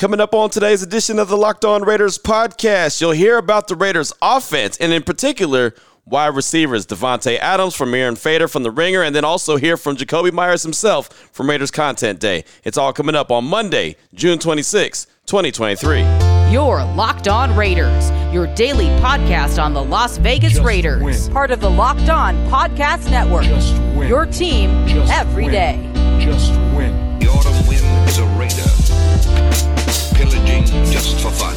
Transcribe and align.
Coming 0.00 0.18
up 0.20 0.34
on 0.34 0.48
today's 0.48 0.82
edition 0.82 1.18
of 1.18 1.28
the 1.28 1.36
Locked 1.36 1.62
On 1.66 1.82
Raiders 1.84 2.16
podcast, 2.16 3.02
you'll 3.02 3.10
hear 3.10 3.36
about 3.36 3.68
the 3.68 3.76
Raiders 3.76 4.14
offense 4.22 4.78
and 4.78 4.94
in 4.94 5.02
particular 5.02 5.74
wide 6.06 6.34
receivers 6.34 6.86
Davante 6.86 7.38
Adams 7.38 7.74
from 7.74 7.92
Mirin 7.92 8.16
Fader 8.16 8.48
from 8.48 8.62
The 8.62 8.70
Ringer, 8.70 9.02
and 9.02 9.14
then 9.14 9.26
also 9.26 9.58
hear 9.58 9.76
from 9.76 9.96
Jakobi 9.98 10.32
Meyers 10.32 10.62
himself 10.62 11.08
from 11.32 11.50
Raiders 11.50 11.70
Content 11.70 12.18
Day. 12.18 12.44
It's 12.64 12.78
all 12.78 12.94
coming 12.94 13.14
up 13.14 13.30
on 13.30 13.44
Monday, 13.44 13.96
June 14.14 14.38
26, 14.38 15.04
2023. 15.26 16.00
Your 16.50 16.82
Locked 16.94 17.28
On 17.28 17.54
Raiders, 17.54 18.10
your 18.32 18.46
daily 18.54 18.86
podcast 19.02 19.62
on 19.62 19.74
the 19.74 19.84
Las 19.84 20.16
Vegas 20.16 20.54
Just 20.54 20.64
Raiders, 20.64 21.02
win. 21.02 21.32
part 21.34 21.50
of 21.50 21.60
the 21.60 21.70
Locked 21.70 22.08
On 22.08 22.34
Podcast 22.48 23.10
Network. 23.10 23.44
Your 24.08 24.24
team 24.24 24.88
Just 24.88 25.12
every 25.12 25.44
win. 25.44 25.52
day. 25.52 25.90
Just 26.24 26.52
win. 26.74 27.18
The 27.18 27.26
autumn 27.28 27.66
wind 27.68 28.08
is 28.08 28.18
a 28.18 28.24
raider, 28.38 29.79
pillaging 30.20 30.64
just 30.92 31.18
for 31.20 31.30
fun. 31.30 31.54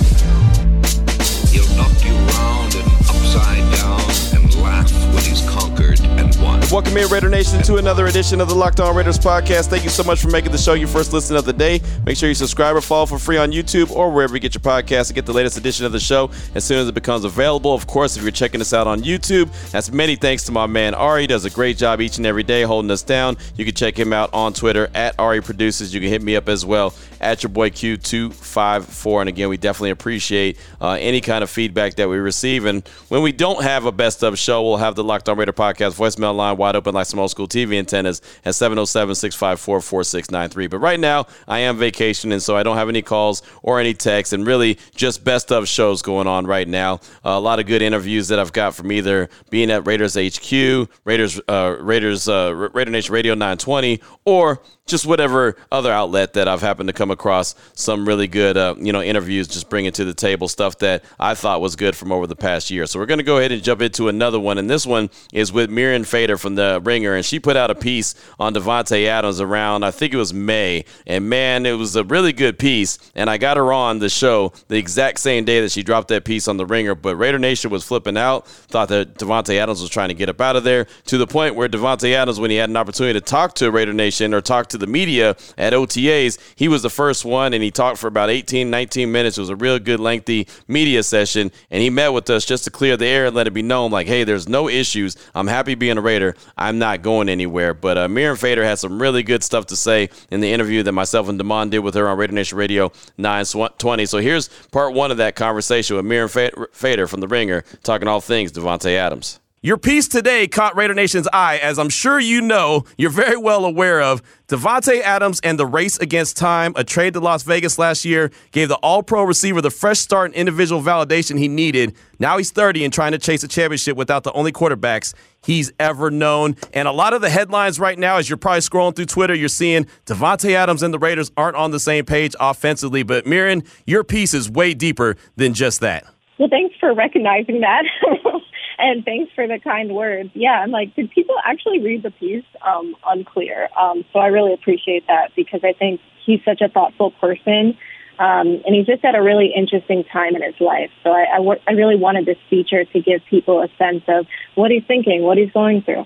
He'll 1.52 1.68
knock 1.76 1.92
you 2.06 2.14
round 2.38 2.76
and 2.76 2.88
upside 3.10 3.66
down 3.76 4.00
and 4.34 4.56
laugh 4.62 4.92
when 5.14 5.24
he's 5.24 5.42
conquered 5.50 6.00
and. 6.02 6.33
Welcome 6.74 6.98
in, 6.98 7.08
Raider 7.10 7.30
Nation, 7.30 7.62
to 7.66 7.76
another 7.76 8.08
edition 8.08 8.42
of 8.42 8.50
the 8.50 8.56
Locked 8.56 8.80
On 8.80 8.96
Raiders 8.96 9.20
podcast. 9.20 9.68
Thank 9.68 9.84
you 9.84 9.92
so 9.92 10.04
much 10.04 10.20
for 10.20 10.30
making 10.30 10.52
the 10.52 10.58
show 10.58 10.74
your 10.74 10.88
first 10.88 11.14
listen 11.14 11.36
of 11.36 11.46
the 11.46 11.54
day. 11.54 11.80
Make 12.04 12.18
sure 12.18 12.28
you 12.28 12.34
subscribe 12.34 12.76
or 12.76 12.82
follow 12.82 13.06
for 13.06 13.20
free 13.20 13.38
on 13.38 13.52
YouTube 13.52 13.92
or 13.92 14.12
wherever 14.12 14.34
you 14.34 14.40
get 14.40 14.56
your 14.56 14.62
podcast 14.64 15.10
to 15.10 15.14
get 15.14 15.28
the 15.28 15.34
latest 15.34 15.56
edition 15.56 15.86
of 15.86 15.92
the 15.92 16.00
show 16.00 16.32
as 16.56 16.64
soon 16.64 16.80
as 16.80 16.88
it 16.88 16.96
becomes 16.96 17.26
available. 17.26 17.76
Of 17.76 17.86
course, 17.86 18.18
if 18.18 18.24
you're 18.24 18.32
checking 18.32 18.60
us 18.60 18.74
out 18.74 18.88
on 18.88 19.04
YouTube, 19.04 19.52
that's 19.70 19.92
many 19.92 20.16
thanks 20.16 20.46
to 20.46 20.52
my 20.52 20.66
man 20.66 20.96
Ari. 20.96 21.22
He 21.22 21.28
does 21.28 21.46
a 21.46 21.52
great 21.52 21.78
job 21.78 22.02
each 22.02 22.18
and 22.18 22.26
every 22.26 22.42
day 22.42 22.64
holding 22.64 22.90
us 22.90 23.04
down. 23.04 23.38
You 23.56 23.66
can 23.66 23.76
check 23.76 23.96
him 23.96 24.12
out 24.12 24.34
on 24.34 24.54
Twitter 24.54 24.90
at 24.96 25.14
Ari 25.20 25.44
Produces. 25.44 25.94
You 25.94 26.02
can 26.02 26.10
hit 26.10 26.24
me 26.24 26.36
up 26.36 26.50
as 26.50 26.66
well 26.66 26.96
at 27.22 27.44
your 27.44 27.52
boy 27.52 27.70
Q254. 27.70 29.22
And 29.22 29.30
again, 29.30 29.50
we 29.50 29.58
definitely 29.58 29.92
appreciate 29.92 30.58
uh, 30.82 30.98
any 31.00 31.22
kind 31.22 31.44
of 31.44 31.52
feedback 31.52 31.96
that 31.96 32.10
we 32.10 32.18
receive. 32.18 32.66
And 32.66 32.88
when 33.10 33.22
we 33.22 33.32
don't 33.32 33.62
have 33.62 33.86
a 33.86 33.92
best 33.92 34.24
of 34.24 34.40
show, 34.40 34.64
we'll 34.64 34.78
have 34.78 34.96
the 34.96 35.04
Locked 35.04 35.30
On 35.30 35.38
Raider 35.38 35.54
podcast 35.54 35.96
voicemail 35.96 36.36
line 36.36 36.58
wide 36.64 36.78
open 36.78 36.94
like 36.94 37.06
some 37.06 37.20
old 37.20 37.30
school 37.30 37.48
TV 37.48 37.78
antennas 37.78 38.22
at 38.46 38.56
707 38.56 39.16
654 39.16 39.82
4693. 39.82 40.68
But 40.68 40.80
right 40.80 41.00
now, 41.00 41.28
I 41.46 41.60
am 41.60 41.78
vacationing, 41.78 42.40
so 42.40 42.56
I 42.56 42.64
don't 42.64 42.78
have 42.78 42.88
any 42.88 43.02
calls 43.02 43.42
or 43.62 43.80
any 43.82 43.94
texts, 43.94 44.32
and 44.32 44.48
really 44.48 44.78
just 44.96 45.24
best 45.26 45.52
of 45.52 45.68
shows 45.68 46.02
going 46.02 46.28
on 46.28 46.48
right 46.48 46.68
now. 46.68 46.96
Uh, 47.26 47.32
a 47.32 47.40
lot 47.40 47.60
of 47.60 47.66
good 47.66 47.82
interviews 47.82 48.30
that 48.30 48.40
I've 48.40 48.54
got 48.54 48.76
from 48.76 48.92
either 48.92 49.30
being 49.50 49.70
at 49.72 49.86
Raiders 49.86 50.16
HQ, 50.16 50.90
Raiders, 51.04 51.42
uh, 51.50 51.76
Raiders, 51.80 52.30
uh, 52.30 52.70
Raider 52.74 52.92
Nation 52.92 53.14
Radio 53.14 53.34
920, 53.34 54.00
or 54.24 54.62
just 54.86 55.06
whatever 55.06 55.56
other 55.72 55.92
outlet 55.92 56.34
that 56.34 56.48
I've 56.48 56.62
happened 56.62 56.88
to 56.90 56.94
come 56.94 57.10
across 57.10 57.56
some 57.74 58.06
really 58.06 58.28
good, 58.28 58.58
uh, 58.58 58.76
you 58.78 58.92
know, 58.92 59.02
interviews, 59.02 59.48
just 59.48 59.70
bringing 59.70 59.94
to 59.94 60.04
the 60.04 60.14
table 60.14 60.48
stuff 60.50 60.80
that 60.80 61.04
I 61.20 61.36
thought 61.36 61.62
was 61.62 61.76
good 61.76 61.96
from 61.96 62.12
over 62.12 62.28
the 62.28 62.36
past 62.36 62.70
year. 62.70 62.86
So 62.86 63.00
we're 63.00 63.06
going 63.06 63.20
to 63.20 63.24
go 63.24 63.38
ahead 63.38 63.54
and 63.54 63.64
jump 63.64 63.82
into 63.82 64.10
another 64.10 64.40
one, 64.40 64.58
and 64.58 64.70
this 64.70 64.86
one 64.86 65.10
is 65.32 65.54
with 65.54 65.70
Mirin 65.70 66.06
Fader 66.06 66.38
from 66.44 66.56
the 66.56 66.80
Ringer, 66.84 67.16
and 67.16 67.26
she 67.26 67.40
put 67.40 67.56
out 67.56 67.72
a 67.72 67.76
piece 67.76 68.14
on 68.38 68.54
Davante 68.54 69.08
Adams 69.08 69.42
around 69.42 69.84
I 69.84 69.92
think 69.92 70.14
it 70.14 70.18
was 70.18 70.34
May, 70.34 70.86
and 71.08 71.28
man, 71.28 71.66
it 71.66 71.72
was 71.72 71.96
a 71.96 72.04
really 72.04 72.34
good 72.34 72.60
piece, 72.60 73.00
and 73.16 73.30
I 73.30 73.38
got 73.38 73.58
her 73.58 73.74
on 73.74 73.98
the 74.00 74.10
show 74.10 74.54
the 74.68 74.78
exact 74.78 75.20
same 75.20 75.46
day 75.46 75.62
that 75.62 75.72
she 75.72 75.82
dropped 75.82 76.10
that 76.10 76.26
piece 76.26 76.48
on 76.48 76.58
the 76.58 76.66
Ringer. 76.66 76.94
But 76.96 77.16
Raider 77.16 77.40
Nation 77.40 77.72
was 77.72 77.84
flipping 77.84 78.18
out, 78.18 78.48
thought 78.48 78.90
that 78.90 79.16
Davante 79.16 79.56
Adams 79.58 79.82
was 79.82 79.90
trying 79.90 80.10
to 80.10 80.14
get 80.14 80.30
up 80.30 80.42
out 80.42 80.56
of 80.56 80.64
there 80.64 80.86
to 81.06 81.18
the 81.18 81.26
point 81.26 81.56
where 81.56 81.70
Davante 81.70 82.14
Adams, 82.14 82.40
when 82.40 82.52
he 82.52 82.58
had 82.58 82.70
an 82.70 82.78
opportunity 82.78 83.18
to 83.20 83.26
talk 83.26 83.56
to 83.56 83.72
Raider 83.72 83.94
Nation 83.94 84.34
or 84.34 84.42
talk 84.42 84.68
to 84.68 84.78
the 84.78 84.88
media 84.88 85.38
at 85.58 85.74
OTAs, 85.74 86.38
he 86.56 86.68
was 86.68 86.82
the 86.82 86.90
first 86.90 87.24
one 87.24 87.54
and 87.54 87.64
he 87.64 87.72
talked 87.72 87.98
for 87.98 88.08
about 88.08 88.30
18, 88.30 88.70
19 88.70 89.12
minutes. 89.12 89.38
It 89.38 89.42
was 89.42 89.50
a 89.50 89.56
real 89.56 89.80
good, 89.80 90.00
lengthy 90.00 90.48
media 90.68 91.04
session. 91.04 91.52
And 91.72 91.82
he 91.82 91.90
met 91.90 92.10
with 92.10 92.30
us 92.30 92.46
just 92.46 92.66
to 92.66 92.70
clear 92.70 92.98
the 92.98 93.06
air 93.06 93.28
and 93.28 93.36
let 93.36 93.48
it 93.48 93.52
be 93.52 93.62
known 93.62 93.92
like, 93.92 94.08
hey, 94.08 94.24
there's 94.24 94.50
no 94.50 94.68
issues. 94.68 95.16
I'm 95.34 95.48
happy 95.48 95.76
being 95.76 95.98
a 95.98 96.02
Raider. 96.02 96.33
I'm 96.58 96.80
not 96.80 97.02
going 97.02 97.30
anywhere. 97.30 97.74
But 97.74 97.98
uh, 97.98 98.08
Mirin 98.08 98.40
Fader 98.40 98.64
had 98.64 98.80
some 98.80 99.02
really 99.02 99.24
good 99.24 99.44
stuff 99.44 99.68
to 99.68 99.76
say 99.76 100.10
in 100.32 100.40
the 100.40 100.52
interview 100.52 100.84
that 100.84 100.92
myself 100.92 101.30
and 101.30 101.38
Damon 101.38 101.70
did 101.70 101.80
with 101.80 101.96
her 101.96 102.08
on 102.08 102.18
Raider 102.18 102.34
Nation 102.34 102.58
Radio 102.58 102.92
920. 103.18 104.06
So 104.06 104.18
here's 104.20 104.50
part 104.72 104.94
one 104.94 105.12
of 105.12 105.18
that 105.18 105.36
conversation 105.36 105.96
with 105.96 106.06
Mirin 106.06 106.68
Fader 106.74 107.08
from 107.08 107.22
The 107.22 107.28
Ringer 107.28 107.64
talking 107.84 108.08
all 108.08 108.22
things 108.22 108.52
Davante 108.52 108.96
Adams. 108.96 109.40
Your 109.66 109.78
piece 109.78 110.10
today 110.10 110.46
caught 110.50 110.76
Raider 110.76 110.94
Nation's 110.94 111.30
eye, 111.32 111.58
as 111.58 111.80
I'm 111.80 111.88
sure 111.88 112.20
you 112.20 112.42
know, 112.42 112.84
you're 112.98 113.10
very 113.10 113.38
well 113.38 113.64
aware 113.64 114.02
of. 114.02 114.22
Davante 114.50 115.00
Adams 115.00 115.40
and 115.42 115.58
the 115.58 115.66
race 115.66 115.98
against 116.00 116.36
time, 116.36 116.74
a 116.76 116.84
trade 116.84 117.14
to 117.14 117.22
Las 117.22 117.44
Vegas 117.44 117.80
last 117.80 118.04
year, 118.04 118.30
gave 118.52 118.68
the 118.68 118.76
All 118.76 119.04
Pro 119.04 119.24
receiver 119.24 119.62
the 119.62 119.70
fresh 119.70 120.00
start 120.00 120.32
and 120.32 120.36
individual 120.36 120.82
validation 120.82 121.40
he 121.40 121.48
needed. 121.48 121.96
Now 122.20 122.38
he's 122.38 122.52
30 122.52 122.84
and 122.84 122.94
trying 122.94 123.14
to 123.14 123.18
chase 123.18 123.42
a 123.46 123.48
championship 123.48 123.96
without 123.96 124.26
the 124.26 124.34
only 124.34 124.52
quarterbacks 124.52 125.14
he's 125.46 125.72
ever 125.80 126.12
known. 126.12 126.58
And 126.74 126.86
a 126.86 126.92
lot 126.92 127.14
of 127.14 127.22
the 127.22 127.30
headlines 127.30 127.80
right 127.80 127.98
now, 127.98 128.18
as 128.18 128.30
you're 128.30 128.36
probably 128.36 128.60
scrolling 128.60 128.98
through 128.98 129.06
Twitter, 129.06 129.34
you're 129.34 129.48
seeing 129.48 129.88
Davante 130.06 130.52
Adams 130.56 130.84
and 130.84 130.94
the 130.94 131.00
Raiders 131.00 131.32
aren't 131.38 131.56
on 131.56 131.72
the 131.72 131.80
same 131.80 132.04
page 132.04 132.36
offensively. 132.38 133.04
But 133.04 133.24
Mirin, 133.24 133.66
your 133.88 134.04
piece 134.04 134.34
is 134.34 134.50
way 134.50 134.74
deeper 134.74 135.16
than 135.38 135.54
just 135.54 135.80
that. 135.80 136.06
Well, 136.44 136.50
thanks 136.50 136.76
for 136.78 136.94
recognizing 136.94 137.62
that. 137.62 137.86
and 138.78 139.06
thanks 139.06 139.32
for 139.34 139.48
the 139.48 139.60
kind 139.60 139.96
words. 139.96 140.30
Yeah, 140.34 140.60
I'm 140.60 140.72
like, 140.72 140.94
did 140.94 141.10
people 141.10 141.36
actually 141.42 141.80
read 141.80 142.04
the 142.04 142.12
piece? 142.12 142.44
Um, 142.62 142.98
unclear. 143.08 143.70
Um, 143.80 144.04
so 144.12 144.20
I 144.20 144.28
really 144.28 144.54
appreciate 144.54 145.08
that 145.08 145.32
because 145.38 145.62
I 145.64 145.72
think 145.72 146.02
he's 146.26 146.42
such 146.44 146.60
a 146.60 146.68
thoughtful 146.68 147.12
person. 147.12 147.78
Um, 148.20 148.62
and 148.66 148.76
he's 148.76 148.86
just 148.86 149.06
at 149.06 149.16
a 149.16 149.24
really 149.24 149.54
interesting 149.56 150.04
time 150.12 150.36
in 150.36 150.44
his 150.44 150.60
life. 150.60 150.92
So 151.02 151.12
I, 151.12 151.38
I, 151.38 151.62
I 151.66 151.72
really 151.72 151.96
wanted 151.96 152.26
this 152.26 152.40
feature 152.50 152.84
to 152.84 153.00
give 153.00 153.22
people 153.30 153.62
a 153.62 153.70
sense 153.78 154.04
of 154.10 154.28
what 154.56 154.70
he's 154.70 154.84
thinking, 154.86 155.24
what 155.24 155.38
he's 155.38 155.52
going 155.54 155.84
through. 155.84 156.06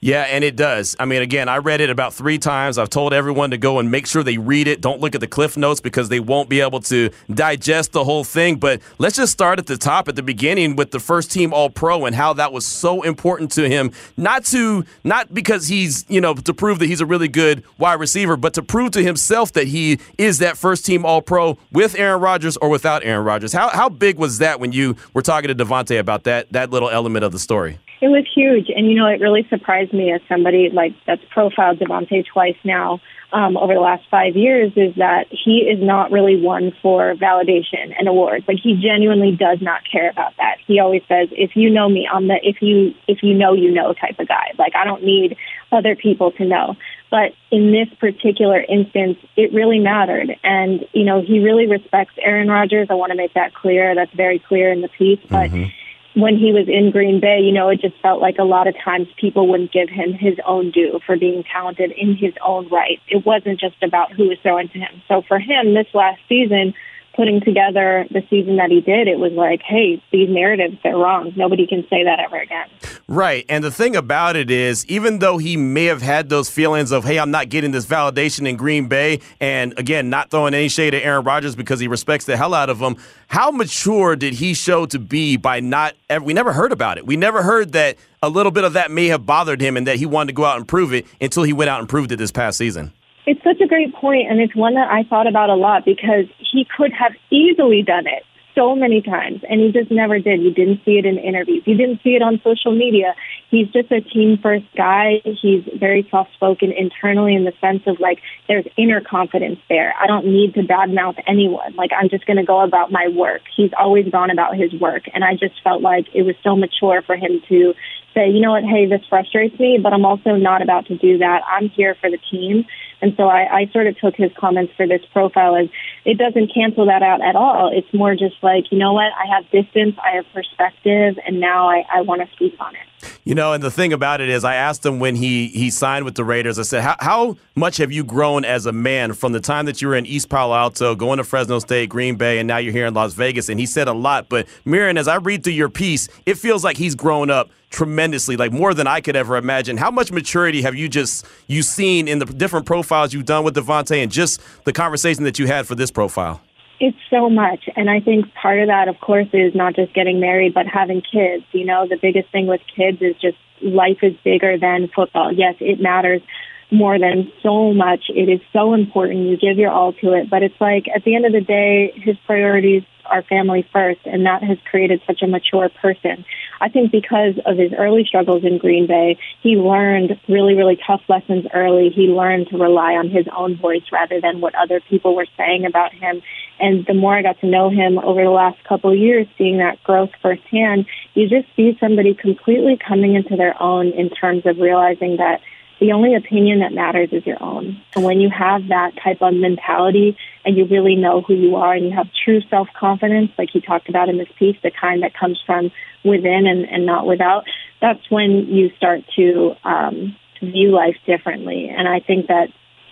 Yeah, 0.00 0.22
and 0.22 0.44
it 0.44 0.54
does. 0.54 0.94
I 1.00 1.06
mean, 1.06 1.22
again, 1.22 1.48
I 1.48 1.56
read 1.56 1.80
it 1.80 1.90
about 1.90 2.14
three 2.14 2.38
times. 2.38 2.78
I've 2.78 2.88
told 2.88 3.12
everyone 3.12 3.50
to 3.50 3.58
go 3.58 3.80
and 3.80 3.90
make 3.90 4.06
sure 4.06 4.22
they 4.22 4.38
read 4.38 4.68
it. 4.68 4.80
Don't 4.80 5.00
look 5.00 5.16
at 5.16 5.20
the 5.20 5.26
cliff 5.26 5.56
notes 5.56 5.80
because 5.80 6.08
they 6.08 6.20
won't 6.20 6.48
be 6.48 6.60
able 6.60 6.78
to 6.82 7.10
digest 7.34 7.90
the 7.90 8.04
whole 8.04 8.22
thing. 8.22 8.56
But 8.56 8.80
let's 8.98 9.16
just 9.16 9.32
start 9.32 9.58
at 9.58 9.66
the 9.66 9.76
top, 9.76 10.06
at 10.06 10.14
the 10.14 10.22
beginning, 10.22 10.76
with 10.76 10.92
the 10.92 11.00
first 11.00 11.32
team 11.32 11.52
All 11.52 11.68
Pro 11.68 12.06
and 12.06 12.14
how 12.14 12.32
that 12.34 12.52
was 12.52 12.64
so 12.64 13.02
important 13.02 13.50
to 13.52 13.68
him. 13.68 13.90
Not 14.16 14.44
to, 14.46 14.84
not 15.02 15.34
because 15.34 15.66
he's, 15.66 16.04
you 16.08 16.20
know, 16.20 16.34
to 16.34 16.54
prove 16.54 16.78
that 16.78 16.86
he's 16.86 17.00
a 17.00 17.06
really 17.06 17.28
good 17.28 17.64
wide 17.76 17.94
receiver, 17.94 18.36
but 18.36 18.54
to 18.54 18.62
prove 18.62 18.92
to 18.92 19.02
himself 19.02 19.52
that 19.54 19.66
he 19.66 19.98
is 20.16 20.38
that 20.38 20.56
first 20.56 20.86
team 20.86 21.04
All 21.04 21.22
Pro 21.22 21.58
with 21.72 21.98
Aaron 21.98 22.20
Rodgers 22.20 22.56
or 22.58 22.68
without 22.68 23.04
Aaron 23.04 23.24
Rodgers. 23.24 23.52
How 23.52 23.68
how 23.70 23.88
big 23.88 24.16
was 24.16 24.38
that 24.38 24.60
when 24.60 24.70
you 24.70 24.94
were 25.12 25.22
talking 25.22 25.48
to 25.48 25.54
Davante 25.56 25.98
about 25.98 26.22
that 26.24 26.52
that 26.52 26.70
little 26.70 26.88
element 26.88 27.24
of 27.24 27.32
the 27.32 27.40
story? 27.40 27.80
It 28.00 28.08
was 28.08 28.24
huge, 28.32 28.68
and 28.74 28.88
you 28.88 28.94
know, 28.94 29.08
it 29.08 29.20
really 29.20 29.44
surprised 29.50 29.87
me 29.92 30.12
as 30.12 30.20
somebody 30.28 30.70
like 30.70 30.94
that's 31.06 31.22
profiled 31.30 31.78
Davante 31.78 32.24
twice 32.26 32.56
now 32.64 33.00
um, 33.32 33.56
over 33.56 33.74
the 33.74 33.80
last 33.80 34.04
five 34.10 34.36
years. 34.36 34.72
Is 34.76 34.94
that 34.96 35.26
he 35.30 35.58
is 35.58 35.82
not 35.82 36.10
really 36.10 36.40
one 36.40 36.72
for 36.82 37.14
validation 37.14 37.94
and 37.98 38.08
awards. 38.08 38.46
Like 38.48 38.58
he 38.62 38.74
genuinely 38.74 39.36
does 39.36 39.58
not 39.60 39.82
care 39.90 40.10
about 40.10 40.36
that. 40.38 40.56
He 40.66 40.80
always 40.80 41.02
says, 41.08 41.28
"If 41.32 41.56
you 41.56 41.70
know 41.70 41.88
me, 41.88 42.08
I'm 42.10 42.28
the 42.28 42.38
if 42.42 42.62
you 42.62 42.94
if 43.06 43.22
you 43.22 43.34
know 43.34 43.52
you 43.52 43.70
know 43.70 43.92
type 43.92 44.18
of 44.18 44.28
guy. 44.28 44.52
Like 44.58 44.74
I 44.74 44.84
don't 44.84 45.04
need 45.04 45.36
other 45.72 45.96
people 45.96 46.32
to 46.32 46.44
know." 46.44 46.76
But 47.10 47.32
in 47.50 47.72
this 47.72 47.88
particular 47.98 48.60
instance, 48.60 49.16
it 49.34 49.54
really 49.54 49.78
mattered. 49.78 50.36
And, 50.44 50.86
you 50.92 51.04
know, 51.04 51.22
he 51.22 51.38
really 51.38 51.66
respects 51.66 52.12
Aaron 52.18 52.48
Rodgers. 52.48 52.88
I 52.90 52.94
want 52.94 53.12
to 53.12 53.16
make 53.16 53.32
that 53.32 53.54
clear. 53.54 53.94
That's 53.94 54.12
very 54.12 54.38
clear 54.38 54.70
in 54.70 54.82
the 54.82 54.88
piece. 54.88 55.20
But 55.26 55.50
mm-hmm 55.50 55.70
when 56.14 56.36
he 56.36 56.52
was 56.52 56.68
in 56.68 56.90
Green 56.90 57.20
Bay, 57.20 57.40
you 57.40 57.52
know, 57.52 57.68
it 57.68 57.80
just 57.80 57.94
felt 58.00 58.20
like 58.20 58.38
a 58.38 58.44
lot 58.44 58.66
of 58.66 58.74
times 58.82 59.08
people 59.16 59.46
wouldn't 59.48 59.72
give 59.72 59.88
him 59.88 60.12
his 60.12 60.38
own 60.46 60.70
due 60.70 61.00
for 61.06 61.16
being 61.16 61.44
talented 61.44 61.92
in 61.92 62.16
his 62.16 62.34
own 62.44 62.68
right. 62.68 63.00
It 63.08 63.24
wasn't 63.24 63.60
just 63.60 63.80
about 63.82 64.12
who 64.12 64.28
was 64.28 64.38
throwing 64.42 64.68
to 64.68 64.78
him. 64.78 65.02
So 65.06 65.22
for 65.22 65.38
him, 65.38 65.74
this 65.74 65.86
last 65.94 66.20
season, 66.28 66.74
putting 67.18 67.40
together 67.40 68.06
the 68.12 68.22
season 68.30 68.58
that 68.58 68.70
he 68.70 68.80
did, 68.80 69.08
it 69.08 69.18
was 69.18 69.32
like, 69.32 69.60
hey, 69.60 70.00
these 70.12 70.30
narratives, 70.30 70.76
they're 70.84 70.96
wrong. 70.96 71.32
Nobody 71.34 71.66
can 71.66 71.84
say 71.90 72.04
that 72.04 72.20
ever 72.20 72.36
again. 72.36 72.68
Right. 73.08 73.44
And 73.48 73.64
the 73.64 73.72
thing 73.72 73.96
about 73.96 74.36
it 74.36 74.52
is, 74.52 74.86
even 74.86 75.18
though 75.18 75.36
he 75.36 75.56
may 75.56 75.86
have 75.86 76.00
had 76.00 76.28
those 76.28 76.48
feelings 76.48 76.92
of, 76.92 77.04
hey, 77.04 77.18
I'm 77.18 77.32
not 77.32 77.48
getting 77.48 77.72
this 77.72 77.86
validation 77.86 78.48
in 78.48 78.56
Green 78.56 78.86
Bay, 78.86 79.18
and 79.40 79.76
again, 79.76 80.08
not 80.08 80.30
throwing 80.30 80.54
any 80.54 80.68
shade 80.68 80.94
at 80.94 81.02
Aaron 81.02 81.24
Rodgers 81.24 81.56
because 81.56 81.80
he 81.80 81.88
respects 81.88 82.24
the 82.24 82.36
hell 82.36 82.54
out 82.54 82.70
of 82.70 82.78
him, 82.78 82.94
how 83.26 83.50
mature 83.50 84.14
did 84.14 84.34
he 84.34 84.54
show 84.54 84.86
to 84.86 85.00
be 85.00 85.36
by 85.36 85.58
not, 85.58 85.96
we 86.22 86.32
never 86.32 86.52
heard 86.52 86.70
about 86.70 86.98
it. 86.98 87.06
We 87.06 87.16
never 87.16 87.42
heard 87.42 87.72
that 87.72 87.96
a 88.22 88.28
little 88.28 88.52
bit 88.52 88.62
of 88.62 88.74
that 88.74 88.92
may 88.92 89.08
have 89.08 89.26
bothered 89.26 89.60
him 89.60 89.76
and 89.76 89.88
that 89.88 89.96
he 89.96 90.06
wanted 90.06 90.28
to 90.28 90.34
go 90.34 90.44
out 90.44 90.56
and 90.56 90.68
prove 90.68 90.94
it 90.94 91.04
until 91.20 91.42
he 91.42 91.52
went 91.52 91.68
out 91.68 91.80
and 91.80 91.88
proved 91.88 92.12
it 92.12 92.16
this 92.16 92.30
past 92.30 92.58
season. 92.58 92.92
It's 93.28 93.44
such 93.44 93.60
a 93.60 93.66
great 93.66 93.94
point, 93.94 94.30
and 94.30 94.40
it's 94.40 94.56
one 94.56 94.72
that 94.72 94.88
I 94.90 95.02
thought 95.04 95.26
about 95.26 95.50
a 95.50 95.54
lot 95.54 95.84
because 95.84 96.24
he 96.38 96.64
could 96.64 96.94
have 96.94 97.12
easily 97.30 97.82
done 97.82 98.06
it 98.06 98.24
so 98.54 98.74
many 98.74 99.02
times, 99.02 99.42
and 99.50 99.60
he 99.60 99.70
just 99.70 99.90
never 99.90 100.18
did. 100.18 100.40
You 100.40 100.50
didn't 100.50 100.80
see 100.82 100.92
it 100.92 101.04
in 101.04 101.18
interviews. 101.18 101.62
You 101.66 101.76
didn't 101.76 102.00
see 102.02 102.16
it 102.16 102.22
on 102.22 102.40
social 102.42 102.72
media. 102.72 103.14
he's 103.50 103.68
just 103.68 103.92
a 103.92 104.00
team 104.00 104.38
first 104.42 104.64
guy. 104.74 105.20
He's 105.24 105.62
very 105.78 106.08
soft 106.10 106.32
spoken 106.32 106.72
internally 106.72 107.34
in 107.34 107.44
the 107.44 107.52
sense 107.60 107.82
of 107.86 108.00
like 108.00 108.18
there's 108.48 108.64
inner 108.78 109.02
confidence 109.02 109.58
there. 109.68 109.92
I 110.00 110.06
don't 110.06 110.24
need 110.24 110.54
to 110.54 110.62
badmouth 110.62 111.22
anyone. 111.26 111.76
Like 111.76 111.90
I'm 111.92 112.08
just 112.08 112.24
going 112.24 112.38
to 112.38 112.44
go 112.44 112.60
about 112.60 112.90
my 112.90 113.08
work. 113.08 113.42
He's 113.54 113.72
always 113.78 114.08
gone 114.10 114.30
about 114.30 114.56
his 114.56 114.72
work. 114.80 115.02
And 115.12 115.22
I 115.22 115.34
just 115.34 115.62
felt 115.62 115.82
like 115.82 116.06
it 116.14 116.22
was 116.22 116.34
so 116.42 116.56
mature 116.56 117.02
for 117.02 117.14
him 117.14 117.42
to 117.50 117.74
say, 118.14 118.30
you 118.30 118.40
know 118.40 118.52
what, 118.52 118.64
hey, 118.64 118.86
this 118.86 119.02
frustrates 119.08 119.58
me, 119.60 119.78
but 119.80 119.92
I'm 119.92 120.04
also 120.04 120.36
not 120.36 120.62
about 120.62 120.86
to 120.86 120.96
do 120.96 121.18
that. 121.18 121.42
I'm 121.46 121.68
here 121.68 121.94
for 122.00 122.10
the 122.10 122.18
team. 122.30 122.66
And 123.00 123.14
so 123.16 123.24
I, 123.28 123.60
I 123.60 123.70
sort 123.72 123.86
of 123.86 123.98
took 123.98 124.16
his 124.16 124.30
comments 124.36 124.72
for 124.76 124.86
this 124.86 125.02
profile 125.12 125.56
as 125.56 125.68
it 126.04 126.18
doesn't 126.18 126.52
cancel 126.52 126.86
that 126.86 127.02
out 127.02 127.20
at 127.20 127.36
all. 127.36 127.70
It's 127.72 127.92
more 127.92 128.14
just 128.14 128.36
like, 128.42 128.70
you 128.70 128.78
know 128.78 128.92
what, 128.92 129.12
I 129.12 129.26
have 129.34 129.50
distance, 129.50 129.96
I 130.02 130.16
have 130.16 130.26
perspective, 130.32 131.18
and 131.26 131.40
now 131.40 131.68
I, 131.68 131.84
I 131.92 132.00
want 132.02 132.22
to 132.22 132.34
speak 132.34 132.54
on 132.60 132.74
it. 132.74 132.82
You 133.24 133.34
know, 133.34 133.52
and 133.52 133.62
the 133.62 133.70
thing 133.70 133.92
about 133.92 134.20
it 134.20 134.28
is, 134.28 134.44
I 134.44 134.56
asked 134.56 134.84
him 134.84 134.98
when 134.98 135.14
he 135.14 135.48
he 135.48 135.70
signed 135.70 136.04
with 136.04 136.16
the 136.16 136.24
Raiders. 136.24 136.58
I 136.58 136.62
said, 136.62 136.82
"How, 136.82 136.96
how 136.98 137.36
much 137.54 137.76
have 137.76 137.92
you 137.92 138.02
grown 138.02 138.44
as 138.44 138.66
a 138.66 138.72
man 138.72 139.12
from 139.12 139.32
the 139.32 139.40
time 139.40 139.66
that 139.66 139.80
you 139.80 139.88
were 139.88 139.94
in 139.94 140.04
East 140.06 140.28
Palo 140.28 140.54
Alto, 140.54 140.96
going 140.96 141.18
to 141.18 141.24
Fresno 141.24 141.60
State, 141.60 141.90
Green 141.90 142.16
Bay, 142.16 142.38
and 142.38 142.48
now 142.48 142.56
you're 142.56 142.72
here 142.72 142.86
in 142.86 142.94
Las 142.94 143.14
Vegas?" 143.14 143.48
And 143.48 143.60
he 143.60 143.66
said 143.66 143.86
a 143.86 143.92
lot. 143.92 144.28
But 144.28 144.48
Mirin, 144.66 144.98
as 144.98 145.06
I 145.06 145.16
read 145.16 145.44
through 145.44 145.52
your 145.52 145.68
piece, 145.68 146.08
it 146.26 146.38
feels 146.38 146.64
like 146.64 146.76
he's 146.76 146.96
grown 146.96 147.30
up 147.30 147.50
tremendously, 147.70 148.36
like 148.36 148.52
more 148.52 148.74
than 148.74 148.86
I 148.86 149.00
could 149.00 149.16
ever 149.16 149.36
imagine. 149.36 149.76
How 149.76 149.90
much 149.90 150.10
maturity 150.10 150.62
have 150.62 150.74
you 150.74 150.88
just 150.88 151.26
you 151.46 151.62
seen 151.62 152.08
in 152.08 152.18
the 152.18 152.26
different 152.26 152.66
profiles 152.66 153.12
you've 153.12 153.26
done 153.26 153.44
with 153.44 153.54
Davante, 153.54 154.02
and 154.02 154.10
just 154.10 154.40
the 154.64 154.72
conversation 154.72 155.24
that 155.24 155.38
you 155.38 155.46
had 155.46 155.66
for 155.66 155.74
this 155.74 155.90
profile? 155.90 156.40
It's 156.80 156.96
so 157.10 157.28
much. 157.28 157.68
And 157.74 157.90
I 157.90 158.00
think 158.00 158.32
part 158.34 158.60
of 158.60 158.68
that, 158.68 158.88
of 158.88 159.00
course, 159.00 159.26
is 159.32 159.54
not 159.54 159.74
just 159.74 159.92
getting 159.94 160.20
married, 160.20 160.54
but 160.54 160.66
having 160.66 161.02
kids. 161.02 161.44
You 161.52 161.64
know, 161.64 161.86
the 161.88 161.98
biggest 162.00 162.30
thing 162.30 162.46
with 162.46 162.60
kids 162.74 162.98
is 163.00 163.16
just 163.20 163.36
life 163.60 163.98
is 164.02 164.14
bigger 164.24 164.56
than 164.58 164.88
football. 164.94 165.32
Yes, 165.32 165.56
it 165.60 165.80
matters 165.80 166.22
more 166.70 166.98
than 166.98 167.32
so 167.42 167.72
much. 167.72 168.04
It 168.08 168.28
is 168.28 168.40
so 168.52 168.74
important. 168.74 169.26
You 169.26 169.36
give 169.36 169.58
your 169.58 169.70
all 169.70 169.92
to 169.94 170.12
it. 170.12 170.30
But 170.30 170.42
it's 170.42 170.60
like 170.60 170.86
at 170.94 171.04
the 171.04 171.16
end 171.16 171.26
of 171.26 171.32
the 171.32 171.40
day, 171.40 171.92
his 171.96 172.16
priorities 172.26 172.84
are 173.10 173.22
family 173.22 173.66
first. 173.72 174.00
And 174.04 174.26
that 174.26 174.42
has 174.42 174.58
created 174.70 175.00
such 175.06 175.22
a 175.22 175.26
mature 175.26 175.68
person. 175.68 176.24
I 176.60 176.68
think 176.68 176.90
because 176.90 177.34
of 177.46 177.56
his 177.56 177.72
early 177.76 178.04
struggles 178.04 178.44
in 178.44 178.58
Green 178.58 178.86
Bay, 178.86 179.18
he 179.42 179.56
learned 179.56 180.18
really, 180.28 180.54
really 180.54 180.78
tough 180.86 181.02
lessons 181.08 181.46
early. 181.54 181.90
He 181.90 182.08
learned 182.08 182.48
to 182.48 182.58
rely 182.58 182.94
on 182.94 183.08
his 183.08 183.26
own 183.36 183.56
voice 183.56 183.84
rather 183.92 184.20
than 184.20 184.40
what 184.40 184.54
other 184.54 184.80
people 184.80 185.14
were 185.14 185.26
saying 185.36 185.64
about 185.64 185.92
him. 185.92 186.22
And 186.60 186.84
the 186.86 186.94
more 186.94 187.16
I 187.16 187.22
got 187.22 187.40
to 187.40 187.46
know 187.46 187.70
him 187.70 187.98
over 187.98 188.22
the 188.22 188.30
last 188.30 188.62
couple 188.64 188.90
of 188.90 188.98
years, 188.98 189.26
seeing 189.36 189.58
that 189.58 189.82
growth 189.84 190.10
firsthand, 190.20 190.86
you 191.14 191.28
just 191.28 191.46
see 191.54 191.76
somebody 191.78 192.14
completely 192.14 192.76
coming 192.76 193.14
into 193.14 193.36
their 193.36 193.60
own 193.62 193.88
in 193.88 194.10
terms 194.10 194.44
of 194.44 194.58
realizing 194.58 195.16
that 195.18 195.40
the 195.80 195.92
only 195.92 196.14
opinion 196.14 196.60
that 196.60 196.72
matters 196.72 197.10
is 197.12 197.24
your 197.24 197.42
own. 197.42 197.80
And 197.94 198.04
when 198.04 198.20
you 198.20 198.30
have 198.30 198.68
that 198.68 198.92
type 199.02 199.18
of 199.20 199.34
mentality 199.34 200.16
and 200.44 200.56
you 200.56 200.66
really 200.66 200.96
know 200.96 201.22
who 201.22 201.34
you 201.34 201.56
are 201.56 201.72
and 201.72 201.84
you 201.84 201.92
have 201.92 202.08
true 202.24 202.40
self 202.50 202.68
confidence, 202.78 203.30
like 203.38 203.50
he 203.52 203.60
talked 203.60 203.88
about 203.88 204.08
in 204.08 204.18
this 204.18 204.28
piece, 204.38 204.56
the 204.62 204.72
kind 204.72 205.02
that 205.02 205.14
comes 205.14 205.40
from 205.46 205.70
within 206.04 206.46
and, 206.46 206.68
and 206.68 206.84
not 206.84 207.06
without, 207.06 207.44
that's 207.80 208.10
when 208.10 208.46
you 208.48 208.70
start 208.76 209.02
to 209.16 209.54
um, 209.64 210.16
view 210.42 210.70
life 210.70 210.96
differently. 211.06 211.68
And 211.68 211.88
I 211.88 212.00
think 212.00 212.26
that 212.26 212.48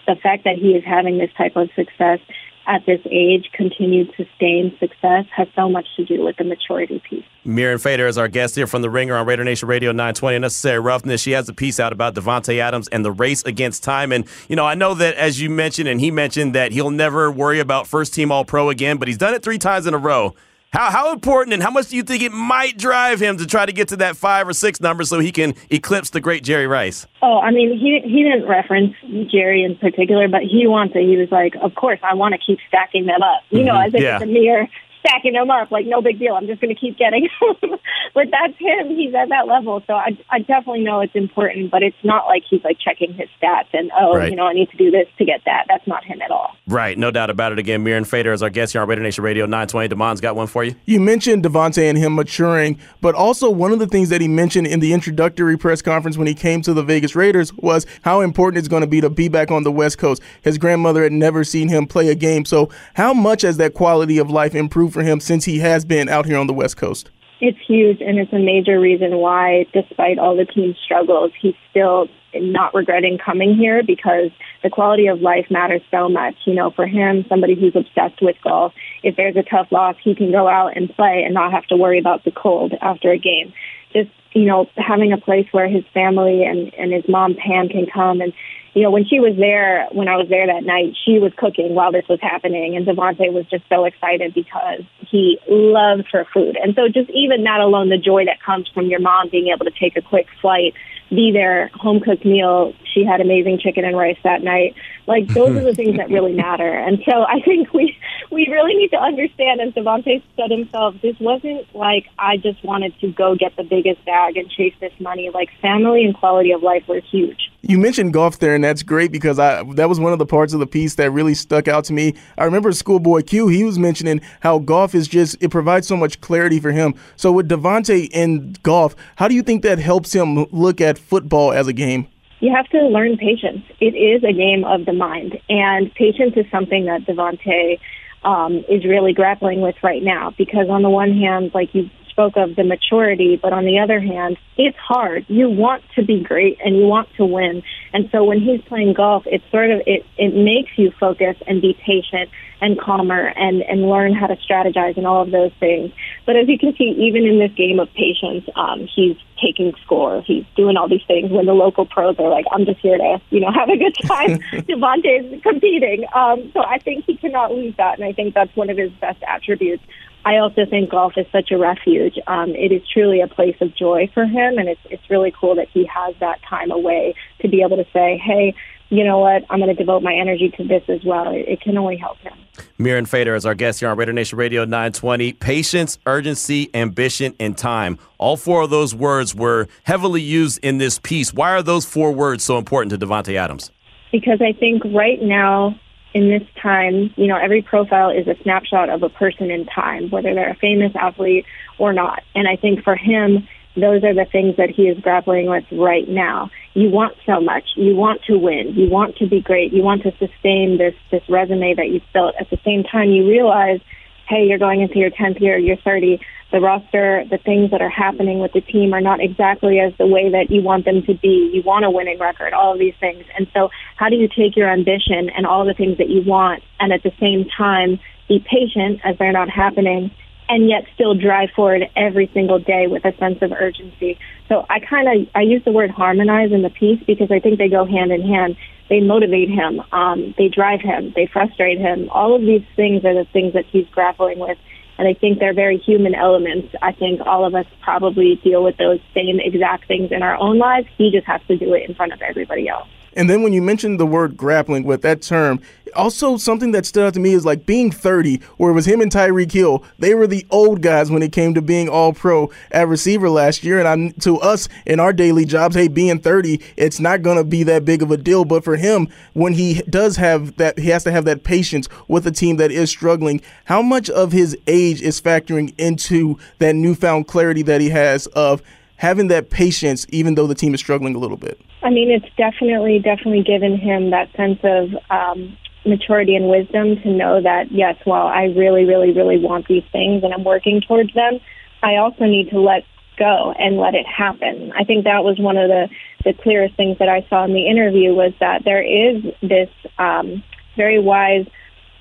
the 0.06 0.16
fact 0.22 0.44
that 0.44 0.56
he 0.56 0.70
is 0.70 0.84
having 0.84 1.18
this 1.18 1.30
type 1.36 1.56
of 1.56 1.68
success 1.74 2.20
at 2.66 2.84
this 2.86 3.00
age, 3.10 3.48
continued 3.52 4.12
sustained 4.16 4.72
success 4.78 5.24
has 5.34 5.48
so 5.54 5.68
much 5.68 5.86
to 5.96 6.04
do 6.04 6.24
with 6.24 6.36
the 6.36 6.44
maturity 6.44 7.00
piece. 7.08 7.24
Mirin 7.46 7.80
Fader 7.80 8.06
is 8.06 8.18
our 8.18 8.28
guest 8.28 8.56
here 8.56 8.66
from 8.66 8.82
The 8.82 8.90
Ringer 8.90 9.14
on 9.14 9.24
Raider 9.26 9.44
Nation 9.44 9.68
Radio 9.68 9.92
920. 9.92 10.36
Unnecessary 10.36 10.80
Roughness. 10.80 11.20
She 11.20 11.30
has 11.32 11.48
a 11.48 11.54
piece 11.54 11.78
out 11.78 11.92
about 11.92 12.14
Davante 12.14 12.58
Adams 12.58 12.88
and 12.88 13.04
the 13.04 13.12
race 13.12 13.42
against 13.44 13.84
time. 13.84 14.10
And, 14.10 14.26
you 14.48 14.56
know, 14.56 14.66
I 14.66 14.74
know 14.74 14.94
that 14.94 15.14
as 15.14 15.40
you 15.40 15.48
mentioned, 15.48 15.88
and 15.88 16.00
he 16.00 16.10
mentioned 16.10 16.54
that 16.54 16.72
he'll 16.72 16.90
never 16.90 17.30
worry 17.30 17.60
about 17.60 17.86
first 17.86 18.14
team 18.14 18.32
All 18.32 18.44
Pro 18.44 18.69
again, 18.69 18.96
but 18.96 19.06
he's 19.06 19.19
done 19.19 19.34
it 19.34 19.42
three 19.42 19.58
times 19.58 19.86
in 19.86 19.94
a 19.94 19.98
row. 19.98 20.34
How, 20.72 20.90
how 20.90 21.12
important 21.12 21.54
and 21.54 21.62
how 21.62 21.70
much 21.70 21.88
do 21.88 21.96
you 21.96 22.02
think 22.02 22.22
it 22.22 22.32
might 22.32 22.76
drive 22.76 23.20
him 23.20 23.38
to 23.38 23.46
try 23.46 23.64
to 23.64 23.72
get 23.72 23.88
to 23.88 23.96
that 23.96 24.16
five 24.16 24.48
or 24.48 24.52
six 24.52 24.80
number 24.80 25.04
so 25.04 25.20
he 25.20 25.32
can 25.32 25.54
eclipse 25.70 26.10
the 26.10 26.20
great 26.20 26.42
Jerry 26.42 26.66
Rice? 26.66 27.06
Oh, 27.22 27.38
I 27.38 27.50
mean, 27.50 27.78
he 27.78 28.00
he 28.04 28.22
didn't 28.22 28.46
reference 28.48 28.94
Jerry 29.30 29.62
in 29.62 29.76
particular, 29.76 30.28
but 30.28 30.42
he 30.42 30.66
wants 30.66 30.94
it. 30.96 31.02
He 31.02 31.16
was 31.16 31.30
like, 31.30 31.54
"Of 31.56 31.74
course, 31.74 31.98
I 32.02 32.14
want 32.14 32.34
to 32.34 32.38
keep 32.38 32.58
stacking 32.68 33.06
them 33.06 33.22
up." 33.22 33.42
You 33.50 33.64
know, 33.64 33.74
mm-hmm. 33.74 33.86
as 33.86 33.94
if 33.94 34.00
yeah. 34.02 34.16
it's 34.16 34.24
a 34.24 34.26
mere 34.26 34.68
stacking 35.06 35.35
them 35.35 35.50
up. 35.50 35.70
Like, 35.70 35.87
no 35.87 36.03
big 36.03 36.19
deal. 36.19 36.35
I'm 36.35 36.47
just 36.47 36.61
going 36.61 36.75
to 36.75 36.81
keep 36.81 36.99
getting 36.99 37.29
them. 37.61 37.79
but 38.14 38.26
that's 38.31 38.58
him. 38.58 38.88
He's 38.88 39.14
at 39.14 39.29
that 39.29 39.47
level. 39.47 39.82
So 39.87 39.94
I, 39.94 40.19
I 40.31 40.41
definitely 40.41 40.82
know 40.82 41.00
it's 41.00 41.14
important, 41.14 41.70
but 41.70 41.82
it's 41.82 41.97
not 42.03 42.26
like 42.26 42.43
he's 42.49 42.62
like 42.64 42.79
checking 42.79 43.14
his 43.14 43.29
stats 43.41 43.69
and, 43.73 43.91
oh, 43.99 44.17
right. 44.17 44.31
you 44.31 44.37
know, 44.37 44.47
I 44.47 44.53
need 44.53 44.70
to 44.70 44.76
do 44.76 44.91
this 44.91 45.06
to 45.19 45.25
get 45.25 45.43
that. 45.47 45.67
That's 45.69 45.87
not 45.87 46.05
him 46.05 46.20
at 46.23 46.31
all. 46.31 46.56
Right. 46.67 46.99
No 46.99 47.11
doubt 47.11 47.31
about 47.31 47.53
it. 47.53 47.58
Again, 47.58 47.85
Mirin 47.85 48.06
Fader 48.06 48.32
is 48.32 48.43
our 48.43 48.50
guest 48.50 48.73
here 48.73 48.82
on 48.82 48.88
Raider 48.88 49.03
Nation 49.03 49.23
Radio 49.23 49.44
920. 49.44 49.88
Damon's 49.88 50.20
got 50.20 50.37
one 50.37 50.47
for 50.47 50.64
you. 50.64 50.75
You 50.85 51.00
mentioned 51.00 51.44
Davante 51.44 51.88
and 51.88 51.97
him 51.97 52.14
maturing, 52.14 52.79
but 53.00 53.14
also 53.14 53.50
one 53.50 53.73
of 53.73 53.79
the 53.79 53.87
things 53.87 54.08
that 54.08 54.20
he 54.20 54.29
mentioned 54.29 54.67
in 54.67 54.81
the 54.81 54.93
introductory 54.93 55.56
press 55.56 55.82
conference 55.82 56.17
when 56.17 56.26
he 56.26 56.35
came 56.35 56.62
to 56.62 56.75
the 56.75 56.82
Vegas 56.82 57.14
Raiders 57.14 57.53
was 57.55 57.87
how 58.03 58.20
important 58.20 58.58
it's 58.58 58.69
going 58.69 58.81
to 58.81 58.87
be 58.87 59.00
to 59.00 59.11
be 59.11 59.29
back 59.29 59.50
on 59.50 59.62
the 59.62 59.73
West 59.73 59.99
Coast. 59.99 60.23
His 60.43 60.58
grandmother 60.58 61.03
had 61.03 61.12
never 61.12 61.44
seen 61.44 61.69
him 61.69 61.87
play 61.87 62.08
a 62.08 62.14
game. 62.14 62.44
So, 62.44 62.70
how 62.94 63.14
much 63.14 63.43
has 63.43 63.56
that 63.58 63.75
quality 63.75 64.19
of 64.19 64.31
life 64.31 64.55
improved 64.55 64.95
for 64.96 65.02
him 65.02 65.20
since 65.20 65.44
he 65.44 65.58
has 65.58 65.84
been 65.84 66.08
out 66.08 66.25
here 66.25 66.38
on 66.38 66.46
the 66.46 66.54
West 66.54 66.78
Coast? 66.78 67.10
It's 67.38 67.58
huge, 67.69 68.00
and 68.00 68.19
it's 68.19 68.32
a 68.32 68.38
major 68.38 68.81
reason 68.81 69.19
why, 69.19 69.66
despite 69.75 70.19
all 70.19 70.34
the 70.34 70.46
team's 70.46 70.78
struggles, 70.82 71.32
he's 71.38 71.54
still 71.69 72.08
not 72.34 72.72
regretting 72.72 73.19
coming 73.19 73.54
here 73.54 73.82
because 73.87 74.31
the 74.62 74.70
quality 74.70 75.06
of 75.06 75.20
life 75.20 75.46
matters 75.50 75.82
so 75.90 76.08
much. 76.08 76.34
You 76.46 76.54
know, 76.54 76.70
for 76.70 76.87
him, 76.87 77.26
somebody 77.28 77.54
who's 77.54 77.76
obsessed 77.76 78.22
with 78.22 78.37
golf, 78.43 78.72
if 79.02 79.16
there's 79.16 79.37
a 79.37 79.43
tough 79.43 79.69
loss, 79.70 79.96
he 80.02 80.14
can 80.14 80.32
go 80.32 80.48
out 80.48 80.75
and 80.75 80.88
play 80.88 81.25
and 81.26 81.34
not 81.34 81.52
have 81.52 81.66
to 81.66 81.76
worry 81.76 81.98
about 81.98 82.25
the 82.25 82.31
cold 82.31 82.72
after 82.81 83.10
a 83.10 83.19
game. 83.19 83.52
Just, 83.93 84.08
you 84.32 84.46
know, 84.46 84.66
having 84.78 85.12
a 85.12 85.19
place 85.19 85.46
where 85.52 85.69
his 85.69 85.84
family 85.93 86.43
and, 86.43 86.72
and 86.72 86.90
his 86.90 87.04
mom, 87.06 87.34
Pam, 87.34 87.69
can 87.69 87.84
come 87.93 88.22
and 88.22 88.32
you 88.76 88.82
know, 88.82 88.90
when 88.90 89.06
she 89.06 89.20
was 89.20 89.34
there, 89.38 89.88
when 89.93 90.06
I 90.06 90.17
was 90.17 90.28
there 90.28 90.46
that 90.46 90.62
night, 90.62 90.99
she 91.02 91.19
was 91.19 91.32
cooking 91.38 91.75
while 91.75 91.93
this 91.93 92.05
was 92.11 92.19
happening, 92.20 92.76
and 92.76 92.87
Davante 92.87 93.32
was 93.32 93.46
just 93.46 93.64
so 93.70 93.87
excited 93.87 94.34
because 94.34 94.82
he 95.00 95.40
loves 95.49 96.05
her 96.12 96.26
food. 96.34 96.58
And 96.62 96.75
so, 96.75 96.87
just 96.87 97.08
even 97.08 97.43
that 97.44 97.61
alone, 97.61 97.88
the 97.88 97.96
joy 97.96 98.26
that 98.26 98.37
comes 98.44 98.69
from 98.69 98.88
your 98.88 99.00
mom 99.00 99.31
being 99.31 99.49
able 99.49 99.64
to 99.64 99.70
take 99.70 99.96
a 99.96 100.02
quick 100.02 100.26
flight, 100.43 100.75
be 101.08 101.32
there, 101.32 101.69
home 101.73 102.00
cooked 102.00 102.26
meal. 102.26 102.75
She 102.93 103.02
had 103.02 103.23
amazing 103.23 103.61
chicken 103.61 103.87
and 103.87 103.96
rice 103.96 104.19
that 104.25 104.43
night. 104.43 104.75
Like 105.06 105.26
those 105.29 105.56
are 105.56 105.64
the 105.64 105.75
things 105.81 105.96
that 105.96 106.11
really 106.11 106.34
matter. 106.34 106.69
And 106.69 106.99
so, 107.08 107.22
I 107.22 107.40
think 107.40 107.72
we 107.72 107.96
we 108.31 108.46
really 108.52 108.75
need 108.75 108.90
to 108.90 108.98
understand, 108.98 109.62
as 109.62 109.72
Davante 109.72 110.22
said 110.36 110.50
himself, 110.50 110.96
this 111.00 111.19
wasn't 111.19 111.74
like 111.74 112.10
I 112.19 112.36
just 112.36 112.62
wanted 112.62 112.93
to 113.00 113.08
go 113.10 113.36
get 113.36 113.56
the 113.56 113.65
biggest 113.65 114.05
bag 114.05 114.36
and 114.36 114.50
chase 114.50 114.74
this 114.81 114.93
money. 115.00 115.31
Like 115.32 115.48
family 115.62 116.05
and 116.05 116.15
quality 116.15 116.53
of 116.53 116.62
life 116.62 116.86
were 116.86 117.00
huge. 117.00 117.50
You 117.69 117.79
mentioned 117.79 118.13
golf 118.13 118.39
there, 118.39 118.55
and 118.55 118.63
that's 118.63 118.85
great 118.85 119.11
because 119.11 119.41
I 119.41 119.65
that 119.75 119.89
was 119.89 119.99
one 119.99 120.13
of 120.13 120.20
the 120.20 120.27
parts 120.27 120.53
of 120.53 120.61
the 120.61 120.69
piece 120.69 120.94
that 120.94 121.11
really 121.11 121.35
stuck 121.35 121.67
out 121.67 121.82
to 121.87 121.93
me. 121.93 122.15
I 122.39 122.44
remember 122.44 122.70
Schoolboy 122.70 123.23
Q. 123.23 123.49
He 123.49 123.65
was 123.65 123.77
mentioning 123.77 124.20
how 124.39 124.61
golf 124.61 124.94
is 124.94 125.08
just 125.08 125.37
it 125.41 125.51
provides 125.51 125.89
so 125.89 125.96
much 125.96 126.20
clarity 126.20 126.61
for 126.61 126.70
him. 126.70 126.94
So 127.17 127.32
with 127.32 127.49
Davante 127.49 128.08
in 128.13 128.55
golf, 128.63 128.94
how 129.17 129.27
do 129.27 129.35
you 129.35 129.43
think 129.43 129.65
that 129.65 129.81
helps 129.81 130.15
him 130.15 130.44
look 130.53 130.81
at 130.81 130.96
football 130.96 131.53
as 131.53 131.67
a 131.67 131.73
game? 131.73 132.06
You 132.39 132.55
have 132.55 132.69
to 132.69 132.87
learn 132.87 133.17
patience. 133.17 133.65
It 133.81 133.96
is 133.96 134.23
a 134.23 134.32
game 134.32 134.65
of 134.65 134.85
the 134.85 134.93
mind, 134.93 135.37
and 135.49 135.93
patience 135.94 136.35
is 136.37 136.46
something 136.53 136.85
that 136.85 137.01
Davante 137.01 137.81
um, 138.23 138.65
is 138.69 138.85
really 138.85 139.13
grappling 139.13 139.61
with 139.61 139.75
right 139.82 140.05
now. 140.05 140.32
Because 140.39 140.69
on 140.69 140.82
the 140.82 140.91
one 140.91 141.19
hand, 141.19 141.51
like 141.53 141.75
you 141.75 141.91
spoke 142.17 142.39
of 142.39 142.56
the 142.56 142.65
maturity, 142.65 143.39
but 143.41 143.53
on 143.53 143.67
the 143.67 143.79
other 143.79 144.01
hand, 144.01 144.39
it's 144.56 144.77
hard. 144.79 145.27
You 145.29 145.51
want 145.51 145.82
to 145.96 146.03
be 146.03 146.23
great 146.23 146.58
and 146.65 146.75
you 146.75 146.87
want 146.87 147.08
to 147.19 147.27
win. 147.27 147.63
And 147.93 148.08
so 148.11 148.25
when 148.25 148.41
he's 148.41 148.63
playing 148.63 148.94
golf, 148.94 149.25
it's 149.27 149.44
sort 149.51 149.70
of 149.70 149.82
it 149.87 150.06
it 150.17 150.35
makes 150.35 150.70
you 150.79 150.93
focus 150.99 151.37
and 151.46 151.61
be 151.61 151.75
patient 151.75 152.31
and 152.63 152.81
calmer 152.81 153.32
and 153.37 153.61
and 153.61 153.82
learn 153.82 154.15
how 154.15 154.29
to 154.29 154.37
strategize 154.37 154.96
and 154.96 155.06
all 155.06 155.23
of 155.23 155.31
those 155.31 155.53
things. 155.61 155.93
But 156.25 156.37
as 156.37 156.49
you 156.49 156.58
can 156.58 156.75
see, 156.77 156.94
even 156.99 157.27
in 157.27 157.39
this 157.39 157.53
game 157.53 157.79
of 157.79 157.93
patience, 157.93 158.49
um, 158.56 158.89
he's 158.94 159.17
taking 159.39 159.75
score. 159.85 160.23
He's 160.23 160.44
doing 160.56 160.79
all 160.79 160.89
these 160.89 161.05
things 161.06 161.31
when 161.31 161.44
the 161.44 161.53
local 161.53 161.85
pros 161.85 162.19
are 162.19 162.31
like, 162.31 162.46
"I'm 162.51 162.65
just 162.65 162.81
here 162.81 162.96
to 162.96 163.20
you 163.29 163.41
know 163.41 163.53
have 163.55 163.69
a 163.69 163.77
good 163.77 163.94
time." 164.06 164.39
Davante's 164.65 165.43
competing, 165.43 166.06
um, 166.15 166.51
so 166.55 166.63
I 166.63 166.79
think 166.79 167.05
he 167.05 167.17
cannot 167.17 167.53
lose 167.53 167.77
that, 167.77 167.99
and 167.99 168.08
I 168.08 168.13
think 168.13 168.32
that's 168.32 168.55
one 168.56 168.70
of 168.70 168.79
his 168.79 168.91
best 168.93 169.23
attributes. 169.29 169.82
I 170.26 170.38
also 170.38 170.66
think 170.66 170.90
golf 170.90 171.12
is 171.16 171.26
such 171.30 171.52
a 171.52 171.56
refuge. 171.56 172.18
Um, 172.26 172.50
it 172.50 172.72
is 172.72 172.82
truly 172.92 173.20
a 173.20 173.28
place 173.28 173.56
of 173.60 173.76
joy 173.76 174.10
for 174.12 174.26
him, 174.26 174.58
and 174.58 174.68
it's 174.68 174.80
it's 174.90 175.08
really 175.08 175.32
cool 175.38 175.54
that 175.54 175.68
he 175.72 175.86
has 175.86 176.16
that 176.18 176.40
time 176.42 176.72
away 176.72 177.14
to 177.42 177.48
be 177.48 177.62
able 177.62 177.76
to 177.76 177.86
say, 177.92 178.18
"Hey, 178.18 178.52
you 178.88 179.04
know 179.04 179.18
what, 179.18 179.44
I'm 179.50 179.60
going 179.60 179.74
to 179.74 179.80
devote 179.80 180.02
my 180.02 180.14
energy 180.14 180.52
to 180.56 180.64
this 180.64 180.82
as 180.88 181.04
well. 181.04 181.32
It, 181.32 181.46
it 181.48 181.60
can 181.60 181.78
only 181.78 181.96
help 181.96 182.18
him. 182.18 182.32
Mirin 182.78 183.06
Fader 183.06 183.34
is 183.34 183.46
our 183.46 183.54
guest 183.54 183.80
here 183.80 183.88
on 183.88 183.96
Raider 183.96 184.12
Nation 184.12 184.36
Radio 184.36 184.64
920. 184.64 185.32
Patience, 185.34 185.98
urgency, 186.06 186.70
ambition, 186.74 187.34
and 187.38 187.56
time. 187.56 187.98
All 188.18 188.36
four 188.36 188.62
of 188.62 188.70
those 188.70 188.94
words 188.94 189.34
were 189.34 189.68
heavily 189.84 190.22
used 190.22 190.58
in 190.64 190.78
this 190.78 190.98
piece. 190.98 191.32
Why 191.32 191.52
are 191.52 191.62
those 191.62 191.84
four 191.84 192.12
words 192.12 192.44
so 192.44 192.58
important 192.58 192.98
to 192.98 193.06
Davante 193.06 193.36
Adams? 193.36 193.70
Because 194.12 194.40
I 194.40 194.52
think 194.52 194.82
right 194.86 195.20
now, 195.20 195.78
in 196.17 196.31
this 196.31 196.49
time, 196.63 197.13
you 197.17 197.27
know, 197.27 197.37
every 197.37 197.61
profile 197.61 198.08
is 198.08 198.27
a 198.27 198.43
snapshot 198.43 198.89
of 198.89 199.03
a 199.03 199.11
person 199.11 199.51
in 199.51 199.67
time, 199.67 200.08
whether 200.08 200.35
they're 200.35 200.53
a 200.53 200.55
famous 200.55 200.93
athlete 200.96 201.44
or 201.77 201.93
not. 201.93 202.23
And 202.35 202.49
I 202.49 202.56
think 202.56 202.82
for 202.82 202.96
him, 202.96 203.46
those 203.77 204.03
are 204.03 204.15
the 204.15 204.25
things 204.25 204.56
that 204.56 204.70
he 204.70 204.85
is 204.85 204.99
grappling 204.99 205.51
with 205.51 205.65
right 205.70 206.08
now. 206.08 206.51
You 206.73 206.89
want 206.89 207.17
so 207.27 207.39
much. 207.39 207.65
You 207.77 207.94
want 207.94 208.23
to 208.29 208.39
win. 208.39 208.73
You 208.75 208.89
want 208.89 209.17
to 209.17 209.27
be 209.27 209.43
great. 209.43 209.75
You 209.75 209.82
want 209.82 210.05
to 210.05 210.13
sustain 210.13 210.79
this 210.79 210.94
this 211.11 211.23
resume 211.29 211.75
that 211.75 211.91
you've 211.91 212.13
built. 212.15 212.35
At 212.41 212.49
the 212.49 212.58
same 212.65 212.82
time, 212.82 213.11
you 213.11 213.29
realize, 213.29 213.81
hey, 214.28 214.44
you're 214.44 214.58
going 214.58 214.80
into 214.80 214.98
your 214.98 215.10
10th 215.10 215.40
year. 215.40 215.56
You're 215.58 215.76
30. 215.76 216.20
The 216.52 216.60
roster, 216.60 217.24
the 217.28 217.38
things 217.38 217.72
that 217.72 217.82
are 217.82 217.90
happening 217.90 218.38
with 218.38 218.52
the 218.52 218.60
team 218.60 218.94
are 218.94 219.00
not 219.00 219.20
exactly 219.20 219.80
as 219.80 219.92
the 219.98 220.06
way 220.06 220.30
that 220.30 220.50
you 220.50 220.62
want 220.62 220.84
them 220.84 221.02
to 221.02 221.14
be. 221.14 221.50
You 221.52 221.62
want 221.62 221.84
a 221.84 221.90
winning 221.90 222.18
record. 222.18 222.52
All 222.52 222.72
of 222.72 222.78
these 222.78 222.94
things. 223.00 223.24
And 223.36 223.48
so, 223.52 223.70
how 223.96 224.08
do 224.08 224.16
you 224.16 224.28
take 224.28 224.56
your 224.56 224.70
ambition 224.70 225.28
and 225.36 225.44
all 225.44 225.64
the 225.64 225.74
things 225.74 225.98
that 225.98 226.08
you 226.08 226.22
want, 226.22 226.62
and 226.78 226.92
at 226.92 227.02
the 227.02 227.12
same 227.18 227.46
time 227.56 227.98
be 228.28 228.38
patient 228.38 229.00
as 229.04 229.18
they're 229.18 229.32
not 229.32 229.50
happening? 229.50 230.10
and 230.48 230.68
yet 230.68 230.84
still 230.94 231.14
drive 231.14 231.50
forward 231.54 231.82
every 231.96 232.30
single 232.32 232.58
day 232.58 232.86
with 232.86 233.04
a 233.04 233.16
sense 233.18 233.38
of 233.42 233.52
urgency. 233.52 234.18
So 234.48 234.64
I 234.70 234.78
kind 234.80 235.08
of 235.08 235.28
I 235.34 235.40
use 235.40 235.62
the 235.64 235.72
word 235.72 235.90
harmonize 235.90 236.52
in 236.52 236.62
the 236.62 236.70
piece 236.70 237.02
because 237.06 237.30
I 237.30 237.40
think 237.40 237.58
they 237.58 237.68
go 237.68 237.84
hand 237.84 238.12
in 238.12 238.22
hand. 238.22 238.56
They 238.88 239.00
motivate 239.00 239.48
him, 239.48 239.82
um, 239.93 240.34
they 240.38 240.48
drive 240.48 240.81
him, 240.81 241.12
they 241.16 241.26
frustrate 241.26 241.78
him. 241.78 242.08
All 242.10 242.36
of 242.36 242.43
these 242.43 242.64
things 242.76 243.05
are 243.05 243.14
the 243.14 243.26
things 243.32 243.55
that 243.55 243.64
he's 243.66 243.86
grappling 243.88 244.38
with, 244.38 244.58
and 244.98 245.08
I 245.08 245.14
think 245.14 245.38
they're 245.38 245.55
very 245.55 245.78
human 245.78 246.14
elements. 246.14 246.74
I 246.81 246.93
think 246.93 247.20
all 247.26 247.44
of 247.44 247.55
us 247.55 247.66
probably 247.82 248.36
deal 248.43 248.62
with 248.62 248.76
those 248.76 249.00
same 249.12 249.40
exact 249.40 249.88
things 249.88 250.12
in 250.12 250.22
our 250.22 250.36
own 250.36 250.58
lives. 250.58 250.86
He 250.96 251.10
just 251.10 251.26
has 251.26 251.40
to 251.48 251.56
do 251.56 251.74
it 251.74 251.88
in 251.88 251.94
front 251.94 252.12
of 252.12 252.22
everybody 252.22 252.69
else. 252.69 252.88
And 253.17 253.31
then 253.31 253.43
when 253.43 253.55
you 253.55 253.63
mentioned 253.63 253.99
the 253.99 254.06
word 254.06 254.37
grappling 254.37 254.85
with 254.85 255.01
that 255.03 255.23
term, 255.23 255.61
also 255.94 256.37
something 256.37 256.73
that 256.73 256.85
stood 256.85 257.06
out 257.06 257.15
to 257.15 257.20
me 257.20 257.32
is 257.32 257.46
like 257.46 257.65
being 257.65 257.91
30, 257.91 258.41
where 258.58 258.70
it 258.70 258.75
was 258.75 258.87
him 258.87 259.01
and 259.01 259.11
Tyreek 259.11 259.51
Hill. 259.51 259.82
They 259.99 260.15
were 260.15 260.27
the 260.27 260.46
old 260.51 260.82
guys 260.82 261.11
when 261.11 261.23
it 261.23 261.32
came 261.32 261.55
to 261.55 261.63
being 261.63 261.89
all 261.89 262.13
pro 262.13 262.51
at 262.70 262.89
receiver 262.89 263.31
last 263.31 263.65
year. 263.65 263.79
And 263.79 263.89
I'm, 263.89 264.13
to 264.20 264.39
us 264.39 264.69
in 264.85 265.01
our 265.01 265.15
daily 265.15 265.46
jobs, 265.46 265.75
hey, 265.75 265.89
being 265.89 266.19
30, 266.19 266.61
it's 266.77 267.01
not 267.01 267.23
going 267.23 267.39
to 267.39 267.44
be 267.44 267.63
that 267.63 267.87
big 267.87 268.03
of 268.03 268.11
a 268.11 268.19
deal. 268.19 268.44
But 268.44 268.65
for 268.65 268.77
him, 268.77 269.08
when 269.32 269.55
he 269.55 269.82
does 269.89 270.17
have 270.17 270.56
that, 270.56 270.79
he 270.79 270.91
has 270.91 271.05
to 271.05 271.13
have 271.13 271.25
that 271.25 271.43
patience 271.43 271.89
with 272.08 272.27
a 272.27 272.32
team 272.32 272.56
that 272.56 272.70
is 272.70 272.91
struggling. 272.91 273.41
How 273.65 273.81
much 273.81 274.11
of 274.11 274.32
his 274.32 274.56
age 274.67 275.01
is 275.01 275.20
factoring 275.20 275.75
into 275.79 276.39
that 276.58 276.75
newfound 276.75 277.27
clarity 277.27 277.63
that 277.63 277.81
he 277.81 277.89
has 277.91 278.27
of 278.29 278.63
having 278.96 279.29
that 279.29 279.51
patience, 279.51 280.06
even 280.11 280.35
though 280.35 280.46
the 280.46 280.55
team 280.55 280.75
is 280.75 280.81
struggling 280.81 281.15
a 281.15 281.19
little 281.19 281.37
bit? 281.37 281.58
I 281.86 281.90
mean, 281.90 282.10
it's 282.10 282.26
definitely, 282.36 282.98
definitely 282.98 283.44
given 283.44 283.78
him 283.78 284.10
that 284.10 284.34
sense 284.36 284.58
of 284.64 284.90
um, 285.08 285.56
maturity 285.86 286.34
and 286.34 286.48
wisdom 286.50 287.00
to 287.02 287.08
know 287.12 287.40
that, 287.40 287.70
yes, 287.70 287.94
while 288.02 288.26
I 288.26 288.46
really, 288.46 288.84
really, 288.84 289.12
really 289.12 289.38
want 289.38 289.69
these 289.69 289.84
things 289.93 290.24
and 290.24 290.34
I'm 290.34 290.43
working 290.43 290.81
towards 290.81 291.14
them, 291.14 291.38
I 291.84 291.94
also 291.98 292.24
need 292.24 292.50
to 292.50 292.58
let 292.58 292.82
go 293.16 293.55
and 293.56 293.78
let 293.78 293.94
it 293.94 294.05
happen. 294.05 294.72
I 294.76 294.82
think 294.82 295.05
that 295.05 295.22
was 295.22 295.38
one 295.38 295.56
of 295.56 295.69
the, 295.69 295.88
the 296.24 296.32
clearest 296.32 296.74
things 296.74 296.98
that 296.98 297.08
I 297.08 297.24
saw 297.31 297.44
in 297.44 297.52
the 297.52 297.69
interview 297.70 298.14
was 298.14 298.32
that 298.40 298.64
there 298.64 298.82
is 298.82 299.22
this 299.40 299.70
um, 299.96 300.43
very 300.76 300.98
wise 300.98 301.46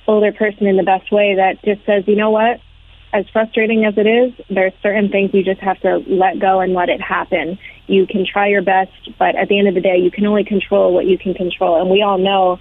older 0.07 0.31
person 0.31 0.65
in 0.65 0.77
the 0.77 0.83
best 0.83 1.11
way 1.11 1.35
that 1.35 1.63
just 1.63 1.85
says, 1.85 2.05
you 2.07 2.15
know 2.15 2.31
what, 2.31 2.59
as 3.15 3.25
frustrating 3.31 3.85
as 3.85 3.93
it 3.97 4.05
is, 4.05 4.33
there's 4.49 4.73
certain 4.83 5.09
things 5.09 5.31
you 5.33 5.41
just 5.41 5.61
have 5.61 5.79
to 5.79 6.03
let 6.05 6.37
go 6.37 6.59
and 6.59 6.73
let 6.73 6.89
it 6.89 6.99
happen. 6.99 7.57
You 7.87 8.05
can 8.05 8.25
try 8.25 8.49
your 8.49 8.61
best, 8.61 8.91
but 9.17 9.35
at 9.35 9.47
the 9.47 9.57
end 9.57 9.69
of 9.69 9.73
the 9.73 9.79
day, 9.79 9.97
you 9.97 10.11
can 10.11 10.25
only 10.25 10.43
control 10.43 10.93
what 10.93 11.05
you 11.05 11.17
can 11.17 11.33
control. 11.33 11.79
And 11.79 11.89
we 11.89 12.01
all 12.01 12.17
know 12.17 12.59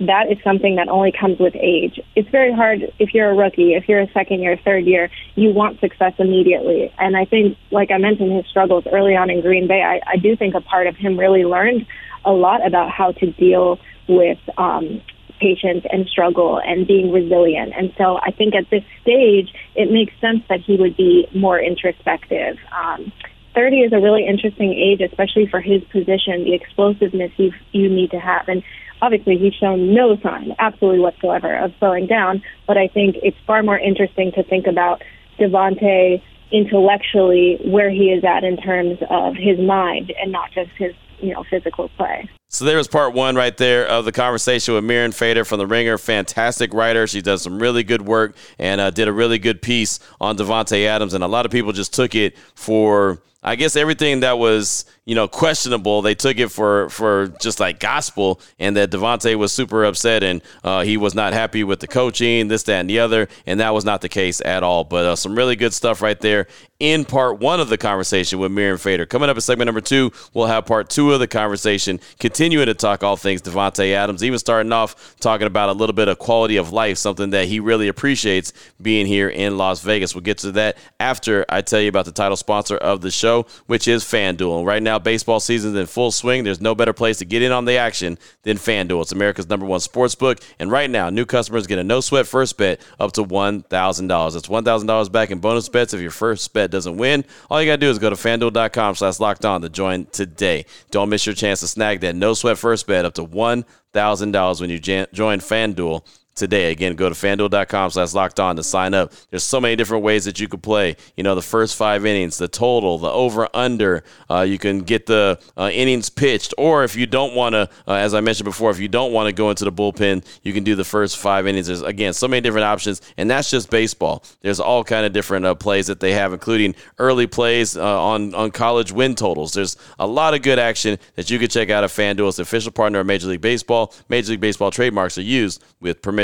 that 0.00 0.30
is 0.30 0.36
something 0.44 0.76
that 0.76 0.88
only 0.88 1.10
comes 1.10 1.38
with 1.38 1.54
age. 1.56 1.98
It's 2.14 2.28
very 2.28 2.52
hard 2.52 2.92
if 2.98 3.14
you're 3.14 3.30
a 3.30 3.34
rookie, 3.34 3.72
if 3.72 3.88
you're 3.88 4.00
a 4.00 4.12
second 4.12 4.40
year, 4.40 4.58
third 4.62 4.84
year, 4.84 5.08
you 5.36 5.54
want 5.54 5.80
success 5.80 6.12
immediately. 6.18 6.92
And 6.98 7.16
I 7.16 7.24
think, 7.24 7.56
like 7.70 7.90
I 7.90 7.96
mentioned, 7.96 8.30
his 8.36 8.46
struggles 8.46 8.84
early 8.92 9.16
on 9.16 9.30
in 9.30 9.40
Green 9.40 9.66
Bay, 9.66 9.82
I, 9.82 10.00
I 10.06 10.16
do 10.18 10.36
think 10.36 10.54
a 10.54 10.60
part 10.60 10.86
of 10.86 10.96
him 10.96 11.18
really 11.18 11.44
learned 11.44 11.86
a 12.26 12.32
lot 12.32 12.66
about 12.66 12.90
how 12.90 13.12
to 13.12 13.32
deal 13.32 13.78
with 14.06 14.38
um, 14.58 15.00
patience 15.40 15.84
and 15.90 16.06
struggle 16.08 16.60
and 16.64 16.86
being 16.86 17.12
resilient. 17.12 17.72
And 17.76 17.92
so 17.98 18.18
I 18.18 18.30
think 18.30 18.54
at 18.54 18.68
this 18.70 18.84
stage, 19.02 19.52
it 19.74 19.90
makes 19.90 20.12
sense 20.20 20.42
that 20.48 20.60
he 20.60 20.76
would 20.76 20.96
be 20.96 21.28
more 21.34 21.58
introspective. 21.58 22.56
Um, 22.72 23.12
30 23.54 23.76
is 23.80 23.92
a 23.92 24.00
really 24.00 24.26
interesting 24.26 24.72
age, 24.72 25.00
especially 25.00 25.46
for 25.46 25.60
his 25.60 25.82
position, 25.84 26.44
the 26.44 26.54
explosiveness 26.54 27.30
you, 27.36 27.52
you 27.72 27.88
need 27.88 28.10
to 28.10 28.18
have. 28.18 28.48
And 28.48 28.62
obviously, 29.00 29.38
he's 29.38 29.54
shown 29.54 29.94
no 29.94 30.16
sign, 30.22 30.54
absolutely 30.58 31.00
whatsoever, 31.00 31.56
of 31.56 31.72
slowing 31.78 32.06
down. 32.06 32.42
But 32.66 32.78
I 32.78 32.88
think 32.88 33.16
it's 33.22 33.36
far 33.46 33.62
more 33.62 33.78
interesting 33.78 34.32
to 34.32 34.42
think 34.42 34.66
about 34.66 35.02
Davante 35.38 36.22
intellectually 36.50 37.58
where 37.64 37.90
he 37.90 38.10
is 38.10 38.24
at 38.24 38.44
in 38.44 38.56
terms 38.56 38.98
of 39.10 39.34
his 39.34 39.58
mind 39.58 40.12
and 40.20 40.30
not 40.30 40.50
just 40.52 40.70
his 40.78 40.94
you 41.24 41.32
know 41.32 41.44
physical 41.48 41.88
play. 41.96 42.28
So 42.48 42.64
there 42.64 42.76
was 42.76 42.86
part 42.86 43.14
one 43.14 43.34
right 43.34 43.56
there 43.56 43.86
of 43.86 44.04
the 44.04 44.12
conversation 44.12 44.74
with 44.74 44.84
Mirin 44.84 45.12
Fader 45.12 45.44
from 45.44 45.58
The 45.58 45.66
Ringer. 45.66 45.98
Fantastic 45.98 46.72
writer. 46.72 47.06
She 47.06 47.20
does 47.20 47.42
some 47.42 47.58
really 47.58 47.82
good 47.82 48.02
work 48.02 48.36
and 48.58 48.80
uh, 48.80 48.90
did 48.90 49.08
a 49.08 49.12
really 49.12 49.38
good 49.38 49.60
piece 49.60 49.98
on 50.20 50.36
Davante 50.36 50.86
Adams. 50.86 51.14
And 51.14 51.24
a 51.24 51.28
lot 51.28 51.46
of 51.46 51.52
people 51.52 51.72
just 51.72 51.92
took 51.92 52.14
it 52.14 52.36
for– 52.54 53.20
I 53.46 53.56
guess 53.56 53.76
everything 53.76 54.20
that 54.20 54.38
was 54.38 54.86
you 55.04 55.14
know 55.14 55.28
questionable, 55.28 56.02
they 56.02 56.14
took 56.14 56.38
it 56.38 56.48
for 56.48 56.88
for 56.88 57.28
just 57.40 57.60
like 57.60 57.80
gospel, 57.80 58.40
and 58.58 58.76
that 58.76 58.90
Davante 58.90 59.34
was 59.36 59.52
super 59.52 59.84
upset 59.84 60.22
and 60.22 60.42
uh, 60.62 60.82
he 60.82 60.96
was 60.96 61.14
not 61.14 61.32
happy 61.32 61.64
with 61.64 61.80
the 61.80 61.86
coaching, 61.86 62.48
this, 62.48 62.62
that, 62.64 62.80
and 62.80 62.90
the 62.90 63.00
other, 63.00 63.28
and 63.46 63.60
that 63.60 63.74
was 63.74 63.84
not 63.84 64.00
the 64.00 64.08
case 64.08 64.40
at 64.44 64.62
all. 64.62 64.84
But 64.84 65.04
uh, 65.04 65.16
some 65.16 65.36
really 65.36 65.56
good 65.56 65.74
stuff 65.74 66.02
right 66.02 66.18
there 66.20 66.46
in 66.80 67.04
part 67.04 67.38
one 67.38 67.60
of 67.60 67.68
the 67.68 67.78
conversation 67.78 68.38
with 68.38 68.50
Mirin 68.50 68.80
Fader. 68.80 69.06
Coming 69.06 69.30
up 69.30 69.36
in 69.36 69.40
segment 69.40 69.68
number 69.68 69.80
two, 69.80 70.10
we'll 70.34 70.46
have 70.46 70.66
part 70.66 70.90
two 70.90 71.12
of 71.12 71.20
the 71.20 71.26
conversation, 71.26 72.00
continuing 72.18 72.66
to 72.66 72.74
talk 72.74 73.02
all 73.02 73.16
things 73.16 73.40
Davante 73.40 73.94
Adams, 73.94 74.24
even 74.24 74.38
starting 74.38 74.72
off 74.72 75.16
talking 75.20 75.46
about 75.46 75.68
a 75.68 75.72
little 75.72 75.94
bit 75.94 76.08
of 76.08 76.18
quality 76.18 76.56
of 76.56 76.72
life, 76.72 76.98
something 76.98 77.30
that 77.30 77.46
he 77.46 77.60
really 77.60 77.88
appreciates 77.88 78.52
being 78.82 79.06
here 79.06 79.28
in 79.28 79.56
Las 79.56 79.80
Vegas. 79.80 80.14
We'll 80.14 80.22
get 80.22 80.38
to 80.38 80.52
that 80.52 80.76
after 80.98 81.44
I 81.48 81.62
tell 81.62 81.80
you 81.80 81.88
about 81.88 82.06
the 82.06 82.12
title 82.12 82.36
sponsor 82.36 82.76
of 82.76 83.00
the 83.00 83.10
show, 83.10 83.46
which 83.66 83.86
is 83.86 84.04
FanDuel. 84.04 84.66
Right 84.66 84.82
now, 84.82 84.93
baseball 84.98 85.40
season's 85.40 85.76
in 85.76 85.86
full 85.86 86.10
swing. 86.10 86.44
There's 86.44 86.60
no 86.60 86.74
better 86.74 86.92
place 86.92 87.18
to 87.18 87.24
get 87.24 87.42
in 87.42 87.52
on 87.52 87.64
the 87.64 87.76
action 87.76 88.18
than 88.42 88.56
FanDuel. 88.56 89.02
It's 89.02 89.12
America's 89.12 89.48
number 89.48 89.66
one 89.66 89.80
sports 89.80 90.14
book. 90.14 90.38
And 90.58 90.70
right 90.70 90.90
now, 90.90 91.10
new 91.10 91.24
customers 91.24 91.66
get 91.66 91.78
a 91.78 91.84
no 91.84 92.00
sweat 92.00 92.26
first 92.26 92.56
bet 92.56 92.80
up 92.98 93.12
to 93.12 93.24
$1,000. 93.24 93.68
That's 93.68 94.48
$1,000 94.48 95.12
back 95.12 95.30
in 95.30 95.38
bonus 95.38 95.68
bets 95.68 95.94
if 95.94 96.00
your 96.00 96.10
first 96.10 96.52
bet 96.52 96.70
doesn't 96.70 96.96
win. 96.96 97.24
All 97.50 97.60
you 97.60 97.68
got 97.68 97.76
to 97.76 97.86
do 97.86 97.90
is 97.90 97.98
go 97.98 98.10
to 98.10 98.16
fanduel.com 98.16 98.94
slash 98.94 99.20
locked 99.20 99.44
on 99.44 99.62
to 99.62 99.68
join 99.68 100.06
today. 100.06 100.66
Don't 100.90 101.08
miss 101.08 101.26
your 101.26 101.34
chance 101.34 101.60
to 101.60 101.68
snag 101.68 102.00
that 102.00 102.16
no 102.16 102.34
sweat 102.34 102.58
first 102.58 102.86
bet 102.86 103.04
up 103.04 103.14
to 103.14 103.24
$1,000 103.24 104.60
when 104.60 104.70
you 104.70 104.78
join 104.78 105.38
FanDuel 105.38 106.04
today. 106.34 106.70
Again, 106.70 106.96
go 106.96 107.08
to 107.08 107.14
fanduel.com 107.14 107.90
slash 107.90 108.14
locked 108.14 108.40
on 108.40 108.56
to 108.56 108.62
sign 108.62 108.94
up. 108.94 109.12
There's 109.30 109.44
so 109.44 109.60
many 109.60 109.76
different 109.76 110.04
ways 110.04 110.24
that 110.24 110.40
you 110.40 110.48
could 110.48 110.62
play. 110.62 110.96
You 111.16 111.22
know, 111.22 111.34
the 111.34 111.42
first 111.42 111.76
five 111.76 112.04
innings, 112.04 112.38
the 112.38 112.48
total, 112.48 112.98
the 112.98 113.10
over 113.10 113.48
under. 113.54 114.02
Uh, 114.28 114.40
you 114.40 114.58
can 114.58 114.80
get 114.80 115.06
the 115.06 115.38
uh, 115.56 115.70
innings 115.72 116.10
pitched, 116.10 116.54
or 116.58 116.84
if 116.84 116.96
you 116.96 117.06
don't 117.06 117.34
want 117.34 117.54
to, 117.54 117.68
uh, 117.86 117.94
as 117.94 118.14
I 118.14 118.20
mentioned 118.20 118.44
before, 118.44 118.70
if 118.70 118.80
you 118.80 118.88
don't 118.88 119.12
want 119.12 119.28
to 119.28 119.32
go 119.32 119.50
into 119.50 119.64
the 119.64 119.72
bullpen, 119.72 120.24
you 120.42 120.52
can 120.52 120.64
do 120.64 120.74
the 120.74 120.84
first 120.84 121.16
five 121.18 121.46
innings. 121.46 121.68
There's 121.68 121.82
again 121.82 122.12
so 122.12 122.28
many 122.28 122.40
different 122.40 122.64
options, 122.64 123.00
and 123.16 123.30
that's 123.30 123.50
just 123.50 123.70
baseball. 123.70 124.24
There's 124.40 124.60
all 124.60 124.84
kind 124.84 125.06
of 125.06 125.12
different 125.12 125.46
uh, 125.46 125.54
plays 125.54 125.86
that 125.86 126.00
they 126.00 126.12
have, 126.12 126.32
including 126.32 126.74
early 126.98 127.26
plays 127.26 127.76
uh, 127.76 128.04
on 128.04 128.34
on 128.34 128.50
college 128.50 128.92
win 128.92 129.14
totals. 129.14 129.52
There's 129.52 129.76
a 129.98 130.06
lot 130.06 130.34
of 130.34 130.42
good 130.42 130.58
action 130.58 130.98
that 131.14 131.30
you 131.30 131.38
can 131.38 131.48
check 131.48 131.70
out 131.70 131.84
at 131.84 131.90
FanDuel. 131.90 132.28
It's 132.28 132.38
official 132.38 132.72
partner 132.72 133.00
of 133.00 133.06
Major 133.06 133.28
League 133.28 133.40
Baseball. 133.40 133.94
Major 134.08 134.32
League 134.32 134.40
Baseball 134.40 134.70
trademarks 134.70 135.18
are 135.18 135.22
used 135.22 135.62
with 135.80 136.02
permission 136.02 136.23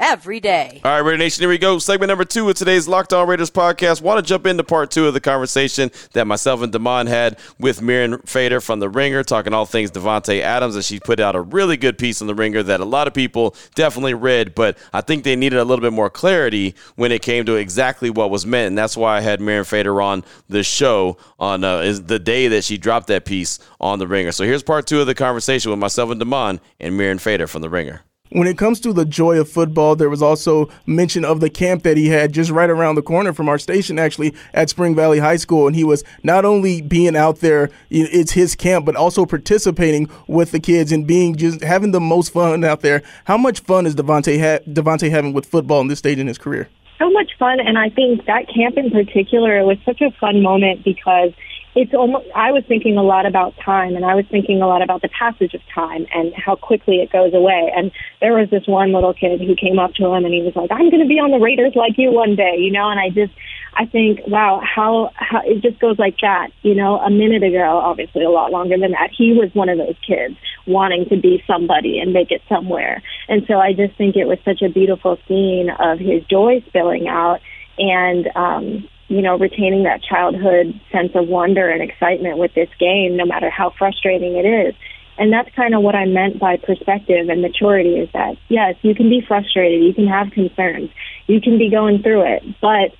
every 0.00 0.40
day. 0.40 0.80
All 0.82 0.90
right, 0.90 0.98
Raider 0.98 1.18
Nation, 1.18 1.42
here 1.42 1.48
we 1.48 1.58
go. 1.58 1.78
Segment 1.78 2.08
number 2.08 2.24
two 2.24 2.48
of 2.48 2.56
today's 2.56 2.88
Locked 2.88 3.12
On 3.12 3.28
Raiders 3.28 3.50
podcast. 3.50 4.00
Want 4.00 4.18
to 4.18 4.28
jump 4.28 4.46
into 4.46 4.64
part 4.64 4.90
two 4.90 5.06
of 5.06 5.14
the 5.14 5.20
conversation 5.20 5.90
that 6.14 6.26
myself 6.26 6.62
and 6.62 6.72
Damon 6.72 7.06
had 7.06 7.38
with 7.58 7.80
Mirin 7.80 8.26
Fader 8.26 8.60
from 8.60 8.80
The 8.80 8.88
Ringer, 8.88 9.22
talking 9.22 9.52
all 9.52 9.66
things 9.66 9.90
Davante 9.90 10.40
Adams, 10.40 10.74
and 10.74 10.84
she 10.84 10.98
put 10.98 11.20
out 11.20 11.36
a 11.36 11.40
really 11.40 11.76
good 11.76 11.98
piece 11.98 12.20
on 12.22 12.26
The 12.26 12.34
Ringer 12.34 12.62
that 12.62 12.80
a 12.80 12.84
lot 12.84 13.06
of 13.06 13.14
people 13.14 13.54
definitely 13.74 14.14
read, 14.14 14.54
but 14.54 14.78
I 14.92 15.02
think 15.02 15.22
they 15.24 15.36
needed 15.36 15.58
a 15.58 15.64
little 15.64 15.82
bit 15.82 15.92
more 15.92 16.10
clarity 16.10 16.74
when 16.96 17.12
it 17.12 17.20
came 17.20 17.44
to 17.44 17.56
exactly 17.56 18.08
what 18.08 18.30
was 18.30 18.46
meant, 18.46 18.68
and 18.68 18.78
that's 18.78 18.96
why 18.96 19.18
I 19.18 19.20
had 19.20 19.40
Mirin 19.40 19.66
Fader 19.66 20.00
on 20.00 20.24
the 20.48 20.62
show 20.62 21.18
on 21.38 21.62
uh, 21.62 21.80
the 22.02 22.18
day 22.18 22.48
that 22.48 22.64
she 22.64 22.78
dropped 22.78 23.08
that 23.08 23.26
piece 23.26 23.58
on 23.80 23.98
The 23.98 24.08
Ringer. 24.08 24.32
So 24.32 24.44
here's 24.44 24.62
part 24.62 24.86
two 24.86 25.00
of 25.00 25.06
the 25.06 25.14
conversation 25.14 25.70
with 25.70 25.78
myself 25.78 26.10
and 26.10 26.18
Damon 26.18 26.60
and 26.78 26.98
Mirin 26.98 27.20
Fader 27.20 27.46
from 27.46 27.60
The 27.60 27.68
Ringer. 27.68 28.02
When 28.32 28.46
it 28.46 28.56
comes 28.56 28.78
to 28.80 28.92
the 28.92 29.04
joy 29.04 29.40
of 29.40 29.48
football, 29.48 29.96
there 29.96 30.08
was 30.08 30.22
also 30.22 30.68
mention 30.86 31.24
of 31.24 31.40
the 31.40 31.50
camp 31.50 31.82
that 31.82 31.96
he 31.96 32.10
had 32.10 32.32
just 32.32 32.48
right 32.52 32.70
around 32.70 32.94
the 32.94 33.02
corner 33.02 33.32
from 33.32 33.48
our 33.48 33.58
station, 33.58 33.98
actually, 33.98 34.34
at 34.54 34.70
Spring 34.70 34.94
Valley 34.94 35.18
High 35.18 35.34
School. 35.34 35.66
And 35.66 35.74
he 35.74 35.82
was 35.82 36.04
not 36.22 36.44
only 36.44 36.80
being 36.80 37.16
out 37.16 37.40
there, 37.40 37.70
it's 37.90 38.30
his 38.30 38.54
camp, 38.54 38.86
but 38.86 38.94
also 38.94 39.26
participating 39.26 40.08
with 40.28 40.52
the 40.52 40.60
kids 40.60 40.92
and 40.92 41.08
being 41.08 41.34
just 41.34 41.64
having 41.64 41.90
the 41.90 41.98
most 41.98 42.32
fun 42.32 42.62
out 42.62 42.82
there. 42.82 43.02
How 43.24 43.36
much 43.36 43.60
fun 43.60 43.84
is 43.84 43.96
Davante 43.96 44.38
ha- 44.38 44.62
Davante 44.64 45.10
having 45.10 45.32
with 45.32 45.46
football 45.46 45.80
in 45.80 45.88
this 45.88 45.98
stage 45.98 46.18
in 46.20 46.28
his 46.28 46.38
career? 46.38 46.68
So 47.00 47.10
much 47.10 47.32
fun, 47.36 47.58
and 47.58 47.76
I 47.76 47.88
think 47.88 48.26
that 48.26 48.46
camp 48.54 48.76
in 48.76 48.90
particular 48.90 49.64
was 49.64 49.78
such 49.84 50.00
a 50.02 50.12
fun 50.20 50.40
moment 50.40 50.84
because– 50.84 51.32
it's 51.74 51.94
almost 51.94 52.26
I 52.34 52.50
was 52.50 52.64
thinking 52.66 52.96
a 52.96 53.02
lot 53.02 53.26
about 53.26 53.54
time 53.64 53.94
and 53.94 54.04
I 54.04 54.14
was 54.14 54.24
thinking 54.30 54.60
a 54.60 54.66
lot 54.66 54.82
about 54.82 55.02
the 55.02 55.08
passage 55.08 55.54
of 55.54 55.60
time 55.72 56.06
and 56.12 56.34
how 56.34 56.56
quickly 56.56 56.96
it 56.96 57.12
goes 57.12 57.32
away. 57.32 57.72
And 57.74 57.92
there 58.20 58.34
was 58.34 58.50
this 58.50 58.66
one 58.66 58.92
little 58.92 59.14
kid 59.14 59.40
who 59.40 59.54
came 59.54 59.78
up 59.78 59.94
to 59.94 60.06
him 60.06 60.24
and 60.24 60.34
he 60.34 60.42
was 60.42 60.56
like, 60.56 60.70
I'm 60.72 60.90
going 60.90 61.02
to 61.02 61.08
be 61.08 61.20
on 61.20 61.30
the 61.30 61.38
Raiders 61.38 61.74
like 61.76 61.94
you 61.96 62.10
one 62.10 62.34
day, 62.34 62.56
you 62.58 62.72
know, 62.72 62.90
and 62.90 62.98
I 62.98 63.10
just 63.10 63.32
I 63.74 63.86
think, 63.86 64.20
wow, 64.26 64.60
how 64.62 65.12
how 65.14 65.42
it 65.44 65.62
just 65.62 65.78
goes 65.78 65.96
like 65.96 66.16
that, 66.22 66.50
you 66.62 66.74
know, 66.74 66.98
a 66.98 67.10
minute 67.10 67.44
ago, 67.44 67.78
obviously 67.78 68.24
a 68.24 68.30
lot 68.30 68.50
longer 68.50 68.76
than 68.76 68.90
that. 68.90 69.10
He 69.16 69.32
was 69.32 69.54
one 69.54 69.68
of 69.68 69.78
those 69.78 69.96
kids 70.04 70.34
wanting 70.66 71.06
to 71.10 71.16
be 71.16 71.42
somebody 71.46 72.00
and 72.00 72.12
make 72.12 72.32
it 72.32 72.42
somewhere. 72.48 73.00
And 73.28 73.44
so 73.46 73.54
I 73.60 73.74
just 73.74 73.96
think 73.96 74.16
it 74.16 74.26
was 74.26 74.38
such 74.44 74.62
a 74.62 74.68
beautiful 74.68 75.18
scene 75.28 75.70
of 75.70 76.00
his 76.00 76.24
joy 76.24 76.64
spilling 76.66 77.06
out 77.06 77.38
and 77.78 78.28
um 78.34 78.88
you 79.10 79.22
know, 79.22 79.36
retaining 79.36 79.82
that 79.82 80.00
childhood 80.02 80.80
sense 80.92 81.10
of 81.16 81.26
wonder 81.26 81.68
and 81.68 81.82
excitement 81.82 82.38
with 82.38 82.54
this 82.54 82.68
game, 82.78 83.16
no 83.16 83.26
matter 83.26 83.50
how 83.50 83.74
frustrating 83.76 84.36
it 84.36 84.46
is. 84.46 84.74
And 85.18 85.32
that's 85.32 85.52
kind 85.56 85.74
of 85.74 85.82
what 85.82 85.96
I 85.96 86.06
meant 86.06 86.38
by 86.38 86.56
perspective 86.56 87.28
and 87.28 87.42
maturity 87.42 87.96
is 87.96 88.08
that, 88.12 88.36
yes, 88.48 88.76
you 88.82 88.94
can 88.94 89.10
be 89.10 89.20
frustrated, 89.20 89.82
you 89.82 89.92
can 89.92 90.06
have 90.06 90.30
concerns, 90.30 90.90
you 91.26 91.40
can 91.40 91.58
be 91.58 91.68
going 91.68 92.02
through 92.02 92.22
it, 92.22 92.42
but 92.62 92.94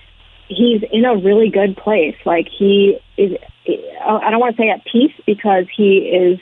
he's 0.49 0.83
in 0.91 1.05
a 1.05 1.17
really 1.17 1.49
good 1.49 1.77
place. 1.77 2.17
Like 2.27 2.49
he 2.49 2.99
is, 3.17 3.39
I 4.05 4.31
don't 4.31 4.41
want 4.41 4.57
to 4.57 4.63
say 4.63 4.69
at 4.69 4.85
peace 4.85 5.15
because 5.25 5.67
he 5.75 6.11
is 6.11 6.41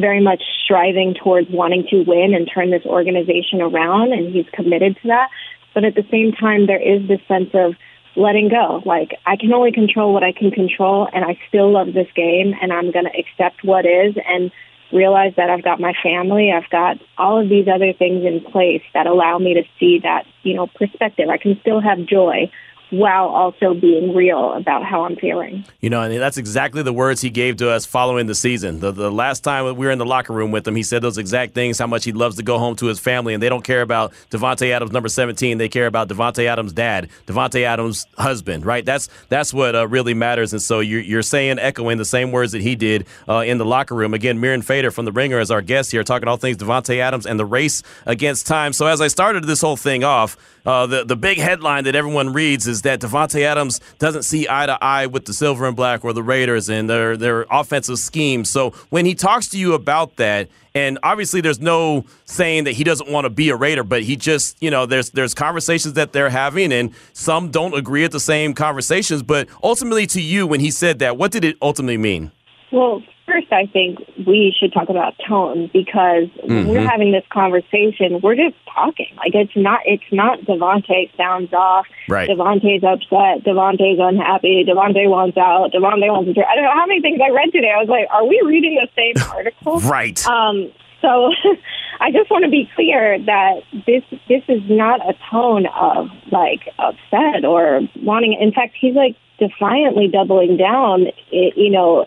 very 0.00 0.22
much 0.22 0.42
striving 0.64 1.14
towards 1.14 1.50
wanting 1.50 1.86
to 1.90 2.04
win 2.04 2.32
and 2.34 2.50
turn 2.52 2.70
this 2.70 2.86
organization 2.86 3.60
around, 3.60 4.14
and 4.14 4.34
he's 4.34 4.46
committed 4.54 4.96
to 5.02 5.08
that. 5.08 5.28
But 5.74 5.84
at 5.84 5.94
the 5.94 6.06
same 6.10 6.32
time, 6.32 6.66
there 6.66 6.80
is 6.80 7.06
this 7.06 7.20
sense 7.28 7.50
of, 7.52 7.74
letting 8.16 8.48
go. 8.48 8.82
Like 8.84 9.18
I 9.26 9.36
can 9.36 9.52
only 9.52 9.72
control 9.72 10.12
what 10.12 10.22
I 10.22 10.32
can 10.32 10.50
control 10.50 11.08
and 11.12 11.24
I 11.24 11.38
still 11.48 11.70
love 11.70 11.92
this 11.92 12.08
game 12.14 12.54
and 12.60 12.72
I'm 12.72 12.90
going 12.90 13.06
to 13.06 13.18
accept 13.18 13.64
what 13.64 13.86
is 13.86 14.14
and 14.26 14.50
realize 14.92 15.32
that 15.36 15.50
I've 15.50 15.64
got 15.64 15.80
my 15.80 15.92
family, 16.02 16.52
I've 16.52 16.70
got 16.70 16.98
all 17.18 17.40
of 17.40 17.48
these 17.48 17.66
other 17.66 17.92
things 17.92 18.24
in 18.24 18.40
place 18.40 18.82
that 18.92 19.06
allow 19.06 19.38
me 19.38 19.54
to 19.54 19.64
see 19.80 19.98
that, 20.04 20.24
you 20.42 20.54
know, 20.54 20.68
perspective. 20.68 21.28
I 21.28 21.38
can 21.38 21.58
still 21.60 21.80
have 21.80 22.06
joy 22.06 22.50
while 22.98 23.26
also 23.26 23.74
being 23.74 24.14
real 24.14 24.52
about 24.52 24.84
how 24.84 25.04
I'm 25.04 25.16
feeling. 25.16 25.64
You 25.80 25.90
know, 25.90 26.02
and 26.02 26.14
that's 26.20 26.38
exactly 26.38 26.82
the 26.82 26.92
words 26.92 27.20
he 27.20 27.30
gave 27.30 27.56
to 27.58 27.70
us 27.70 27.84
following 27.84 28.26
the 28.26 28.34
season. 28.34 28.80
The, 28.80 28.92
the 28.92 29.10
last 29.10 29.44
time 29.44 29.64
we 29.64 29.86
were 29.86 29.90
in 29.90 29.98
the 29.98 30.06
locker 30.06 30.32
room 30.32 30.50
with 30.50 30.66
him, 30.66 30.76
he 30.76 30.82
said 30.82 31.02
those 31.02 31.18
exact 31.18 31.54
things, 31.54 31.78
how 31.78 31.86
much 31.86 32.04
he 32.04 32.12
loves 32.12 32.36
to 32.36 32.42
go 32.42 32.58
home 32.58 32.76
to 32.76 32.86
his 32.86 32.98
family, 32.98 33.34
and 33.34 33.42
they 33.42 33.48
don't 33.48 33.64
care 33.64 33.82
about 33.82 34.12
Davante 34.30 34.70
Adams, 34.70 34.92
number 34.92 35.08
17. 35.08 35.58
They 35.58 35.68
care 35.68 35.86
about 35.86 36.08
Davante 36.08 36.46
Adams' 36.46 36.72
dad, 36.72 37.08
Davante 37.26 37.62
Adams' 37.62 38.06
husband, 38.18 38.64
right? 38.64 38.84
That's 38.84 39.08
that's 39.28 39.52
what 39.52 39.74
uh, 39.74 39.86
really 39.88 40.14
matters. 40.14 40.52
And 40.52 40.62
so 40.62 40.80
you're, 40.80 41.00
you're 41.00 41.22
saying, 41.22 41.58
echoing 41.58 41.98
the 41.98 42.04
same 42.04 42.32
words 42.32 42.52
that 42.52 42.62
he 42.62 42.76
did 42.76 43.06
uh, 43.28 43.38
in 43.38 43.58
the 43.58 43.64
locker 43.64 43.94
room. 43.94 44.14
Again, 44.14 44.38
Mirin 44.38 44.64
Fader 44.64 44.90
from 44.90 45.04
The 45.04 45.12
Ringer 45.12 45.40
is 45.40 45.50
our 45.50 45.62
guest 45.62 45.92
here, 45.92 46.04
talking 46.04 46.28
all 46.28 46.36
things 46.36 46.56
Davante 46.56 46.98
Adams 46.98 47.26
and 47.26 47.38
the 47.38 47.44
race 47.44 47.82
against 48.06 48.46
time. 48.46 48.72
So 48.72 48.86
as 48.86 49.00
I 49.00 49.08
started 49.08 49.44
this 49.44 49.60
whole 49.60 49.76
thing 49.76 50.04
off, 50.04 50.36
uh, 50.66 50.86
the 50.86 51.04
the 51.04 51.16
big 51.16 51.38
headline 51.38 51.84
that 51.84 51.94
everyone 51.94 52.32
reads 52.32 52.66
is 52.66 52.82
that 52.82 53.00
Davante 53.00 53.42
Adams 53.42 53.80
doesn't 53.98 54.22
see 54.22 54.46
eye 54.48 54.66
to 54.66 54.82
eye 54.82 55.06
with 55.06 55.26
the 55.26 55.34
Silver 55.34 55.66
and 55.66 55.76
Black 55.76 56.04
or 56.04 56.12
the 56.12 56.22
Raiders 56.22 56.68
and 56.68 56.88
their 56.88 57.16
their 57.16 57.46
offensive 57.50 57.98
scheme. 57.98 58.44
So 58.44 58.70
when 58.90 59.04
he 59.04 59.14
talks 59.14 59.48
to 59.48 59.58
you 59.58 59.74
about 59.74 60.16
that, 60.16 60.48
and 60.74 60.98
obviously 61.02 61.40
there's 61.40 61.60
no 61.60 62.04
saying 62.24 62.64
that 62.64 62.72
he 62.72 62.84
doesn't 62.84 63.10
want 63.10 63.26
to 63.26 63.30
be 63.30 63.50
a 63.50 63.56
Raider, 63.56 63.84
but 63.84 64.02
he 64.02 64.16
just 64.16 64.56
you 64.62 64.70
know 64.70 64.86
there's 64.86 65.10
there's 65.10 65.34
conversations 65.34 65.94
that 65.94 66.12
they're 66.12 66.30
having, 66.30 66.72
and 66.72 66.94
some 67.12 67.50
don't 67.50 67.74
agree 67.74 68.04
at 68.04 68.12
the 68.12 68.20
same 68.20 68.54
conversations. 68.54 69.22
But 69.22 69.48
ultimately, 69.62 70.06
to 70.08 70.20
you, 70.20 70.46
when 70.46 70.60
he 70.60 70.70
said 70.70 70.98
that, 71.00 71.18
what 71.18 71.30
did 71.30 71.44
it 71.44 71.56
ultimately 71.60 71.98
mean? 71.98 72.32
Well, 72.72 73.02
first, 73.26 73.52
I 73.52 73.66
think 73.66 73.98
we 74.26 74.54
should 74.58 74.72
talk 74.72 74.88
about 74.88 75.14
tone 75.26 75.70
because 75.72 76.28
mm-hmm. 76.28 76.48
when 76.48 76.68
we're 76.68 76.88
having 76.88 77.12
this 77.12 77.24
conversation, 77.32 78.20
we're 78.22 78.36
just 78.36 78.56
talking. 78.72 79.14
Like 79.16 79.34
it's 79.34 79.56
not, 79.56 79.80
it's 79.84 80.04
not 80.12 80.40
Davante 80.40 81.14
sounds 81.16 81.52
off. 81.52 81.86
Right. 82.08 82.28
Davante's 82.28 82.84
upset. 82.84 83.44
Davante's 83.44 83.98
unhappy. 84.00 84.64
Davante 84.68 85.08
wants 85.08 85.36
out. 85.36 85.72
Davante 85.72 86.08
wants 86.08 86.34
to. 86.34 86.46
I 86.46 86.54
don't 86.54 86.64
know 86.64 86.74
how 86.74 86.86
many 86.86 87.00
things 87.00 87.20
I 87.24 87.30
read 87.30 87.52
today. 87.52 87.72
I 87.74 87.80
was 87.80 87.88
like, 87.88 88.06
are 88.10 88.26
we 88.26 88.40
reading 88.44 88.76
the 88.76 88.88
same 88.96 89.30
article? 89.30 89.80
right. 89.80 90.24
Um. 90.26 90.72
So, 91.00 91.30
I 92.00 92.10
just 92.12 92.30
want 92.30 92.44
to 92.44 92.50
be 92.50 92.68
clear 92.74 93.18
that 93.26 93.60
this 93.86 94.02
this 94.28 94.42
is 94.48 94.62
not 94.68 95.06
a 95.06 95.14
tone 95.30 95.66
of 95.66 96.08
like 96.32 96.68
upset 96.78 97.44
or 97.44 97.80
wanting. 98.02 98.38
In 98.40 98.52
fact, 98.52 98.74
he's 98.80 98.94
like 98.94 99.16
defiantly 99.38 100.08
doubling 100.08 100.56
down. 100.56 101.06
You 101.30 101.70
know, 101.70 102.06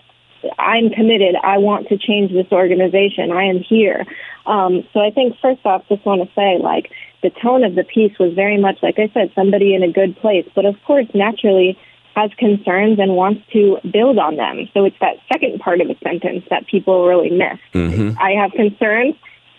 I'm 0.58 0.89
committed. 0.89 1.36
I 1.41 1.58
want 1.58 1.89
to 1.89 1.97
change 1.97 2.32
this 2.32 2.47
organization. 2.52 3.32
I 3.32 3.45
am 3.45 3.60
here. 3.60 4.06
Um, 4.45 4.88
so 4.93 5.00
I 5.00 5.12
think 5.12 5.36
first 5.41 5.65
off, 5.65 5.84
just 5.89 6.06
want 6.06 6.21
to 6.21 6.34
say 6.36 6.58
like 6.62 6.91
the 7.21 7.30
tone 7.30 7.63
of 7.63 7.76
the 7.76 7.84
piece 7.84 8.17
was 8.19 8.34
very 8.34 8.60
much, 8.60 8.78
like 8.82 9.00
I 9.00 9.10
said, 9.13 9.32
somebody 9.36 9.73
in 9.73 9.84
a 9.84 9.91
good 9.91 10.15
place, 10.17 10.47
but 10.56 10.65
of 10.65 10.76
course, 10.86 11.08
naturally 11.13 11.78
has 12.15 12.32
concerns 12.38 13.00
and 13.00 13.15
wants 13.15 13.41
to 13.54 13.78
build 13.91 14.17
on 14.17 14.38
them. 14.38 14.67
So 14.73 14.86
it's 14.86 14.95
that 15.02 15.17
second 15.32 15.60
part 15.60 15.82
of 15.82 15.88
the 15.88 15.95
sentence 16.04 16.45
that 16.50 16.65
people 16.67 17.06
really 17.06 17.30
miss. 17.30 17.60
Mm-hmm. 17.73 18.17
I 18.19 18.32
have 18.41 18.52
concerns 18.52 19.15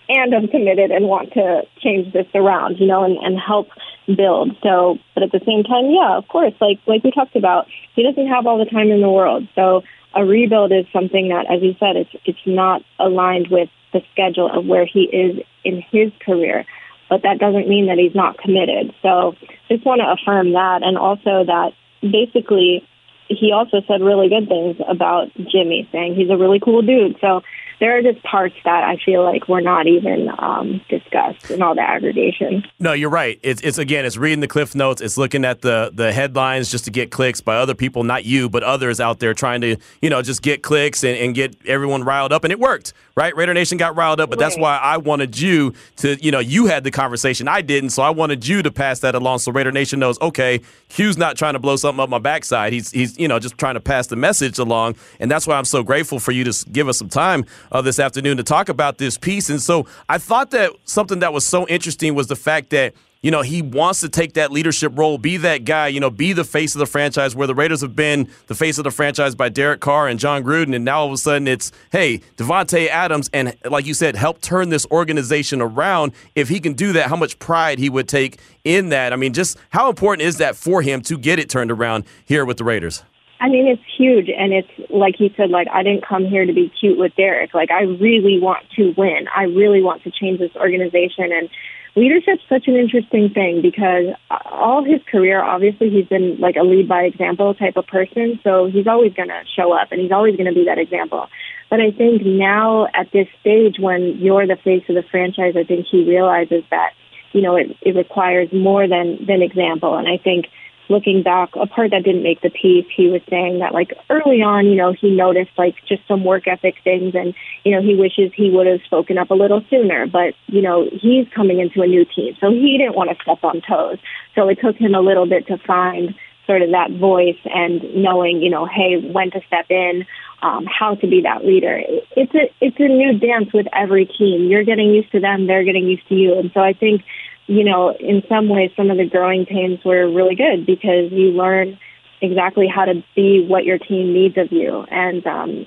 and 0.08 0.34
I'm 0.34 0.48
committed 0.48 0.90
and 0.90 1.06
want 1.06 1.32
to 1.34 1.62
change 1.80 2.12
this 2.12 2.26
around, 2.34 2.78
you 2.78 2.86
know, 2.86 3.04
and, 3.04 3.16
and 3.18 3.38
help 3.38 3.68
build. 4.14 4.56
So, 4.62 4.98
but 5.14 5.22
at 5.22 5.32
the 5.32 5.40
same 5.44 5.64
time, 5.64 5.90
yeah, 5.90 6.16
of 6.16 6.26
course, 6.28 6.54
like 6.60 6.78
like 6.86 7.04
we 7.04 7.10
talked 7.10 7.36
about, 7.36 7.66
he 7.94 8.02
doesn't 8.02 8.28
have 8.28 8.46
all 8.46 8.58
the 8.58 8.70
time 8.70 8.90
in 8.90 9.00
the 9.00 9.10
world. 9.10 9.46
So 9.54 9.82
a 10.14 10.24
rebuild 10.24 10.72
is 10.72 10.86
something 10.92 11.28
that, 11.28 11.46
as 11.50 11.62
you 11.62 11.74
said, 11.78 11.96
it's 11.96 12.10
it's 12.24 12.46
not 12.46 12.82
aligned 12.98 13.48
with 13.48 13.68
the 13.92 14.02
schedule 14.12 14.50
of 14.50 14.66
where 14.66 14.86
he 14.86 15.04
is 15.04 15.44
in 15.64 15.82
his 15.90 16.12
career. 16.24 16.64
But 17.08 17.22
that 17.22 17.38
doesn't 17.38 17.68
mean 17.68 17.86
that 17.86 17.96
he's 17.96 18.14
not 18.14 18.36
committed. 18.38 18.94
So 19.02 19.34
just 19.68 19.84
want 19.84 20.00
to 20.00 20.12
affirm 20.12 20.52
that, 20.52 20.82
and 20.82 20.98
also 20.98 21.44
that 21.44 21.72
basically 22.02 22.86
he 23.28 23.52
also 23.52 23.82
said 23.86 24.00
really 24.00 24.28
good 24.28 24.48
things 24.48 24.76
about 24.88 25.28
Jimmy, 25.34 25.88
saying 25.92 26.14
he's 26.14 26.30
a 26.30 26.36
really 26.36 26.60
cool 26.60 26.82
dude. 26.82 27.16
So 27.20 27.42
there 27.80 27.96
are 27.96 28.02
just 28.02 28.22
parts 28.24 28.54
that 28.64 28.84
I 28.84 28.96
feel 29.04 29.24
like 29.24 29.48
were 29.48 29.60
not 29.60 29.86
even 29.86 30.28
um, 30.38 30.80
discussed 30.88 31.50
in 31.50 31.62
all 31.62 31.74
the 31.74 31.82
aggregation. 31.82 32.64
No, 32.78 32.92
you're 32.92 33.10
right. 33.10 33.38
It's, 33.42 33.60
it's 33.62 33.78
again, 33.78 34.04
it's 34.04 34.16
reading 34.16 34.40
the 34.40 34.48
cliff 34.48 34.74
notes. 34.74 35.00
It's 35.00 35.16
looking 35.16 35.44
at 35.44 35.62
the 35.62 35.90
the 35.92 36.12
headlines 36.12 36.70
just 36.70 36.84
to 36.86 36.90
get 36.90 37.10
clicks 37.10 37.40
by 37.40 37.56
other 37.56 37.74
people, 37.74 38.04
not 38.04 38.24
you, 38.24 38.48
but 38.48 38.62
others 38.62 39.00
out 39.00 39.18
there 39.20 39.34
trying 39.34 39.60
to 39.62 39.76
you 40.02 40.10
know 40.10 40.22
just 40.22 40.42
get 40.42 40.62
clicks 40.62 41.04
and, 41.04 41.16
and 41.16 41.34
get 41.34 41.56
everyone 41.66 42.04
riled 42.04 42.32
up, 42.32 42.44
and 42.44 42.52
it 42.52 42.58
worked 42.58 42.92
right? 43.18 43.36
Raider 43.36 43.52
Nation 43.52 43.78
got 43.78 43.96
riled 43.96 44.20
up, 44.20 44.30
but 44.30 44.38
right. 44.38 44.46
that's 44.46 44.56
why 44.56 44.76
I 44.76 44.96
wanted 44.96 45.38
you 45.38 45.74
to, 45.96 46.16
you 46.24 46.30
know, 46.30 46.38
you 46.38 46.66
had 46.66 46.84
the 46.84 46.92
conversation. 46.92 47.48
I 47.48 47.62
didn't, 47.62 47.90
so 47.90 48.00
I 48.04 48.10
wanted 48.10 48.46
you 48.46 48.62
to 48.62 48.70
pass 48.70 49.00
that 49.00 49.16
along 49.16 49.40
so 49.40 49.50
Raider 49.50 49.72
Nation 49.72 49.98
knows, 49.98 50.20
okay, 50.20 50.60
Q's 50.88 51.18
not 51.18 51.36
trying 51.36 51.54
to 51.54 51.58
blow 51.58 51.74
something 51.74 52.00
up 52.00 52.08
my 52.08 52.20
backside. 52.20 52.72
He's, 52.72 52.92
he's, 52.92 53.18
you 53.18 53.26
know, 53.26 53.40
just 53.40 53.58
trying 53.58 53.74
to 53.74 53.80
pass 53.80 54.06
the 54.06 54.14
message 54.14 54.60
along. 54.60 54.94
And 55.18 55.28
that's 55.28 55.48
why 55.48 55.56
I'm 55.56 55.64
so 55.64 55.82
grateful 55.82 56.20
for 56.20 56.30
you 56.30 56.44
to 56.44 56.70
give 56.70 56.88
us 56.88 56.96
some 56.96 57.08
time 57.08 57.44
uh, 57.72 57.82
this 57.82 57.98
afternoon 57.98 58.36
to 58.36 58.42
talk 58.42 58.68
about 58.68 58.98
this 58.98 59.18
piece. 59.18 59.50
And 59.50 59.60
so 59.60 59.86
I 60.08 60.18
thought 60.18 60.50
that 60.50 60.72
something 60.84 61.20
that 61.20 61.32
was 61.32 61.46
so 61.46 61.66
interesting 61.68 62.14
was 62.14 62.26
the 62.26 62.36
fact 62.36 62.70
that 62.70 62.94
you 63.20 63.32
know, 63.32 63.42
he 63.42 63.62
wants 63.62 64.00
to 64.00 64.08
take 64.08 64.34
that 64.34 64.52
leadership 64.52 64.96
role, 64.96 65.18
be 65.18 65.38
that 65.38 65.64
guy, 65.64 65.88
you 65.88 65.98
know, 65.98 66.10
be 66.10 66.32
the 66.32 66.44
face 66.44 66.74
of 66.74 66.78
the 66.78 66.86
franchise 66.86 67.34
where 67.34 67.46
the 67.48 67.54
Raiders 67.54 67.80
have 67.80 67.96
been 67.96 68.28
the 68.46 68.54
face 68.54 68.78
of 68.78 68.84
the 68.84 68.90
franchise 68.92 69.34
by 69.34 69.48
Derek 69.48 69.80
Carr 69.80 70.06
and 70.06 70.20
Jon 70.20 70.44
Gruden. 70.44 70.74
And 70.74 70.84
now 70.84 71.00
all 71.00 71.06
of 71.06 71.12
a 71.12 71.16
sudden 71.16 71.48
it's, 71.48 71.72
hey, 71.90 72.20
Davante 72.36 72.86
Adams. 72.88 73.28
And 73.32 73.56
like 73.64 73.86
you 73.86 73.94
said, 73.94 74.14
help 74.14 74.40
turn 74.40 74.68
this 74.68 74.86
organization 74.90 75.60
around. 75.60 76.12
If 76.36 76.48
he 76.48 76.60
can 76.60 76.74
do 76.74 76.92
that, 76.92 77.08
how 77.08 77.16
much 77.16 77.38
pride 77.40 77.80
he 77.80 77.90
would 77.90 78.08
take 78.08 78.38
in 78.62 78.90
that. 78.90 79.12
I 79.12 79.16
mean, 79.16 79.32
just 79.32 79.58
how 79.70 79.88
important 79.88 80.26
is 80.26 80.38
that 80.38 80.54
for 80.54 80.80
him 80.82 81.00
to 81.02 81.18
get 81.18 81.40
it 81.40 81.50
turned 81.50 81.72
around 81.72 82.04
here 82.24 82.44
with 82.44 82.58
the 82.58 82.64
Raiders? 82.64 83.02
I 83.40 83.48
mean, 83.48 83.68
it's 83.68 83.82
huge. 83.96 84.28
And 84.28 84.52
it's 84.52 84.90
like 84.90 85.14
he 85.16 85.32
said, 85.36 85.50
like, 85.50 85.68
I 85.72 85.82
didn't 85.82 86.06
come 86.06 86.24
here 86.24 86.44
to 86.44 86.52
be 86.52 86.72
cute 86.80 86.98
with 86.98 87.14
Derek. 87.16 87.54
Like, 87.54 87.70
I 87.70 87.82
really 87.82 88.38
want 88.40 88.68
to 88.76 88.94
win. 88.96 89.28
I 89.34 89.44
really 89.44 89.82
want 89.82 90.02
to 90.04 90.10
change 90.10 90.40
this 90.40 90.54
organization. 90.56 91.30
And 91.30 91.48
leadership's 91.94 92.42
such 92.48 92.66
an 92.66 92.74
interesting 92.74 93.30
thing 93.30 93.62
because 93.62 94.06
all 94.28 94.84
his 94.84 95.00
career, 95.10 95.40
obviously, 95.40 95.88
he's 95.90 96.06
been 96.06 96.38
like 96.40 96.56
a 96.56 96.62
lead 96.62 96.88
by 96.88 97.02
example 97.02 97.54
type 97.54 97.76
of 97.76 97.86
person. 97.86 98.40
So 98.42 98.66
he's 98.66 98.88
always 98.88 99.14
going 99.14 99.28
to 99.28 99.42
show 99.56 99.72
up 99.72 99.92
and 99.92 100.00
he's 100.00 100.12
always 100.12 100.34
going 100.34 100.48
to 100.48 100.54
be 100.54 100.64
that 100.64 100.78
example. 100.78 101.28
But 101.70 101.80
I 101.80 101.92
think 101.92 102.22
now 102.24 102.86
at 102.86 103.12
this 103.12 103.28
stage 103.40 103.76
when 103.78 104.18
you're 104.18 104.46
the 104.46 104.56
face 104.56 104.84
of 104.88 104.96
the 104.96 105.04
franchise, 105.08 105.54
I 105.56 105.62
think 105.64 105.86
he 105.88 106.08
realizes 106.08 106.64
that, 106.70 106.94
you 107.32 107.42
know, 107.42 107.56
it, 107.56 107.76
it 107.82 107.94
requires 107.94 108.48
more 108.52 108.88
than, 108.88 109.26
than 109.26 109.42
example. 109.42 109.96
And 109.96 110.08
I 110.08 110.16
think, 110.16 110.46
looking 110.88 111.22
back, 111.22 111.50
a 111.54 111.66
part 111.66 111.90
that 111.90 112.04
didn't 112.04 112.22
make 112.22 112.40
the 112.40 112.50
piece, 112.50 112.86
he 112.94 113.08
was 113.08 113.20
saying 113.28 113.58
that 113.60 113.72
like 113.72 113.92
early 114.10 114.42
on, 114.42 114.66
you 114.66 114.74
know, 114.74 114.92
he 114.92 115.10
noticed 115.10 115.50
like 115.56 115.76
just 115.86 116.06
some 116.08 116.24
work 116.24 116.46
ethic 116.46 116.76
things 116.82 117.14
and, 117.14 117.34
you 117.64 117.72
know, 117.72 117.82
he 117.82 117.94
wishes 117.94 118.32
he 118.34 118.50
would 118.50 118.66
have 118.66 118.80
spoken 118.86 119.18
up 119.18 119.30
a 119.30 119.34
little 119.34 119.62
sooner, 119.70 120.06
but, 120.06 120.34
you 120.46 120.62
know, 120.62 120.88
he's 120.92 121.26
coming 121.34 121.60
into 121.60 121.82
a 121.82 121.86
new 121.86 122.04
team. 122.04 122.36
So 122.40 122.50
he 122.50 122.78
didn't 122.78 122.96
want 122.96 123.10
to 123.10 123.22
step 123.22 123.44
on 123.44 123.60
toes. 123.60 123.98
So 124.34 124.48
it 124.48 124.58
took 124.62 124.76
him 124.76 124.94
a 124.94 125.00
little 125.00 125.26
bit 125.26 125.46
to 125.48 125.58
find 125.58 126.14
sort 126.46 126.62
of 126.62 126.70
that 126.70 126.90
voice 126.92 127.38
and 127.44 127.82
knowing, 127.94 128.40
you 128.42 128.50
know, 128.50 128.64
hey, 128.66 128.96
when 128.96 129.30
to 129.30 129.40
step 129.46 129.66
in, 129.68 130.06
um, 130.42 130.66
how 130.66 130.94
to 130.94 131.06
be 131.06 131.20
that 131.22 131.44
leader. 131.44 131.80
It's 132.16 132.34
a 132.34 132.50
it's 132.60 132.78
a 132.78 132.88
new 132.88 133.18
dance 133.18 133.52
with 133.52 133.66
every 133.74 134.06
team. 134.06 134.48
You're 134.48 134.64
getting 134.64 134.94
used 134.94 135.12
to 135.12 135.20
them, 135.20 135.46
they're 135.46 135.64
getting 135.64 135.86
used 135.86 136.08
to 136.08 136.14
you, 136.14 136.38
and 136.38 136.50
so 136.54 136.60
I 136.60 136.72
think 136.72 137.02
you 137.48 137.64
know, 137.64 137.96
in 137.98 138.22
some 138.28 138.48
ways, 138.48 138.70
some 138.76 138.90
of 138.90 138.98
the 138.98 139.06
growing 139.06 139.46
pains 139.46 139.80
were 139.84 140.06
really 140.06 140.36
good 140.36 140.66
because 140.66 141.10
you 141.10 141.32
learn 141.32 141.78
exactly 142.20 142.66
how 142.72 142.84
to 142.84 143.02
be 143.16 143.44
what 143.48 143.64
your 143.64 143.78
team 143.78 144.12
needs 144.12 144.36
of 144.36 144.52
you. 144.52 144.84
And 144.90 145.26
um, 145.26 145.66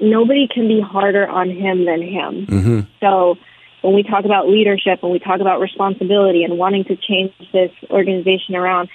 nobody 0.00 0.48
can 0.52 0.66
be 0.66 0.80
harder 0.80 1.26
on 1.26 1.48
him 1.48 1.84
than 1.84 2.02
him. 2.02 2.46
Mm-hmm. 2.46 2.80
So 2.98 3.36
when 3.82 3.94
we 3.94 4.02
talk 4.02 4.24
about 4.24 4.48
leadership 4.48 5.00
and 5.02 5.12
we 5.12 5.20
talk 5.20 5.40
about 5.40 5.60
responsibility 5.60 6.42
and 6.42 6.58
wanting 6.58 6.84
to 6.84 6.96
change 6.96 7.32
this 7.52 7.70
organization 7.90 8.56
around, 8.56 8.88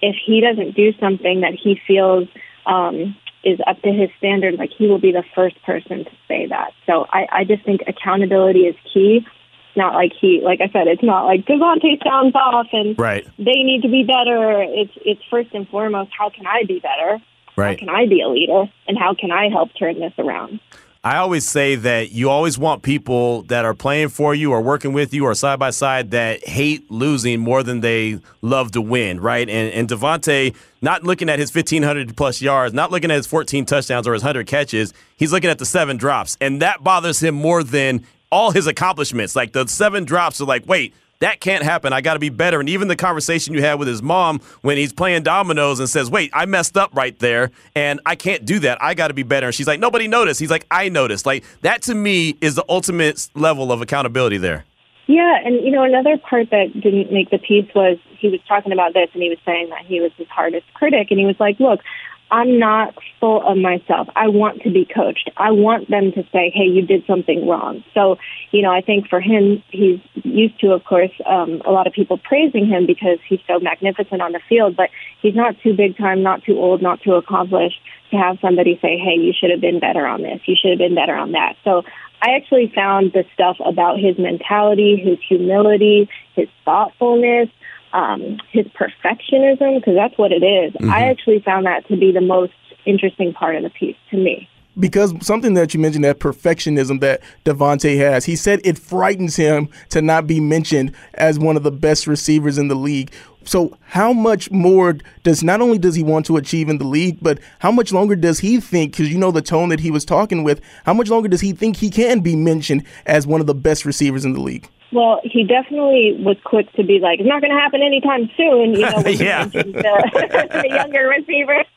if 0.00 0.16
he 0.24 0.40
doesn't 0.40 0.74
do 0.74 0.92
something 0.98 1.42
that 1.42 1.52
he 1.52 1.78
feels 1.86 2.28
um, 2.64 3.14
is 3.44 3.58
up 3.66 3.80
to 3.82 3.92
his 3.92 4.08
standard, 4.16 4.54
like 4.54 4.70
he 4.76 4.86
will 4.86 4.98
be 4.98 5.12
the 5.12 5.24
first 5.34 5.60
person 5.62 6.04
to 6.04 6.10
say 6.28 6.46
that. 6.46 6.72
So 6.86 7.06
I, 7.10 7.26
I 7.30 7.44
just 7.44 7.62
think 7.62 7.82
accountability 7.86 8.60
is 8.60 8.76
key 8.92 9.26
not 9.76 9.94
like 9.94 10.12
he, 10.20 10.40
like 10.42 10.60
I 10.60 10.68
said, 10.68 10.86
it's 10.86 11.02
not 11.02 11.24
like 11.24 11.46
Davante 11.46 12.02
sounds 12.04 12.34
off 12.34 12.66
and 12.72 12.98
right. 12.98 13.26
they 13.38 13.62
need 13.62 13.82
to 13.82 13.88
be 13.88 14.02
better. 14.04 14.62
It's 14.62 14.92
it's 15.04 15.22
first 15.30 15.54
and 15.54 15.68
foremost, 15.68 16.10
how 16.16 16.30
can 16.30 16.46
I 16.46 16.64
be 16.66 16.80
better? 16.80 17.22
Right. 17.56 17.78
How 17.78 17.86
can 17.86 17.88
I 17.88 18.06
be 18.06 18.20
a 18.20 18.28
leader? 18.28 18.64
And 18.88 18.98
how 18.98 19.14
can 19.14 19.30
I 19.30 19.48
help 19.48 19.70
turn 19.78 20.00
this 20.00 20.12
around? 20.18 20.60
I 21.04 21.18
always 21.18 21.46
say 21.46 21.74
that 21.74 22.12
you 22.12 22.30
always 22.30 22.56
want 22.56 22.82
people 22.82 23.42
that 23.42 23.66
are 23.66 23.74
playing 23.74 24.08
for 24.08 24.34
you 24.34 24.52
or 24.52 24.62
working 24.62 24.94
with 24.94 25.12
you 25.12 25.24
or 25.24 25.34
side 25.34 25.58
by 25.58 25.68
side 25.68 26.12
that 26.12 26.48
hate 26.48 26.90
losing 26.90 27.40
more 27.40 27.62
than 27.62 27.80
they 27.80 28.20
love 28.40 28.72
to 28.72 28.80
win, 28.80 29.20
right? 29.20 29.46
And 29.46 29.70
and 29.74 29.86
Davante, 29.86 30.56
not 30.80 31.04
looking 31.04 31.28
at 31.28 31.38
his 31.38 31.54
1500 31.54 32.16
plus 32.16 32.40
yards, 32.40 32.72
not 32.72 32.90
looking 32.90 33.10
at 33.10 33.18
his 33.18 33.26
14 33.26 33.66
touchdowns 33.66 34.08
or 34.08 34.14
his 34.14 34.22
100 34.22 34.46
catches, 34.46 34.94
he's 35.16 35.30
looking 35.30 35.50
at 35.50 35.58
the 35.58 35.66
seven 35.66 35.98
drops, 35.98 36.38
and 36.40 36.62
that 36.62 36.82
bothers 36.82 37.22
him 37.22 37.34
more 37.34 37.62
than 37.62 38.02
all 38.34 38.50
his 38.50 38.66
accomplishments. 38.66 39.36
Like 39.36 39.52
the 39.52 39.68
seven 39.68 40.04
drops 40.04 40.40
are 40.40 40.44
like, 40.44 40.66
wait, 40.66 40.92
that 41.20 41.40
can't 41.40 41.62
happen. 41.62 41.92
I 41.92 42.00
got 42.00 42.14
to 42.14 42.18
be 42.18 42.30
better. 42.30 42.58
And 42.58 42.68
even 42.68 42.88
the 42.88 42.96
conversation 42.96 43.54
you 43.54 43.62
had 43.62 43.78
with 43.78 43.86
his 43.86 44.02
mom 44.02 44.40
when 44.62 44.76
he's 44.76 44.92
playing 44.92 45.22
dominoes 45.22 45.78
and 45.78 45.88
says, 45.88 46.10
wait, 46.10 46.32
I 46.34 46.44
messed 46.44 46.76
up 46.76 46.90
right 46.94 47.16
there 47.20 47.52
and 47.76 48.00
I 48.04 48.16
can't 48.16 48.44
do 48.44 48.58
that. 48.58 48.82
I 48.82 48.94
got 48.94 49.08
to 49.08 49.14
be 49.14 49.22
better. 49.22 49.46
And 49.46 49.54
she's 49.54 49.68
like, 49.68 49.78
nobody 49.78 50.08
noticed. 50.08 50.40
He's 50.40 50.50
like, 50.50 50.66
I 50.68 50.88
noticed. 50.88 51.26
Like 51.26 51.44
that 51.60 51.82
to 51.82 51.94
me 51.94 52.36
is 52.40 52.56
the 52.56 52.64
ultimate 52.68 53.28
level 53.34 53.70
of 53.70 53.80
accountability 53.80 54.38
there. 54.38 54.64
Yeah, 55.06 55.36
and 55.44 55.56
you 55.56 55.70
know 55.70 55.82
another 55.82 56.16
part 56.16 56.48
that 56.50 56.72
didn't 56.72 57.12
make 57.12 57.28
the 57.28 57.38
piece 57.38 57.68
was 57.74 57.98
he 58.18 58.30
was 58.30 58.40
talking 58.48 58.72
about 58.72 58.94
this 58.94 59.10
and 59.12 59.22
he 59.22 59.28
was 59.28 59.38
saying 59.44 59.68
that 59.68 59.84
he 59.84 60.00
was 60.00 60.10
his 60.16 60.26
hardest 60.28 60.64
critic 60.72 61.08
and 61.10 61.20
he 61.20 61.26
was 61.26 61.38
like, 61.38 61.60
"Look, 61.60 61.80
I'm 62.30 62.58
not 62.58 62.94
full 63.20 63.46
of 63.46 63.56
myself. 63.56 64.08
I 64.16 64.28
want 64.28 64.62
to 64.62 64.70
be 64.70 64.86
coached. 64.92 65.30
I 65.36 65.52
want 65.52 65.88
them 65.88 66.12
to 66.12 66.22
say, 66.32 66.50
hey, 66.54 66.64
you 66.64 66.82
did 66.82 67.06
something 67.06 67.46
wrong. 67.46 67.84
So, 67.94 68.18
you 68.50 68.62
know, 68.62 68.72
I 68.72 68.80
think 68.80 69.08
for 69.08 69.20
him, 69.20 69.62
he's 69.70 70.00
used 70.14 70.58
to, 70.60 70.72
of 70.72 70.84
course, 70.84 71.12
um, 71.26 71.62
a 71.64 71.70
lot 71.70 71.86
of 71.86 71.92
people 71.92 72.18
praising 72.18 72.66
him 72.66 72.86
because 72.86 73.18
he's 73.28 73.40
so 73.46 73.60
magnificent 73.60 74.20
on 74.20 74.32
the 74.32 74.40
field, 74.48 74.74
but 74.76 74.90
he's 75.20 75.34
not 75.34 75.54
too 75.62 75.74
big 75.74 75.96
time, 75.96 76.22
not 76.22 76.42
too 76.44 76.58
old, 76.58 76.82
not 76.82 77.00
too 77.02 77.14
accomplished 77.14 77.80
to 78.10 78.16
have 78.16 78.38
somebody 78.40 78.78
say, 78.80 78.98
hey, 78.98 79.20
you 79.20 79.32
should 79.32 79.50
have 79.50 79.60
been 79.60 79.78
better 79.78 80.06
on 80.06 80.22
this. 80.22 80.40
You 80.46 80.56
should 80.60 80.70
have 80.70 80.78
been 80.78 80.94
better 80.94 81.14
on 81.14 81.32
that. 81.32 81.56
So 81.62 81.82
I 82.22 82.36
actually 82.36 82.72
found 82.74 83.12
the 83.12 83.24
stuff 83.34 83.58
about 83.64 83.98
his 83.98 84.18
mentality, 84.18 84.96
his 84.96 85.18
humility, 85.28 86.08
his 86.34 86.48
thoughtfulness, 86.64 87.48
um, 87.94 88.38
his 88.50 88.66
perfectionism, 88.66 89.76
because 89.76 89.94
that's 89.94 90.18
what 90.18 90.32
it 90.32 90.42
is. 90.42 90.74
Mm-hmm. 90.74 90.90
I 90.90 91.04
actually 91.04 91.40
found 91.40 91.64
that 91.66 91.86
to 91.88 91.96
be 91.96 92.12
the 92.12 92.20
most 92.20 92.52
interesting 92.84 93.32
part 93.32 93.56
of 93.56 93.62
the 93.62 93.70
piece 93.70 93.96
to 94.10 94.16
me. 94.16 94.48
Because 94.76 95.14
something 95.24 95.54
that 95.54 95.72
you 95.72 95.78
mentioned, 95.78 96.04
that 96.04 96.18
perfectionism 96.18 96.98
that 97.00 97.22
Davante 97.44 97.96
has, 97.96 98.24
he 98.24 98.34
said 98.34 98.60
it 98.64 98.76
frightens 98.76 99.36
him 99.36 99.68
to 99.90 100.02
not 100.02 100.26
be 100.26 100.40
mentioned 100.40 100.92
as 101.14 101.38
one 101.38 101.56
of 101.56 101.62
the 101.62 101.70
best 101.70 102.08
receivers 102.08 102.58
in 102.58 102.66
the 102.66 102.74
league. 102.74 103.12
So, 103.44 103.76
how 103.82 104.12
much 104.12 104.50
more 104.50 104.96
does 105.22 105.44
not 105.44 105.60
only 105.60 105.78
does 105.78 105.94
he 105.94 106.02
want 106.02 106.26
to 106.26 106.36
achieve 106.36 106.68
in 106.68 106.78
the 106.78 106.86
league, 106.86 107.18
but 107.22 107.38
how 107.60 107.70
much 107.70 107.92
longer 107.92 108.16
does 108.16 108.40
he 108.40 108.58
think? 108.58 108.92
Because 108.92 109.12
you 109.12 109.18
know 109.18 109.30
the 109.30 109.42
tone 109.42 109.68
that 109.68 109.80
he 109.80 109.92
was 109.92 110.04
talking 110.04 110.42
with. 110.42 110.60
How 110.86 110.94
much 110.94 111.08
longer 111.08 111.28
does 111.28 111.42
he 111.42 111.52
think 111.52 111.76
he 111.76 111.90
can 111.90 112.20
be 112.20 112.34
mentioned 112.34 112.84
as 113.06 113.26
one 113.26 113.40
of 113.40 113.46
the 113.46 113.54
best 113.54 113.84
receivers 113.84 114.24
in 114.24 114.32
the 114.32 114.40
league? 114.40 114.68
Well, 114.94 115.20
he 115.24 115.42
definitely 115.42 116.14
was 116.22 116.36
quick 116.44 116.70
to 116.74 116.84
be 116.84 117.00
like, 117.00 117.18
"It's 117.18 117.28
not 117.28 117.40
going 117.40 117.50
to 117.50 117.58
happen 117.58 117.82
anytime 117.82 118.30
soon." 118.36 118.74
You 118.74 118.86
know, 118.88 119.02
when 119.02 119.18
yeah. 119.18 119.44
the, 119.44 119.64
the 120.62 120.68
younger 120.68 121.08
receiver. 121.08 121.64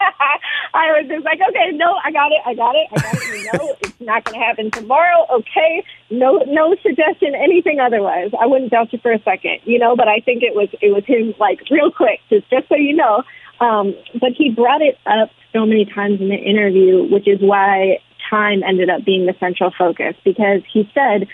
I 0.73 1.01
was 1.01 1.07
just 1.09 1.25
like, 1.25 1.39
"Okay, 1.49 1.71
no, 1.73 1.97
I 2.05 2.11
got 2.11 2.31
it, 2.31 2.41
I 2.45 2.53
got 2.53 2.75
it, 2.75 2.87
I 2.93 3.01
got 3.01 3.15
it." 3.15 3.39
You 3.39 3.49
know, 3.51 3.75
it's 3.81 3.99
not 3.99 4.23
going 4.23 4.39
to 4.39 4.45
happen 4.45 4.69
tomorrow. 4.69 5.25
Okay, 5.31 5.83
no, 6.11 6.43
no 6.45 6.75
suggestion, 6.83 7.33
anything 7.33 7.79
otherwise. 7.79 8.29
I 8.39 8.45
wouldn't 8.45 8.69
doubt 8.69 8.93
you 8.93 8.99
for 8.99 9.11
a 9.11 9.21
second. 9.23 9.61
You 9.65 9.79
know, 9.79 9.95
but 9.95 10.07
I 10.07 10.19
think 10.19 10.43
it 10.43 10.53
was 10.53 10.69
it 10.79 10.93
was 10.93 11.03
him 11.05 11.33
like 11.39 11.61
real 11.71 11.89
quick, 11.89 12.21
just 12.29 12.47
just 12.51 12.69
so 12.69 12.75
you 12.75 12.95
know. 12.95 13.23
Um, 13.59 13.95
but 14.21 14.33
he 14.37 14.51
brought 14.51 14.83
it 14.83 14.99
up 15.07 15.31
so 15.53 15.65
many 15.65 15.85
times 15.85 16.21
in 16.21 16.29
the 16.29 16.35
interview, 16.37 17.03
which 17.11 17.27
is 17.27 17.39
why 17.41 17.97
time 18.29 18.61
ended 18.61 18.91
up 18.91 19.03
being 19.03 19.25
the 19.25 19.33
central 19.39 19.71
focus 19.75 20.13
because 20.23 20.61
he 20.71 20.87
said 20.93 21.27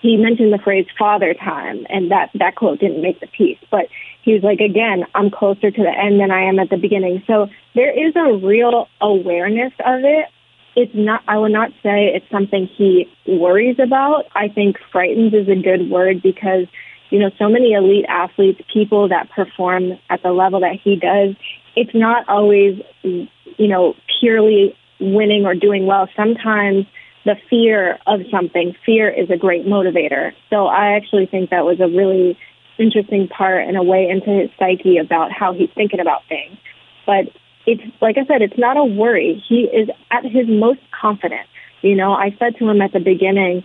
he 0.00 0.16
mentioned 0.16 0.52
the 0.52 0.58
phrase 0.58 0.86
father 0.98 1.34
time 1.34 1.86
and 1.88 2.10
that 2.10 2.30
that 2.34 2.56
quote 2.56 2.80
didn't 2.80 3.02
make 3.02 3.20
the 3.20 3.26
piece 3.26 3.58
but 3.70 3.86
he 4.22 4.32
was 4.32 4.42
like 4.42 4.60
again 4.60 5.04
i'm 5.14 5.30
closer 5.30 5.70
to 5.70 5.82
the 5.82 5.90
end 5.90 6.20
than 6.20 6.30
i 6.30 6.42
am 6.42 6.58
at 6.58 6.70
the 6.70 6.76
beginning. 6.76 7.22
So 7.26 7.48
there 7.74 7.90
is 7.90 8.14
a 8.16 8.34
real 8.34 8.88
awareness 9.00 9.72
of 9.84 10.00
it. 10.04 10.26
It's 10.76 10.92
not 10.94 11.22
i 11.28 11.38
would 11.38 11.52
not 11.52 11.70
say 11.82 12.12
it's 12.14 12.30
something 12.30 12.66
he 12.66 13.10
worries 13.26 13.78
about. 13.78 14.26
I 14.34 14.48
think 14.48 14.76
frightens 14.92 15.34
is 15.34 15.48
a 15.48 15.56
good 15.56 15.90
word 15.90 16.22
because 16.22 16.66
you 17.10 17.18
know 17.18 17.30
so 17.38 17.48
many 17.48 17.72
elite 17.72 18.06
athletes 18.08 18.60
people 18.72 19.08
that 19.08 19.30
perform 19.30 19.98
at 20.08 20.22
the 20.22 20.32
level 20.32 20.60
that 20.60 20.78
he 20.82 20.96
does 20.96 21.34
it's 21.76 21.94
not 21.94 22.28
always 22.28 22.80
you 23.02 23.68
know 23.68 23.94
purely 24.20 24.76
winning 25.00 25.46
or 25.46 25.54
doing 25.54 25.86
well. 25.86 26.08
Sometimes 26.14 26.86
the 27.24 27.36
fear 27.48 27.98
of 28.06 28.20
something. 28.30 28.74
Fear 28.84 29.10
is 29.10 29.30
a 29.30 29.36
great 29.36 29.66
motivator. 29.66 30.32
So 30.48 30.66
I 30.66 30.96
actually 30.96 31.26
think 31.26 31.50
that 31.50 31.64
was 31.64 31.80
a 31.80 31.88
really 31.88 32.38
interesting 32.78 33.28
part 33.28 33.66
and 33.66 33.76
a 33.76 33.82
way 33.82 34.08
into 34.08 34.30
his 34.30 34.50
psyche 34.58 34.96
about 34.96 35.30
how 35.30 35.52
he's 35.52 35.68
thinking 35.74 36.00
about 36.00 36.22
things. 36.28 36.56
But 37.04 37.26
it's 37.66 37.82
like 38.00 38.16
I 38.16 38.24
said, 38.24 38.42
it's 38.42 38.58
not 38.58 38.76
a 38.76 38.84
worry. 38.84 39.42
He 39.48 39.62
is 39.64 39.88
at 40.10 40.24
his 40.24 40.48
most 40.48 40.80
confident. 40.98 41.46
You 41.82 41.94
know, 41.94 42.12
I 42.12 42.34
said 42.38 42.56
to 42.58 42.68
him 42.68 42.80
at 42.80 42.92
the 42.92 43.00
beginning, 43.00 43.64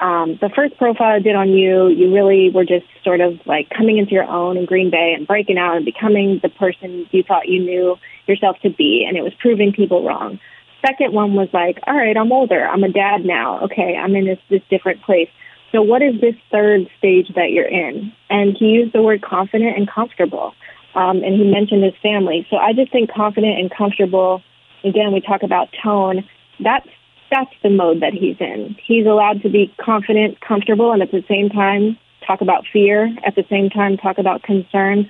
um, 0.00 0.38
the 0.40 0.50
first 0.54 0.76
profile 0.76 1.16
I 1.16 1.18
did 1.18 1.34
on 1.34 1.50
you, 1.50 1.88
you 1.88 2.12
really 2.12 2.50
were 2.50 2.64
just 2.64 2.86
sort 3.04 3.20
of 3.20 3.38
like 3.46 3.70
coming 3.70 3.98
into 3.98 4.12
your 4.12 4.24
own 4.24 4.56
in 4.56 4.64
Green 4.64 4.90
Bay 4.90 5.14
and 5.16 5.26
breaking 5.26 5.56
out 5.56 5.76
and 5.76 5.84
becoming 5.84 6.40
the 6.42 6.48
person 6.48 7.06
you 7.10 7.22
thought 7.22 7.48
you 7.48 7.60
knew 7.60 7.96
yourself 8.26 8.56
to 8.62 8.70
be, 8.70 9.04
and 9.06 9.16
it 9.16 9.22
was 9.22 9.32
proving 9.40 9.72
people 9.72 10.04
wrong 10.04 10.38
second 10.86 11.12
one 11.12 11.34
was 11.34 11.48
like, 11.52 11.78
all 11.86 11.96
right, 11.96 12.16
I'm 12.16 12.32
older. 12.32 12.66
I'm 12.66 12.84
a 12.84 12.92
dad 12.92 13.24
now. 13.24 13.60
Okay, 13.64 13.96
I'm 13.96 14.14
in 14.16 14.26
this, 14.26 14.38
this 14.50 14.62
different 14.70 15.02
place. 15.02 15.28
So 15.72 15.82
what 15.82 16.02
is 16.02 16.20
this 16.20 16.34
third 16.52 16.88
stage 16.98 17.28
that 17.34 17.50
you're 17.50 17.68
in? 17.68 18.12
And 18.30 18.56
he 18.56 18.66
used 18.66 18.92
the 18.94 19.02
word 19.02 19.22
confident 19.22 19.76
and 19.76 19.90
comfortable. 19.90 20.54
Um, 20.94 21.24
and 21.24 21.34
he 21.34 21.50
mentioned 21.50 21.82
his 21.82 21.94
family. 22.02 22.46
So 22.50 22.56
I 22.56 22.72
just 22.72 22.92
think 22.92 23.10
confident 23.12 23.58
and 23.58 23.70
comfortable. 23.70 24.42
Again, 24.84 25.12
we 25.12 25.20
talk 25.20 25.42
about 25.42 25.68
tone. 25.82 26.28
That's 26.60 26.86
that's 27.30 27.50
the 27.64 27.70
mode 27.70 28.02
that 28.02 28.12
he's 28.12 28.36
in. 28.38 28.76
He's 28.86 29.06
allowed 29.06 29.42
to 29.42 29.48
be 29.48 29.74
confident, 29.80 30.40
comfortable, 30.40 30.92
and 30.92 31.02
at 31.02 31.10
the 31.10 31.24
same 31.28 31.48
time 31.48 31.98
talk 32.26 32.40
about 32.40 32.64
fear. 32.72 33.12
At 33.24 33.34
the 33.34 33.44
same 33.50 33.70
time, 33.70 33.96
talk 33.96 34.18
about 34.18 34.42
concerns. 34.42 35.06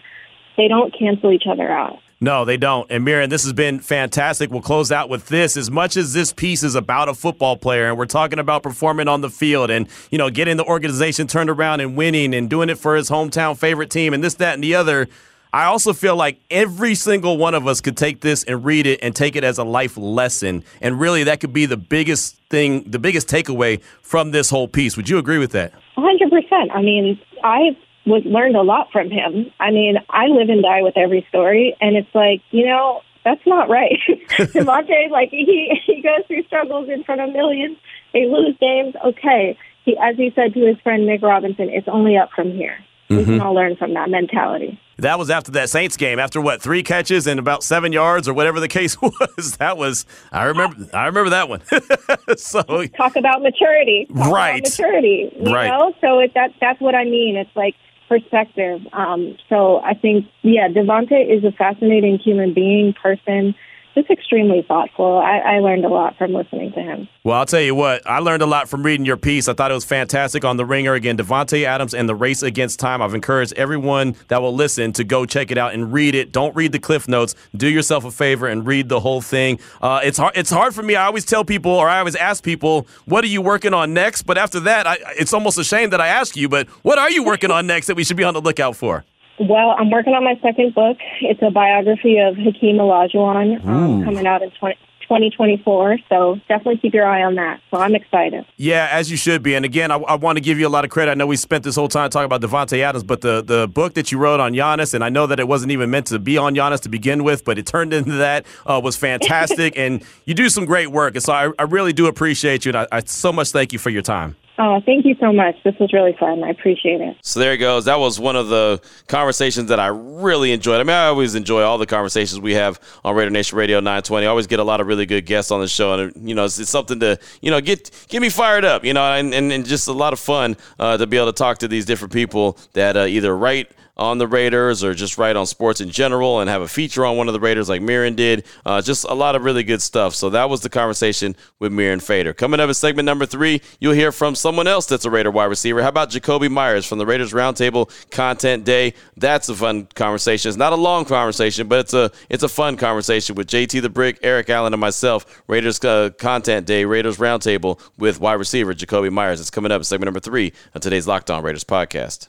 They 0.57 0.69
don't 0.69 0.97
cancel 0.97 1.33
each 1.33 1.45
other 1.51 1.71
out. 1.71 1.99
No, 2.25 2.47
they 2.47 2.57
don't. 2.57 2.91
And 2.91 3.07
Mirin, 3.07 3.29
this 3.29 3.43
has 3.45 3.53
been 3.53 3.81
fantastic. 3.81 4.51
We'll 4.51 4.63
close 4.63 4.91
out 4.91 5.11
with 5.11 5.29
this. 5.29 5.59
As 5.59 5.71
much 5.71 5.95
as 5.99 6.15
this 6.15 6.33
piece 6.33 6.63
is 6.63 6.75
about 6.75 7.11
a 7.11 7.15
football 7.15 7.59
player 7.59 7.87
and 7.87 7.99
we're 7.99 8.07
talking 8.07 8.39
about 8.39 8.63
performing 8.63 9.09
on 9.09 9.21
the 9.21 9.29
field 9.29 9.71
and, 9.71 9.87
you 10.11 10.17
know, 10.17 10.31
getting 10.31 10.57
the 10.57 10.65
organization 10.65 11.27
turned 11.27 11.51
around 11.51 11.81
and 11.81 11.99
winning 11.99 12.33
and 12.35 12.49
doing 12.49 12.71
it 12.71 12.79
for 12.79 12.97
his 12.97 13.11
hometown 13.11 13.59
favorite 13.59 13.91
team 13.91 14.15
and 14.15 14.25
this, 14.25 14.35
that, 14.37 14.55
and 14.55 14.65
the 14.65 14.75
other– 14.75 15.07
I 15.55 15.67
also 15.67 15.93
feel 15.93 16.17
like 16.17 16.41
every 16.51 16.97
single 16.97 17.37
one 17.37 17.55
of 17.55 17.69
us 17.69 17.81
could 17.81 17.97
take 17.97 18.23
this 18.23 18.43
and 18.43 18.65
read 18.65 18.89
it 18.89 18.99
and 19.03 19.15
take 19.15 19.37
it 19.37 19.45
as 19.45 19.57
a 19.57 19.63
life 19.63 19.97
lesson. 19.97 20.65
And 20.81 20.99
really, 20.99 21.23
that 21.23 21.39
could 21.39 21.53
be 21.53 21.65
the 21.65 21.77
biggest 21.77 22.37
thing, 22.51 22.83
the 22.91 22.99
biggest 22.99 23.29
takeaway 23.29 23.81
from 24.03 24.33
this 24.33 24.51
whole 24.51 24.67
piece. 24.67 24.97
Would 24.97 25.09
you 25.09 25.17
agree 25.17 25.39
with 25.39 25.53
that? 25.53 25.73
100%. 25.97 26.73
I 26.73 26.83
mean, 26.83 27.21
I 27.45 27.77
was 28.07 28.23
learned 28.25 28.57
a 28.57 28.63
lot 28.63 28.91
from 28.93 29.11
him. 29.11 29.51
I 29.59 29.71
mean, 29.71 29.97
I 30.11 30.27
live 30.27 30.49
and 30.49 30.63
die 30.63 30.83
with 30.83 30.97
every 30.97 31.27
story, 31.29 31.77
and 31.81 31.97
it's 31.97 32.15
like, 32.15 32.43
you 32.51 32.67
know, 32.67 33.01
that's 33.25 33.47
not 33.47 33.71
right. 33.71 33.99
Davante, 34.29 35.11
like, 35.11 35.31
he, 35.31 35.81
he 35.87 36.03
goes 36.03 36.27
through 36.27 36.45
struggles 36.45 36.89
in 36.91 37.05
front 37.05 37.23
of 37.23 37.33
millions. 37.33 37.79
They 38.13 38.27
lose 38.27 38.57
games. 38.61 38.95
Okay. 39.03 39.59
He, 39.85 39.97
as 39.99 40.17
he 40.17 40.33
said 40.35 40.55
to 40.55 40.61
his 40.61 40.79
friend 40.81 41.07
Nick 41.07 41.23
Robinson, 41.23 41.71
it's 41.71 41.89
only 41.89 42.17
up 42.17 42.31
from 42.35 42.53
here. 42.53 42.79
Mm-hmm. 43.09 43.17
We 43.17 43.25
can 43.25 43.41
all 43.41 43.55
learn 43.55 43.77
from 43.77 43.95
that 43.95 44.09
mentality. 44.09 44.81
That 44.99 45.19
was 45.19 45.29
after 45.29 45.51
that 45.53 45.69
Saints 45.69 45.97
game. 45.97 46.19
After 46.19 46.41
what, 46.41 46.63
three 46.63 46.83
catches 46.83 47.27
and 47.27 47.41
about 47.41 47.63
seven 47.63 47.93
yards 47.93 48.29
or 48.29 48.35
whatever 48.35 48.61
the 48.61 48.69
case 48.69 49.01
was. 49.03 49.57
That 49.59 49.77
was 49.77 50.07
I 50.33 50.45
remember. 50.45 50.89
I 50.97 51.07
remember 51.07 51.31
that 51.31 51.49
one. 51.49 51.63
so 52.37 52.63
talk 52.63 53.17
about 53.17 53.43
maturity. 53.43 54.07
Talk 54.07 54.33
right. 54.33 54.59
About 54.61 54.71
maturity. 54.71 55.33
You 55.37 55.53
right. 55.53 55.69
know. 55.69 55.95
So 56.01 56.21
it, 56.21 56.33
that 56.35 56.53
that's 56.61 56.81
what 56.81 56.95
I 56.95 57.05
mean. 57.05 57.37
It's 57.37 57.55
like 57.57 57.75
perspective. 58.15 58.87
Um, 58.93 59.37
so 59.49 59.81
I 59.83 59.95
think 59.95 60.27
yeah, 60.43 60.69
Davante 60.69 61.19
is 61.37 61.45
a 61.45 61.53
fascinating 61.53 62.19
human 62.19 62.55
being, 62.55 62.93
person 62.93 63.55
just 63.95 64.11
extremely 64.11 64.63
thoughtful. 64.67 65.19
I, 65.19 65.39
I, 65.39 65.59
learned 65.61 65.85
a 65.85 65.89
lot 65.89 66.17
from 66.17 66.33
listening 66.33 66.73
to 66.73 66.81
him. 66.81 67.09
Well, 67.23 67.37
I'll 67.37 67.47
tell 67.47 67.61
you 67.61 67.75
what, 67.75 68.03
I 68.07 68.19
learned 68.19 68.43
a 68.43 68.47
lot 68.47 68.69
from 68.69 68.83
reading 68.83 69.07
your 69.07 69.17
piece. 69.17 69.49
I 69.49 69.55
thought 69.55 69.71
it 69.71 69.75
was 69.75 69.85
fantastic 69.85 70.45
on 70.45 70.57
The 70.57 70.65
Ringer. 70.65 70.95
Again, 70.95 71.17
Davante 71.17 71.65
Adams 71.65 71.95
and 71.95 72.09
the 72.09 72.15
Race 72.15 72.43
Against 72.43 72.81
Time. 72.81 73.01
I've 73.01 73.15
encouraged 73.15 73.53
everyone 73.55 74.17
that 74.29 74.43
will 74.43 74.55
listen 74.55 74.93
to 74.95 75.05
go 75.05 75.25
check 75.25 75.51
it 75.51 75.59
out 75.59 75.75
and 75.75 75.93
read 75.93 76.15
it. 76.15 76.33
Don't 76.33 76.55
read 76.57 76.73
the 76.73 76.79
cliff 76.79 77.09
notes. 77.09 77.35
Do 77.57 77.69
yourself 77.69 78.05
a 78.05 78.11
favor 78.11 78.47
and 78.47 78.67
read 78.67 78.89
the 78.89 79.01
whole 79.01 79.21
thing. 79.21 79.59
Uh, 79.81 80.01
it's 80.03 80.19
hard. 80.19 80.37
It's 80.37 80.51
hard 80.51 80.75
for 80.75 80.83
me. 80.83 80.97
I 80.97 81.07
always 81.07 81.25
tell 81.25 81.45
people, 81.45 81.73
or 81.73 81.89
I 81.89 81.99
always 82.01 82.17
ask 82.17 82.43
people, 82.43 82.87
"What 83.07 83.25
are 83.25 83.29
you 83.29 83.41
working 83.41 83.75
on 83.75 83.95
next?" 83.95 84.23
But 84.23 84.39
after 84.39 84.61
that, 84.61 84.87
I, 84.87 84.99
it's 85.17 85.33
almost 85.33 85.59
a 85.59 85.65
shame 85.65 85.91
that 85.91 86.01
I 86.01 86.09
ask 86.09 86.37
you. 86.37 86.49
But 86.49 86.69
what 86.83 86.99
are 86.99 87.11
you 87.11 87.25
working 87.25 87.51
on 87.51 87.67
next 87.67 87.87
that 87.87 87.97
we 87.97 88.05
should 88.05 88.17
be 88.17 88.25
on 88.25 88.35
the 88.35 88.41
lookout 88.41 88.77
for? 88.77 89.05
Well, 89.39 89.75
I'm 89.77 89.91
working 89.91 90.15
on 90.15 90.25
my 90.25 90.39
second 90.43 90.75
book. 90.75 90.99
It's 91.21 91.43
a 91.43 91.51
biography 91.51 92.19
of 92.19 92.37
Hakeem 92.37 92.77
Olajuwon 92.77 93.65
um, 93.67 94.05
coming 94.05 94.27
out 94.27 94.43
in 94.43 94.51
20, 94.53 94.77
2024. 95.03 95.99
So 96.09 96.41
definitely 96.49 96.79
keep 96.79 96.95
your 96.95 97.07
eye 97.07 97.23
on 97.23 97.35
that. 97.37 97.61
So 97.71 97.79
I'm 97.79 97.95
excited. 97.95 98.45
Yeah, 98.57 98.89
as 98.91 99.11
you 99.11 99.17
should 99.17 99.43
be. 99.43 99.55
And 99.55 99.65
again, 99.65 99.91
I, 99.91 99.97
I 99.97 100.15
want 100.15 100.37
to 100.37 100.41
give 100.41 100.59
you 100.59 100.67
a 100.67 100.71
lot 100.71 100.85
of 100.85 100.91
credit. 100.91 101.11
I 101.11 101.15
know 101.15 101.27
we 101.27 101.37
spent 101.37 101.65
this 101.65 101.75
whole 101.75 101.89
time 101.89 102.11
talking 102.11 102.27
about 102.27 102.41
Davante 102.41 102.81
Adams, 102.81 103.05
but 103.05 103.21
the, 103.21 103.43
the 103.43 103.69
book 103.69 103.95
that 103.95 104.13
you 104.13 104.19
wrote 104.19 104.41
on 104.41 104.53
Giannis, 104.53 104.95
and 104.95 105.05
I 105.05 105.09
know 105.09 105.27
that 105.27 105.41
it 105.41 105.49
wasn't 105.49 105.73
even 105.73 105.91
meant 105.91 106.07
to 106.09 106.19
be 106.19 106.39
on 106.39 106.55
Giannis 106.55 106.81
to 106.83 106.89
begin 106.89 107.25
with, 107.25 107.45
but 107.45 107.59
it 107.59 107.67
turned 107.67 107.93
into 107.93 108.13
that, 108.13 108.47
uh, 108.67 108.81
was 108.83 108.97
fantastic. 108.97 109.75
and 109.77 110.03
you 110.27 110.35
do 110.35 110.49
some 110.49 110.65
great 110.65 110.89
work. 110.89 111.15
And 111.15 111.23
so 111.23 111.33
I, 111.33 111.51
I 111.59 111.65
really 111.65 111.93
do 111.93 112.07
appreciate 112.07 112.65
you. 112.65 112.71
And 112.71 112.79
I, 112.79 112.87
I 112.97 113.03
so 113.05 113.33
much 113.33 113.51
thank 113.51 113.73
you 113.73 113.79
for 113.79 113.91
your 113.91 114.03
time. 114.03 114.37
Oh, 114.57 114.81
thank 114.87 115.05
you 115.05 115.17
so 115.19 115.33
much. 115.33 115.57
This 115.65 115.75
was 115.81 115.93
really 115.93 116.13
fun. 116.13 116.45
I 116.45 116.51
appreciate 116.51 117.01
it. 117.01 117.17
So 117.23 117.41
there 117.41 117.53
it 117.55 117.59
goes. 117.59 117.87
That 117.87 117.99
was 117.99 118.21
one 118.21 118.37
of 118.37 118.49
the 118.49 118.81
conversations 119.09 119.69
that 119.69 119.81
I 119.81 119.89
really 119.89 120.53
enjoyed. 120.53 120.81
I 120.81 120.85
mean, 120.85 120.95
I 120.95 121.07
always 121.07 121.35
enjoy 121.35 121.63
all 121.63 121.77
the 121.77 121.87
conversations 121.87 122.41
we 122.41 122.55
have 122.55 122.79
on 123.05 123.17
Raider 123.17 123.31
Nation 123.31 123.59
Radio 123.59 123.81
920. 123.81 124.27
I 124.27 124.31
always 124.31 124.47
get 124.47 124.61
a 124.61 124.65
lot 124.65 124.81
of 124.81 124.87
really 124.87 125.07
good 125.07 125.27
guests 125.27 125.51
on 125.51 125.61
the 125.61 125.67
show, 125.67 125.95
and 125.95 126.29
you 126.29 126.37
know, 126.37 126.45
it's, 126.45 126.59
it's 126.61 126.71
something 126.71 127.01
to 127.01 127.19
you 127.41 127.51
know 127.51 127.61
get 127.61 127.91
get 128.09 128.23
me 128.23 128.29
fired 128.29 128.65
up. 128.65 128.85
You 128.85 128.95
know, 128.95 129.03
and 129.03 129.35
and, 129.35 129.51
and 129.51 129.67
just 129.67 129.89
a 129.89 129.93
lot 129.93 130.13
of 130.13 130.21
fun 130.21 130.57
uh, 130.79 130.97
to 130.99 131.07
be 131.07 131.17
able 131.17 131.33
to 131.33 131.33
talk 131.33 131.59
to 131.59 131.69
these 131.69 131.85
different 131.85 132.13
people 132.13 132.57
that 132.75 132.97
uh, 132.97 133.07
either 133.07 133.37
write 133.37 133.73
on 133.97 134.19
the 134.19 134.27
Raiders 134.27 134.83
or 134.83 134.95
just 134.95 135.19
write 135.19 135.37
on 135.37 135.47
sports 135.47 135.81
in 135.81 135.91
general 135.91 136.41
and 136.41 136.51
have 136.51 136.63
a 136.63 136.69
feature 136.69 137.05
on 137.05 137.17
one 137.17 137.29
of 137.29 137.35
the 137.35 137.41
Raiders 137.41 137.69
like 137.69 137.81
Mirin 137.81 138.17
did. 138.17 138.45
Uh, 138.65 138.83
just 138.83 139.05
a 139.05 139.15
lot 139.15 139.37
of 139.37 139.45
really 139.45 139.63
good 139.63 139.83
stuff. 139.83 140.15
So 140.15 140.31
that 140.31 140.51
was 140.51 140.63
the 140.63 140.69
conversation 140.69 141.37
with 141.59 141.73
Mirin 141.73 142.03
Fader. 142.03 142.35
Coming 142.35 142.61
up 142.61 142.69
in 142.69 142.75
segment 142.75 143.07
number 143.07 143.27
three, 143.27 143.61
you'll 143.79 143.93
hear 143.93 144.13
from 144.13 144.35
someone 144.35 144.67
else 144.67 144.87
that's 144.87 145.05
a 145.05 145.11
Raider 145.11 145.31
wide 145.31 145.47
receiver. 145.47 145.83
How 145.83 145.89
about 145.89 146.11
Jakobi 146.11 146.51
Meyers 146.51 146.87
from 146.87 146.99
the 146.99 147.07
Raiders 147.07 147.33
Roundtable 147.33 147.91
Content 148.11 148.65
Day? 148.65 148.95
That's 149.17 149.49
a 149.49 149.55
fun 149.55 149.87
conversation. 149.95 150.49
It's 150.49 150.59
not 150.59 150.73
a 150.73 150.77
long 150.77 151.05
conversation, 151.05 151.69
but 151.69 151.81
it's 151.81 151.95
a 151.95 152.11
it's 152.29 152.43
a 152.43 152.49
fun 152.49 152.77
conversation 152.77 153.35
with 153.37 153.47
JT 153.47 153.83
the 153.83 153.89
Brick, 153.89 154.19
Eric 154.23 154.51
Allen, 154.51 154.73
and 154.73 154.81
myself. 154.81 155.43
Raiders 155.47 155.83
uh, 155.85 156.11
Content 156.19 156.67
Day, 156.67 156.85
Raiders 156.85 157.19
Roundtable 157.19 157.81
with 157.99 158.21
wide 158.21 158.35
receiver 158.35 158.75
Jakobi 158.75 159.11
Meyers. 159.11 159.41
It's 159.41 159.51
coming 159.51 159.73
up 159.73 159.81
in 159.81 159.85
segment 159.85 160.07
number 160.07 160.21
three 160.21 160.53
on 160.75 160.81
today's 160.81 161.07
Locked 161.07 161.31
On 161.31 161.43
Raiders 161.43 161.65
podcast. 161.65 162.29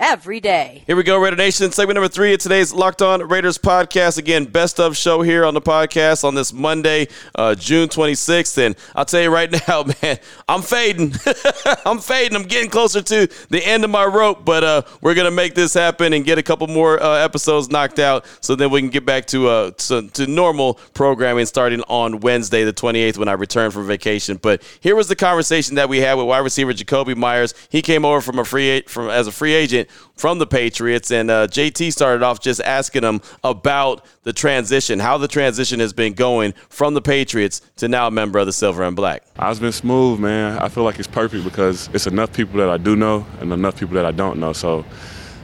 every 0.00 0.40
day. 0.40 0.82
Here 0.86 0.96
we 0.96 1.02
go, 1.02 1.20
Raider 1.20 1.36
Nation. 1.36 1.70
Segment 1.70 1.96
number 1.96 2.08
three 2.08 2.32
of 2.32 2.40
today's 2.40 2.72
Locked 2.72 3.02
On 3.02 3.20
Raiders 3.28 3.58
podcast. 3.58 4.16
Again, 4.16 4.46
best 4.46 4.80
of 4.80 4.96
show 4.96 5.20
here 5.20 5.44
on 5.44 5.52
the 5.52 5.60
podcast 5.60 6.24
on 6.24 6.34
this 6.34 6.54
Monday, 6.54 7.06
uh, 7.34 7.54
June 7.54 7.88
26th. 7.88 8.56
And 8.56 8.74
I'll 8.96 9.04
tell 9.04 9.20
you 9.20 9.30
right 9.30 9.52
now, 9.68 9.84
man, 10.02 10.18
I'm 10.48 10.62
fading. 10.62 11.12
I'm 11.84 11.98
fading. 11.98 12.34
I'm 12.34 12.44
getting 12.44 12.70
closer 12.70 13.02
to 13.02 13.28
the 13.50 13.64
end 13.64 13.84
of 13.84 13.90
my 13.90 14.06
rope, 14.06 14.44
but 14.44 14.64
uh, 14.64 14.82
we're 15.02 15.14
going 15.14 15.26
to 15.26 15.30
make 15.30 15.54
this 15.54 15.74
happen 15.74 16.14
and 16.14 16.24
get 16.24 16.38
a 16.38 16.42
couple 16.42 16.66
more 16.66 17.00
uh, 17.00 17.18
episodes 17.18 17.68
knocked 17.68 17.98
out 17.98 18.24
so 18.40 18.56
then 18.56 18.70
we 18.70 18.80
can 18.80 18.90
get 18.90 19.04
back 19.04 19.26
to, 19.26 19.48
uh, 19.48 19.70
to, 19.72 20.08
to 20.08 20.26
normal 20.26 20.74
programming 20.94 21.44
starting 21.44 21.82
on 21.88 22.20
Wednesday, 22.20 22.64
the 22.64 22.72
28th, 22.72 23.18
when 23.18 23.28
I 23.28 23.32
return 23.32 23.70
from 23.70 23.86
vacation. 23.86 24.38
But 24.38 24.62
here 24.80 24.96
was 24.96 25.08
the 25.08 25.16
conversation 25.16 25.74
that 25.74 25.90
we 25.90 25.98
had 25.98 26.14
with 26.14 26.26
wide 26.26 26.38
receiver 26.38 26.72
Jakobi 26.72 27.14
Meyers. 27.14 27.52
He 27.68 27.82
came 27.82 28.06
over 28.06 28.22
from 28.22 28.38
a 28.38 28.44
free 28.46 28.82
from 28.86 29.10
as 29.10 29.26
a 29.26 29.32
free 29.32 29.52
agent 29.52 29.89
from 30.16 30.38
the 30.38 30.46
Patriots. 30.46 31.10
And 31.10 31.30
uh, 31.30 31.46
JT 31.46 31.92
started 31.92 32.22
off 32.22 32.40
just 32.40 32.60
asking 32.60 33.02
him 33.02 33.20
about 33.42 34.04
the 34.22 34.32
transition, 34.32 34.98
how 34.98 35.18
the 35.18 35.28
transition 35.28 35.80
has 35.80 35.92
been 35.92 36.12
going 36.12 36.52
from 36.68 36.94
the 36.94 37.02
Patriots 37.02 37.62
to 37.76 37.88
now 37.88 38.06
a 38.06 38.10
member 38.10 38.38
of 38.38 38.46
the 38.46 38.52
Silver 38.52 38.82
and 38.82 38.94
Black. 38.94 39.22
I've 39.38 39.60
been 39.60 39.72
smooth, 39.72 40.20
man. 40.20 40.58
I 40.58 40.68
feel 40.68 40.84
like 40.84 40.98
it's 40.98 41.08
perfect 41.08 41.44
because 41.44 41.88
it's 41.92 42.06
enough 42.06 42.32
people 42.32 42.58
that 42.58 42.70
I 42.70 42.76
do 42.76 42.96
know 42.96 43.26
and 43.40 43.52
enough 43.52 43.78
people 43.78 43.94
that 43.94 44.06
I 44.06 44.12
don't 44.12 44.38
know. 44.38 44.52
So 44.52 44.84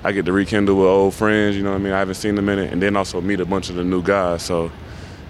I 0.04 0.12
get 0.12 0.24
to 0.26 0.32
rekindle 0.32 0.76
with 0.76 0.86
old 0.86 1.14
friends, 1.14 1.56
you 1.56 1.62
know 1.62 1.70
what 1.70 1.80
I 1.80 1.80
mean? 1.80 1.92
I 1.92 1.98
haven't 1.98 2.14
seen 2.14 2.34
them 2.34 2.48
in 2.48 2.58
it, 2.58 2.72
and 2.72 2.80
then 2.80 2.96
also 2.96 3.20
meet 3.20 3.40
a 3.40 3.44
bunch 3.44 3.70
of 3.70 3.76
the 3.76 3.84
new 3.84 4.02
guys. 4.02 4.42
So 4.42 4.70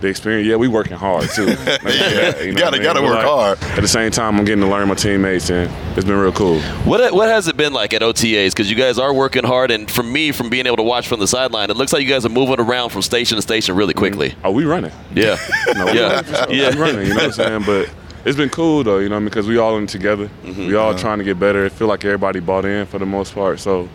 the 0.00 0.08
experience. 0.08 0.46
Yeah, 0.46 0.56
we 0.56 0.68
working 0.68 0.96
hard 0.96 1.28
too. 1.30 1.46
yeah, 1.84 2.40
you 2.40 2.52
know 2.52 2.58
gotta 2.58 2.78
gotta 2.78 3.02
work 3.02 3.14
like, 3.14 3.26
hard. 3.26 3.62
At 3.62 3.80
the 3.80 3.88
same 3.88 4.10
time, 4.10 4.38
I'm 4.38 4.44
getting 4.44 4.62
to 4.62 4.70
learn 4.70 4.88
my 4.88 4.94
teammates, 4.94 5.50
and 5.50 5.70
it's 5.96 6.06
been 6.06 6.16
real 6.16 6.32
cool. 6.32 6.60
What 6.84 7.12
what 7.12 7.28
has 7.28 7.48
it 7.48 7.56
been 7.56 7.72
like 7.72 7.94
at 7.94 8.02
OTAs? 8.02 8.50
Because 8.50 8.70
you 8.70 8.76
guys 8.76 8.98
are 8.98 9.12
working 9.12 9.44
hard, 9.44 9.70
and 9.70 9.90
for 9.90 10.02
me, 10.02 10.32
from 10.32 10.50
being 10.50 10.66
able 10.66 10.76
to 10.76 10.82
watch 10.82 11.08
from 11.08 11.20
the 11.20 11.28
sideline, 11.28 11.70
it 11.70 11.76
looks 11.76 11.92
like 11.92 12.02
you 12.02 12.08
guys 12.08 12.26
are 12.26 12.30
moving 12.30 12.60
around 12.60 12.90
from 12.90 13.02
station 13.02 13.36
to 13.36 13.42
station 13.42 13.74
really 13.74 13.94
mm-hmm. 13.94 13.98
quickly. 13.98 14.30
Mm-hmm. 14.30 14.46
Are 14.46 14.52
we 14.52 14.64
running? 14.64 14.92
Yeah, 15.14 15.36
no, 15.74 15.86
yeah, 15.92 16.22
yeah. 16.48 16.74
We 16.74 16.80
running. 16.80 17.06
You 17.06 17.14
know 17.14 17.14
what 17.16 17.24
I'm 17.24 17.32
saying? 17.32 17.62
But 17.64 17.90
it's 18.24 18.36
been 18.36 18.50
cool 18.50 18.82
though, 18.84 18.98
you 18.98 19.08
know, 19.08 19.16
I 19.16 19.20
mean, 19.20 19.26
because 19.26 19.46
we 19.46 19.56
all 19.56 19.78
in 19.78 19.86
together. 19.86 20.28
Mm-hmm. 20.42 20.66
We 20.66 20.74
all 20.74 20.90
uh-huh. 20.90 20.98
trying 20.98 21.18
to 21.18 21.24
get 21.24 21.38
better. 21.38 21.64
It 21.64 21.72
feel 21.72 21.86
like 21.86 22.04
everybody 22.04 22.40
bought 22.40 22.64
in 22.64 22.86
for 22.86 22.98
the 22.98 23.06
most 23.06 23.34
part, 23.34 23.60
so 23.60 23.88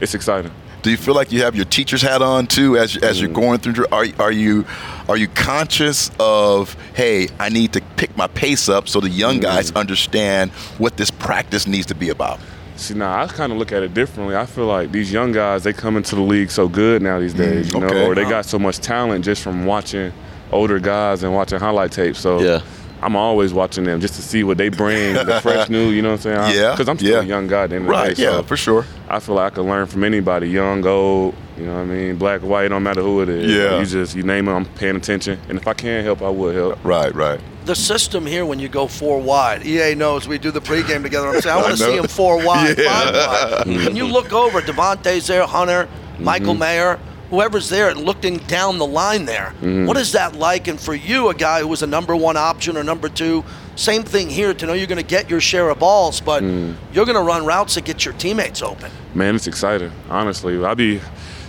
it's 0.00 0.14
exciting. 0.14 0.52
Do 0.82 0.90
you 0.90 0.96
feel 0.96 1.14
like 1.14 1.30
you 1.30 1.42
have 1.42 1.54
your 1.54 1.64
teacher's 1.64 2.02
hat 2.02 2.22
on 2.22 2.46
too 2.46 2.76
as 2.76 2.96
as 2.96 3.20
you're 3.20 3.30
mm. 3.30 3.34
going 3.34 3.58
through? 3.60 3.86
Are 3.92 4.06
are 4.18 4.32
you 4.32 4.64
are 5.08 5.16
you 5.16 5.28
conscious 5.28 6.10
of 6.18 6.74
hey, 6.94 7.28
I 7.38 7.48
need 7.48 7.72
to 7.74 7.80
pick 7.96 8.16
my 8.16 8.26
pace 8.26 8.68
up 8.68 8.88
so 8.88 9.00
the 9.00 9.08
young 9.08 9.38
mm. 9.38 9.42
guys 9.42 9.70
understand 9.72 10.50
what 10.78 10.96
this 10.96 11.10
practice 11.10 11.66
needs 11.66 11.86
to 11.86 11.94
be 11.94 12.08
about? 12.08 12.40
See, 12.76 12.94
now 12.94 13.22
I 13.22 13.28
kind 13.28 13.52
of 13.52 13.58
look 13.58 13.70
at 13.70 13.84
it 13.84 13.94
differently. 13.94 14.34
I 14.34 14.44
feel 14.44 14.66
like 14.66 14.90
these 14.90 15.12
young 15.12 15.30
guys 15.30 15.62
they 15.62 15.72
come 15.72 15.96
into 15.96 16.16
the 16.16 16.22
league 16.22 16.50
so 16.50 16.68
good 16.68 17.00
now 17.00 17.20
these 17.20 17.34
days, 17.34 17.72
you 17.72 17.78
know, 17.78 18.08
or 18.08 18.14
they 18.16 18.24
got 18.24 18.44
so 18.44 18.58
much 18.58 18.78
talent 18.78 19.24
just 19.24 19.42
from 19.42 19.64
watching 19.66 20.12
older 20.50 20.80
guys 20.80 21.22
and 21.22 21.32
watching 21.32 21.60
highlight 21.60 21.92
tapes. 21.92 22.18
So 22.18 22.40
yeah. 22.40 22.60
I'm 23.02 23.16
always 23.16 23.52
watching 23.52 23.84
them 23.84 24.00
just 24.00 24.14
to 24.14 24.22
see 24.22 24.44
what 24.44 24.58
they 24.58 24.68
bring, 24.68 25.14
the 25.14 25.40
fresh 25.42 25.68
new, 25.68 25.90
you 25.90 26.02
know 26.02 26.10
what 26.12 26.26
I'm 26.26 26.46
saying? 26.46 26.56
Yeah, 26.56 26.70
Because 26.70 26.88
I'm 26.88 26.96
still 26.98 27.10
yeah. 27.10 27.20
a 27.20 27.24
young 27.24 27.48
guy 27.48 27.64
at 27.64 27.70
the 27.70 27.76
end 27.76 27.84
of 27.84 27.88
the 27.88 27.92
Right. 27.92 28.16
day, 28.16 28.22
Yeah, 28.22 28.30
so 28.36 28.42
for 28.44 28.56
sure. 28.56 28.86
I 29.08 29.18
feel 29.18 29.34
like 29.34 29.52
I 29.52 29.54
can 29.56 29.64
learn 29.64 29.86
from 29.86 30.04
anybody, 30.04 30.48
young, 30.48 30.86
old, 30.86 31.34
you 31.58 31.66
know 31.66 31.74
what 31.74 31.80
I 31.80 31.84
mean, 31.84 32.16
black, 32.16 32.42
white, 32.42 32.68
don't 32.68 32.82
matter 32.82 33.02
who 33.02 33.20
it 33.22 33.28
is. 33.28 33.50
Yeah. 33.50 33.80
You 33.80 33.86
just, 33.86 34.14
you 34.14 34.22
name 34.22 34.46
it, 34.48 34.52
I'm 34.52 34.64
paying 34.64 34.96
attention. 34.96 35.38
And 35.48 35.58
if 35.58 35.66
I 35.66 35.74
can 35.74 36.04
help, 36.04 36.22
I 36.22 36.28
would 36.30 36.54
help. 36.54 36.78
Right. 36.84 37.12
Right. 37.14 37.40
The 37.64 37.74
system 37.74 38.24
here, 38.26 38.46
when 38.46 38.58
you 38.58 38.68
go 38.68 38.86
four 38.86 39.20
wide, 39.20 39.66
EA 39.66 39.94
knows 39.94 40.26
we 40.26 40.38
do 40.38 40.50
the 40.50 40.60
pregame 40.60 41.02
together. 41.02 41.28
I'm 41.28 41.40
saying 41.40 41.56
I 41.58 41.60
want 41.62 41.76
to 41.76 41.84
see 41.84 41.96
him 41.96 42.06
four 42.08 42.44
wide, 42.44 42.78
Yeah. 42.78 42.88
five 43.12 43.66
wide. 43.66 43.84
When 43.86 43.96
you 43.96 44.06
look 44.06 44.32
over, 44.32 44.60
Davante's 44.60 45.26
there, 45.26 45.46
Hunter, 45.46 45.88
Michael 46.18 46.54
mm-hmm. 46.54 46.60
Mayer, 46.60 46.98
whoever's 47.32 47.70
there, 47.70 47.88
and 47.88 48.00
looking 48.00 48.36
down 48.36 48.76
the 48.76 48.86
line 48.86 49.24
there. 49.24 49.54
Mm-hmm. 49.62 49.86
What 49.86 49.96
is 49.96 50.12
that 50.12 50.36
like? 50.36 50.68
And 50.68 50.78
for 50.78 50.94
you, 50.94 51.30
a 51.30 51.34
guy 51.34 51.60
who 51.60 51.66
was 51.66 51.82
a 51.82 51.86
number 51.86 52.14
one 52.14 52.36
option 52.36 52.76
or 52.76 52.84
number 52.84 53.08
two, 53.08 53.42
same 53.74 54.02
thing 54.02 54.28
here 54.28 54.52
to 54.52 54.66
know 54.66 54.74
you're 54.74 54.86
going 54.86 55.02
to 55.02 55.02
get 55.02 55.30
your 55.30 55.40
share 55.40 55.70
of 55.70 55.78
balls, 55.78 56.20
but 56.20 56.42
mm. 56.42 56.76
you're 56.92 57.06
going 57.06 57.16
to 57.16 57.22
run 57.22 57.46
routes 57.46 57.76
that 57.76 57.86
get 57.86 58.04
your 58.04 58.12
teammates 58.14 58.60
open. 58.60 58.92
Man, 59.14 59.34
it's 59.34 59.46
exciting. 59.46 59.90
Honestly, 60.10 60.62
I 60.62 60.74
be, 60.74 61.00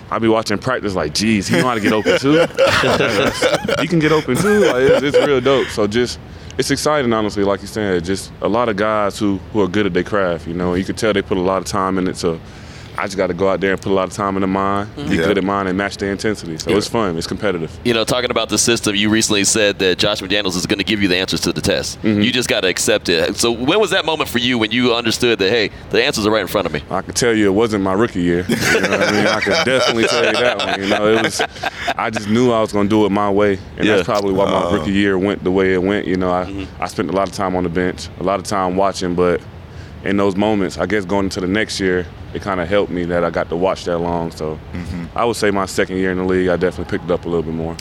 I 0.09 0.19
be 0.19 0.29
watching 0.29 0.57
practice 0.57 0.95
like, 0.95 1.13
geez, 1.13 1.49
he 1.49 1.57
know 1.57 1.67
how 1.67 1.75
to 1.75 1.81
get 1.81 1.91
open 1.91 2.17
too. 2.17 2.39
he 3.81 3.87
can 3.87 3.99
get 3.99 4.13
open 4.13 4.37
too. 4.37 4.59
Like, 4.61 4.83
it's, 4.83 5.03
it's 5.03 5.27
real 5.27 5.41
dope. 5.41 5.67
So 5.67 5.85
just, 5.85 6.17
it's 6.57 6.71
exciting, 6.71 7.11
honestly. 7.11 7.43
Like 7.43 7.59
you 7.59 7.67
said, 7.67 8.05
just 8.05 8.31
a 8.41 8.47
lot 8.47 8.69
of 8.69 8.77
guys 8.77 9.19
who 9.19 9.37
who 9.51 9.59
are 9.59 9.67
good 9.67 9.85
at 9.85 9.93
their 9.93 10.03
craft. 10.03 10.47
You 10.47 10.53
know, 10.53 10.75
you 10.75 10.85
can 10.85 10.95
tell 10.95 11.11
they 11.11 11.21
put 11.21 11.37
a 11.37 11.41
lot 11.41 11.57
of 11.57 11.65
time 11.65 11.97
in 11.97 12.07
it. 12.07 12.15
So 12.15 12.39
I 12.97 13.03
just 13.05 13.17
got 13.17 13.27
to 13.27 13.33
go 13.33 13.49
out 13.49 13.59
there 13.59 13.71
and 13.73 13.81
put 13.81 13.91
a 13.91 13.95
lot 13.95 14.07
of 14.07 14.13
time 14.13 14.35
into 14.35 14.47
mine, 14.47 14.87
be 14.95 15.15
Yeah. 15.17 15.25
good 15.25 15.37
at 15.37 15.43
mine, 15.43 15.67
and 15.67 15.77
match 15.77 15.97
the 15.97 16.05
intensity. 16.07 16.57
So 16.57 16.71
it's 16.71 16.87
fun. 16.87 17.17
It's 17.17 17.27
competitive. 17.27 17.71
You 17.83 17.93
know, 17.93 18.03
talking 18.03 18.29
about 18.31 18.49
the 18.49 18.57
system, 18.57 18.95
you 18.95 19.09
recently 19.09 19.43
said 19.43 19.79
that 19.79 19.97
Josh 19.97 20.21
McDaniels 20.21 20.55
is 20.55 20.65
going 20.65 20.77
to 20.79 20.83
give 20.83 21.01
you 21.01 21.07
the 21.07 21.15
answers 21.17 21.41
to 21.41 21.53
the 21.53 21.61
test. 21.61 22.01
Mm-hmm. 22.01 22.21
You 22.21 22.31
just 22.31 22.49
got 22.49 22.61
to 22.61 22.67
accept 22.67 23.09
it. 23.09 23.35
So, 23.37 23.51
when 23.51 23.79
was 23.79 23.89
that 23.91 24.05
moment 24.05 24.29
for 24.29 24.39
you 24.39 24.57
when 24.57 24.71
you 24.71 24.93
understood 24.93 25.39
that, 25.39 25.49
hey, 25.49 25.71
the 25.89 26.03
answers 26.03 26.25
are 26.27 26.31
right 26.31 26.41
in 26.41 26.47
front 26.47 26.67
of 26.67 26.73
me? 26.73 26.83
I 26.91 27.01
can 27.01 27.13
tell 27.13 27.33
you 27.35 27.47
it 27.47 27.53
wasn't 27.53 27.83
my 27.83 27.93
rookie 27.93 28.21
year. 28.21 28.45
You 28.47 28.55
know 28.81 28.89
what 28.89 29.01
I 29.01 29.11
mean? 29.11 29.27
I 29.27 29.39
can 29.41 29.65
definitely 29.65 30.05
tell 30.05 30.25
you 30.25 30.31
that 30.33 30.57
one. 30.57 30.81
You 30.81 30.89
know, 30.89 31.07
it 31.13 31.23
was. 31.23 31.41
I 31.95 32.09
just 32.09 32.27
knew 32.29 32.51
I 32.51 32.61
was 32.61 32.71
going 32.71 32.87
to 32.87 32.89
do 32.89 33.05
it 33.05 33.09
my 33.11 33.29
way, 33.29 33.57
and 33.77 33.85
Yeah. 33.85 33.95
that's 33.95 34.05
probably 34.05 34.33
why 34.33 34.45
my 34.45 34.63
uh. 34.63 34.73
rookie 34.77 34.91
year 34.91 35.17
went 35.17 35.43
the 35.43 35.51
way 35.51 35.73
it 35.73 35.81
went. 35.81 36.07
You 36.07 36.17
know, 36.17 36.31
I 36.31 36.45
mm-hmm. 36.45 36.81
I 36.83 36.87
spent 36.87 37.09
a 37.09 37.13
lot 37.13 37.27
of 37.27 37.33
time 37.33 37.55
on 37.55 37.63
the 37.63 37.69
bench, 37.69 38.07
a 38.19 38.23
lot 38.23 38.39
of 38.39 38.45
time 38.45 38.75
watching, 38.75 39.15
but 39.15 39.41
in 40.03 40.17
those 40.17 40.35
moments, 40.35 40.77
I 40.77 40.85
guess 40.85 41.05
going 41.05 41.25
into 41.25 41.39
the 41.39 41.47
next 41.47 41.79
year, 41.79 42.05
it 42.33 42.41
kind 42.41 42.59
of 42.59 42.67
helped 42.67 42.91
me 42.91 43.05
that 43.05 43.23
I 43.23 43.29
got 43.29 43.49
to 43.49 43.55
watch 43.55 43.85
that 43.85 43.99
long. 43.99 44.31
So 44.31 44.59
mm-hmm. 44.73 45.17
I 45.17 45.23
would 45.23 45.35
say 45.35 45.49
my 45.51 45.65
second 45.65 45.97
year 45.97 46.11
in 46.11 46.17
the 46.17 46.25
league, 46.25 46.49
I 46.49 46.57
definitely 46.57 46.91
picked 46.91 47.09
it 47.09 47.11
up 47.11 47.25
a 47.25 47.29
little 47.29 47.43
bit 47.43 47.53
more. 47.53 47.75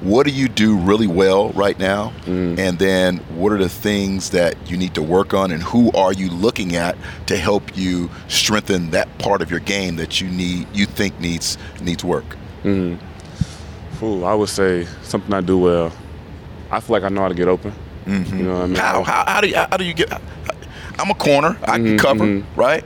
What 0.00 0.26
do 0.26 0.32
you 0.32 0.48
do 0.48 0.76
really 0.76 1.06
well 1.06 1.50
right 1.50 1.78
now? 1.78 2.12
Mm. 2.24 2.58
And 2.58 2.78
then 2.78 3.16
what 3.36 3.52
are 3.52 3.58
the 3.58 3.68
things 3.68 4.30
that 4.30 4.54
you 4.70 4.76
need 4.76 4.94
to 4.94 5.02
work 5.02 5.34
on 5.34 5.50
and 5.50 5.62
who 5.62 5.90
are 5.92 6.12
you 6.12 6.30
looking 6.30 6.76
at 6.76 6.96
to 7.26 7.36
help 7.36 7.76
you 7.76 8.10
strengthen 8.28 8.90
that 8.90 9.18
part 9.18 9.42
of 9.42 9.50
your 9.50 9.60
game 9.60 9.96
that 9.96 10.20
you 10.20 10.28
need 10.28 10.68
you 10.74 10.86
think 10.86 11.18
needs 11.18 11.56
needs 11.80 12.04
work? 12.04 12.36
Mm. 12.62 12.98
Ooh, 14.02 14.24
I 14.24 14.34
would 14.34 14.50
say 14.50 14.86
something 15.02 15.32
I 15.32 15.40
do 15.40 15.58
well. 15.58 15.92
I 16.70 16.80
feel 16.80 16.94
like 16.94 17.02
I 17.02 17.08
know 17.08 17.22
how 17.22 17.28
to 17.28 17.34
get 17.34 17.48
open. 17.48 17.72
You 18.06 18.12
mm-hmm. 18.12 18.44
know 18.44 18.54
what 18.54 18.62
I 18.62 18.66
mean? 18.66 18.76
How, 18.76 19.02
how, 19.02 19.24
how 19.26 19.40
do 19.40 19.48
you 19.48 19.56
how 19.56 19.76
do 19.76 19.84
you 19.84 19.94
get 19.94 20.12
I'm 20.98 21.10
a 21.10 21.14
corner. 21.14 21.56
I 21.64 21.78
can 21.78 21.98
cover, 21.98 22.42
right? 22.56 22.84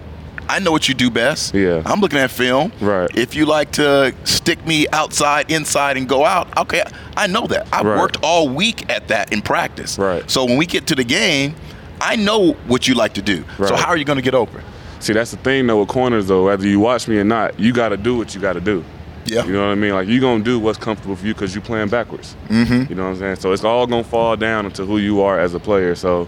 I 0.49 0.59
know 0.59 0.73
what 0.73 0.89
you 0.89 0.95
do 0.95 1.11
best. 1.11 1.55
Yeah. 1.55 1.83
I'm 1.87 2.01
looking 2.01 2.19
at 2.19 2.31
film. 2.31 2.73
Right. 2.81 3.09
If 3.17 3.37
you 3.37 3.47
like 3.47 3.71
to 3.73 4.13
stick 4.25 4.65
me 4.67 4.89
outside, 4.93 5.49
inside, 5.49 5.97
and 5.97 6.09
go 6.09 6.25
out, 6.25 6.57
okay, 6.59 6.83
I 7.17 7.29
know 7.29 7.47
that. 7.47 7.69
I've 7.73 7.87
Right. 7.87 7.99
worked 7.99 8.17
all 8.25 8.49
week 8.49 8.91
at 8.91 9.07
that 9.09 9.33
in 9.33 9.43
practice. 9.43 9.97
Right. 9.97 10.29
So 10.29 10.45
when 10.45 10.57
we 10.57 10.67
get 10.67 10.89
to 10.89 10.97
the 10.97 11.05
game, 11.05 11.55
I 12.01 12.17
know 12.17 12.53
what 12.67 12.89
you 12.89 12.95
like 12.95 13.13
to 13.15 13.23
do. 13.23 13.45
Right. 13.59 13.69
So 13.69 13.77
how 13.77 13.89
are 13.91 13.97
you 13.97 14.05
going 14.05 14.17
to 14.17 14.23
get 14.23 14.35
open? 14.35 14.61
See, 14.99 15.13
that's 15.13 15.31
the 15.31 15.37
thing 15.37 15.69
though 15.69 15.79
with 15.81 15.89
corners 15.89 16.27
though. 16.27 16.47
Whether 16.47 16.67
you 16.67 16.81
watch 16.81 17.07
me 17.07 17.19
or 17.19 17.25
not, 17.25 17.59
you 17.61 17.73
got 17.73 17.91
to 17.91 17.97
do 17.97 18.17
what 18.17 18.35
you 18.35 18.41
got 18.41 18.55
to 18.55 18.61
do. 18.61 18.85
Yeah. 19.27 19.45
You 19.45 19.53
know 19.53 19.61
what 19.67 19.73
I 19.73 19.75
mean? 19.77 19.93
Like 19.93 20.09
you're 20.09 20.21
gonna 20.21 20.43
do 20.43 20.59
what's 20.59 20.79
comfortable 20.79 21.15
for 21.15 21.27
you 21.27 21.35
because 21.35 21.55
you're 21.55 21.63
playing 21.63 21.89
backwards. 21.89 22.35
Mm-hmm. 22.49 22.87
You 22.89 22.97
know 22.97 23.05
what 23.05 23.11
I'm 23.11 23.19
saying? 23.19 23.37
So 23.37 23.53
it's 23.53 23.63
all 23.63 23.87
gonna 23.87 24.03
fall 24.03 24.35
down 24.37 24.65
into 24.67 24.85
who 24.85 24.97
you 24.99 25.21
are 25.21 25.39
as 25.39 25.55
a 25.55 25.61
player. 25.61 25.95
So 25.95 26.27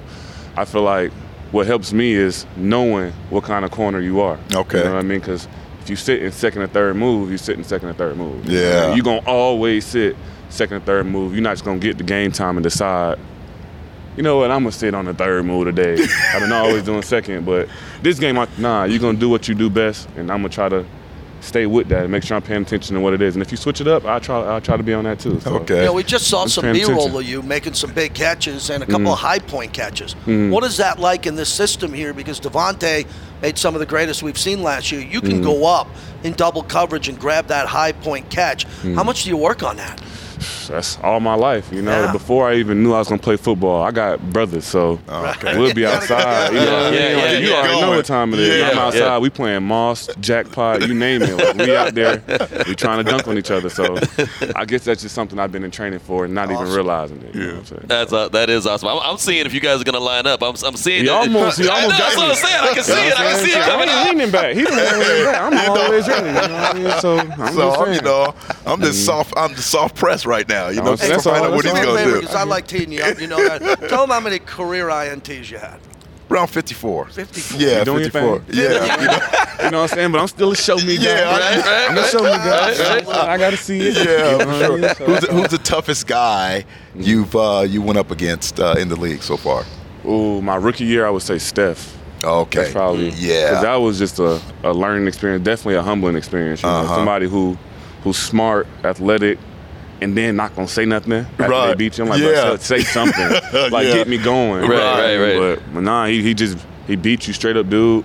I 0.57 0.64
feel 0.66 0.83
like 0.83 1.11
what 1.52 1.66
helps 1.66 1.92
me 1.92 2.12
is 2.12 2.46
knowing 2.56 3.12
what 3.30 3.44
kind 3.44 3.64
of 3.64 3.70
corner 3.70 4.00
you 4.00 4.20
are. 4.20 4.38
Okay. 4.54 4.78
You 4.78 4.84
know 4.84 4.94
what 4.94 4.98
I 4.98 5.02
mean? 5.02 5.20
Because 5.20 5.46
if 5.82 5.90
you 5.90 5.96
sit 5.96 6.22
in 6.22 6.32
second 6.32 6.62
or 6.62 6.66
third 6.66 6.96
move, 6.96 7.30
you 7.30 7.38
sit 7.38 7.56
in 7.58 7.64
second 7.64 7.88
or 7.90 7.92
third 7.94 8.16
move. 8.16 8.44
You 8.46 8.52
know 8.52 8.64
what 8.66 8.72
I 8.72 8.80
Yeah. 8.80 8.86
mean? 8.88 8.96
You 8.96 9.02
gonna 9.02 9.22
always 9.26 9.84
sit 9.86 10.16
second 10.48 10.78
or 10.78 10.80
third 10.80 11.06
move. 11.06 11.32
You're 11.34 11.42
not 11.42 11.52
just 11.52 11.64
gonna 11.64 11.78
get 11.78 11.98
the 11.98 12.04
game 12.04 12.32
time 12.32 12.56
and 12.56 12.64
decide. 12.64 13.18
You 14.16 14.22
know 14.22 14.36
what? 14.38 14.50
I'm 14.50 14.62
gonna 14.62 14.72
sit 14.72 14.94
on 14.94 15.04
the 15.06 15.14
third 15.14 15.44
move 15.44 15.64
today. 15.66 15.94
I've 16.34 16.40
been 16.40 16.52
always 16.52 16.82
doing 16.84 17.02
second, 17.02 17.44
but 17.46 17.68
this 18.02 18.18
game, 18.18 18.38
I, 18.38 18.46
nah, 18.58 18.84
you're 18.84 18.98
gonna 18.98 19.18
do 19.18 19.28
what 19.30 19.48
you 19.48 19.54
do 19.54 19.70
best, 19.70 20.08
and 20.16 20.30
I'm 20.30 20.38
gonna 20.38 20.48
try 20.50 20.68
to 20.68 20.84
stay 21.42 21.66
with 21.66 21.88
that 21.88 22.05
and 22.05 22.12
make 22.12 22.22
sure 22.22 22.37
I'm 22.37 22.42
paying 22.42 22.62
attention 22.62 22.94
to 22.94 23.00
what 23.00 23.12
it 23.12 23.20
is. 23.20 23.35
And 23.35 23.42
if 23.42 23.50
you 23.50 23.57
switch 23.57 23.81
it 23.81 23.88
up, 23.88 24.05
I 24.05 24.18
try, 24.18 24.40
I'll 24.40 24.61
try 24.61 24.76
to 24.76 24.83
be 24.83 24.94
on 24.94 25.05
that 25.05 25.18
too. 25.18 25.40
So. 25.40 25.57
Okay. 25.57 25.81
You 25.81 25.85
know, 25.87 25.92
we 25.92 26.02
just 26.05 26.28
saw 26.28 26.44
Just 26.44 26.57
some 26.57 26.72
B-roll 26.72 26.92
attention. 26.92 27.16
of 27.16 27.24
you 27.24 27.42
making 27.42 27.74
some 27.74 27.92
big 27.92 28.14
catches 28.14 28.70
and 28.70 28.83
a 28.83 28.87
couple 28.87 29.00
mm-hmm. 29.00 29.12
of 29.12 29.18
high 29.18 29.40
point 29.40 29.72
catches. 29.72 30.14
Mm-hmm. 30.14 30.50
What 30.50 30.64
is 30.64 30.76
that 30.76 30.98
like 30.98 31.26
in 31.26 31.35
this 31.35 31.52
system 31.52 31.92
here? 31.92 32.12
Because 32.12 32.40
Davante 32.40 33.07
made 33.42 33.59
some 33.59 33.74
of 33.74 33.81
the 33.81 33.87
greatest 33.87 34.22
we've 34.22 34.38
seen 34.38 34.62
last 34.62 34.92
year. 34.92 35.00
You 35.00 35.20
can 35.20 35.33
mm-hmm. 35.33 35.42
go 35.42 35.66
up 35.66 35.88
in 36.22 36.33
double 36.35 36.62
coverage 36.62 37.09
and 37.09 37.18
grab 37.18 37.48
that 37.48 37.66
high 37.66 37.92
point 37.92 38.31
catch. 38.31 38.64
How 38.94 39.02
much 39.02 39.24
do 39.24 39.31
you 39.31 39.37
work 39.37 39.62
on 39.62 39.76
that? 39.76 40.00
That's 40.68 40.98
all 41.02 41.20
my 41.20 41.35
life, 41.35 41.72
you 41.72 41.83
know. 41.83 41.90
Yeah. 42.07 42.12
Before 42.12 42.48
I 42.48 42.55
even 42.57 42.83
knew 42.83 42.92
I 42.92 42.98
was 42.98 43.09
gonna 43.09 43.20
play 43.22 43.37
football, 43.37 43.83
I 43.83 43.90
got 43.90 44.20
brothers, 44.33 44.64
so 44.64 44.98
okay. 45.09 45.59
we'll 45.59 45.74
be 45.74 45.87
outside. 45.92 46.52
You 46.52 46.61
know 46.61 46.72
what 46.72 46.83
I 46.87 46.90
mean? 46.90 47.00
yeah, 47.00 47.09
yeah, 47.16 47.16
Like, 47.33 47.42
you 47.42 47.48
yeah. 47.50 47.55
already 47.57 47.81
know 47.81 47.90
what 47.90 48.05
time 48.07 48.33
it 48.35 48.40
is. 48.40 48.59
Yeah. 48.61 48.70
I'm 48.70 48.78
outside. 48.78 48.98
Yeah. 49.00 49.18
We 49.18 49.31
playing 49.31 49.62
Moss, 49.64 50.09
Jackpot, 50.20 50.83
you 50.87 50.94
name 50.94 51.22
it. 51.22 51.35
Like, 51.37 51.57
we 51.57 51.76
out 51.76 51.94
there. 51.94 52.22
We 52.66 52.74
trying 52.74 53.05
to 53.05 53.11
dunk 53.11 53.26
on 53.28 53.38
each 53.38 53.50
other. 53.50 53.68
So 53.68 53.96
I 54.57 54.64
guess 54.64 54.85
that's 54.85 55.02
just 55.02 55.14
something 55.14 55.38
I've 55.38 55.52
been 55.52 55.64
in 55.64 55.70
training 55.70 56.00
for, 56.00 56.24
and 56.24 56.35
not 56.35 56.50
even 56.50 56.68
realizing 56.68 57.22
it. 57.22 57.35
You 57.35 57.40
know 57.40 57.46
what 57.55 57.59
I'm 57.59 57.64
saying? 57.66 57.85
That's 57.87 58.12
uh, 58.12 58.28
that 58.31 58.50
is 58.50 58.66
awesome. 58.66 58.88
I'm, 58.88 58.98
I'm 59.00 59.18
seeing 59.18 59.46
if 59.46 59.55
you 59.55 59.61
guys 59.61 59.81
are 59.81 59.85
going 59.85 59.94
to 59.94 60.00
line 60.00 60.26
up. 60.26 60.42
I'm, 60.42 60.55
I'm 60.64 60.76
seeing. 60.76 61.00
He 61.02 61.07
that- 61.07 61.12
almost, 61.14 61.59
he 61.59 61.64
I 61.64 61.66
know, 61.66 61.74
almost 61.83 61.98
that's 61.98 62.14
got 62.14 62.18
what 62.18 62.24
me. 62.26 62.31
I'm 62.31 62.37
saying. 62.37 62.62
I 62.62 62.74
can 62.74 62.85
see 62.85 62.92
it. 62.92 63.20
I 63.20 63.33
can 63.33 63.44
see 63.44 63.50
it 63.59 63.62
coming 63.64 63.88
I'm 63.88 63.98
up. 63.98 64.07
leaning 64.14 64.31
back. 64.31 64.55
He's 64.55 64.66
the 64.66 64.72
one 64.74 64.98
leaning 65.00 65.24
back. 65.24 65.42
I'm 65.42 65.70
always 65.83 66.09
ready. 66.09 66.26
You 66.28 66.33
know 66.35 66.40
what 66.40 66.50
I 66.52 66.78
mean? 66.78 67.00
So 67.00 67.18
I'm 67.18 67.28
So 67.28 67.37
just 67.37 67.78
I'm, 67.78 67.85
saying. 67.85 67.94
you 67.96 68.02
know, 68.02 68.35
I'm 68.66 68.81
just 68.81 69.05
soft. 69.05 69.35
I'm 69.37 69.55
just 69.55 69.70
soft 69.70 69.96
press 69.96 70.24
right 70.26 70.32
now. 70.40 70.68
You 70.68 70.83
know, 70.83 70.97
to 70.97 71.18
find 71.21 71.45
out 71.45 71.53
what 71.53 71.64
he's 71.64 71.73
going 71.75 71.97
to 71.97 72.05
do. 72.05 72.21
Because 72.21 72.35
I 72.35 72.45
like 72.45 72.66
teeing 72.66 72.90
you 72.92 73.03
up. 73.03 73.21
You 73.21 73.27
know 73.27 73.37
that. 73.49 73.61
Tell 73.88 74.03
them 74.07 74.11
how 74.11 74.21
many 74.21 74.38
career 74.38 74.88
INTs 74.88 75.51
you 75.51 75.59
had. 75.59 75.79
Around 76.31 76.47
54. 76.49 77.07
54. 77.09 77.61
Yeah, 77.61 77.79
You 77.81 77.85
doing 77.85 78.05
54. 78.05 78.38
thing? 78.40 78.59
Yeah. 78.59 78.62
you 79.01 79.07
know, 79.07 79.64
You 79.64 79.71
know 79.71 79.81
what 79.83 79.90
I'm 79.92 79.97
saying? 79.97 80.12
But 80.12 80.21
I'm 80.23 80.29
still 80.29 80.53
a 80.53 80.57
show 80.57 80.77
me 80.77 80.97
guy. 80.97 81.03
Yeah, 81.03 81.31
Right, 81.31 81.57
right, 81.64 81.90
I'm 81.90 81.99
a 81.99 82.07
show 82.09 82.18
me 82.23 82.31
guy. 82.31 82.71
Right, 82.71 83.07
right. 83.07 83.09
I 83.29 83.37
gotta 83.37 83.57
see 83.59 83.81
it. 83.81 83.97
yeah, 83.97 84.33
You 84.33 84.38
know 84.38 84.66
for 84.66 84.73
what 84.81 84.85
I 84.85 84.95
sure. 84.95 84.95
So 84.95 85.05
Who's 85.05 85.21
the, 85.21 85.33
who's 85.33 85.49
the 85.49 85.59
toughest 85.59 86.07
guy 86.07 86.64
you've 86.95 87.37
uh, 87.37 87.66
you 87.68 87.83
went 87.83 87.99
up 87.99 88.11
against 88.11 88.59
uh, 88.61 88.77
in 88.79 88.88
the 88.88 88.97
league 88.97 89.23
so 89.23 89.37
far? 89.37 89.64
Ooh, 90.07 90.40
my 90.40 90.57
rookie 90.57 90.85
year, 90.85 91.07
I 91.07 91.11
would 91.11 91.23
say 91.23 91.38
Steph. 91.38 91.99
Okay. 92.25 92.61
That's 92.61 92.73
probably 92.73 93.11
Yeah. 93.11 93.51
Because 93.51 93.62
that 93.64 93.77
was 93.77 93.99
just 93.99 94.18
a, 94.18 94.40
a 94.64 94.73
learning 94.73 95.09
experience, 95.09 95.45
definitely 95.45 95.75
a 95.75 95.83
humbling 95.83 96.16
experience. 96.16 96.62
You 96.62 96.68
know, 96.71 96.77
Uh-huh. 96.77 96.95
somebody 96.97 97.29
who 97.29 97.59
who's 98.05 98.16
smart, 98.16 98.66
athletic, 98.85 99.38
and 100.02 100.16
then 100.16 100.36
not 100.36 100.54
gonna 100.54 100.68
say 100.68 100.84
nothing 100.84 101.12
after 101.12 101.42
they 101.42 101.48
Right. 101.48 101.78
beat 101.78 101.96
you. 101.98 102.04
I'm 102.04 102.10
like, 102.10 102.20
Yeah. 102.20 102.42
bro, 102.42 102.56
say 102.56 102.80
something, 102.80 103.28
like 103.70 103.86
Yeah. 103.86 103.94
get 103.94 104.08
me 104.08 104.18
going. 104.18 104.68
Right, 104.68 105.16
right, 105.16 105.16
right. 105.16 105.38
But, 105.38 105.74
but 105.74 105.82
nah, 105.82 106.06
he, 106.06 106.22
he 106.22 106.34
just 106.34 106.58
he 106.86 106.96
beat 106.96 107.26
you 107.26 107.32
straight 107.32 107.56
up, 107.56 107.68
dude. 107.70 108.04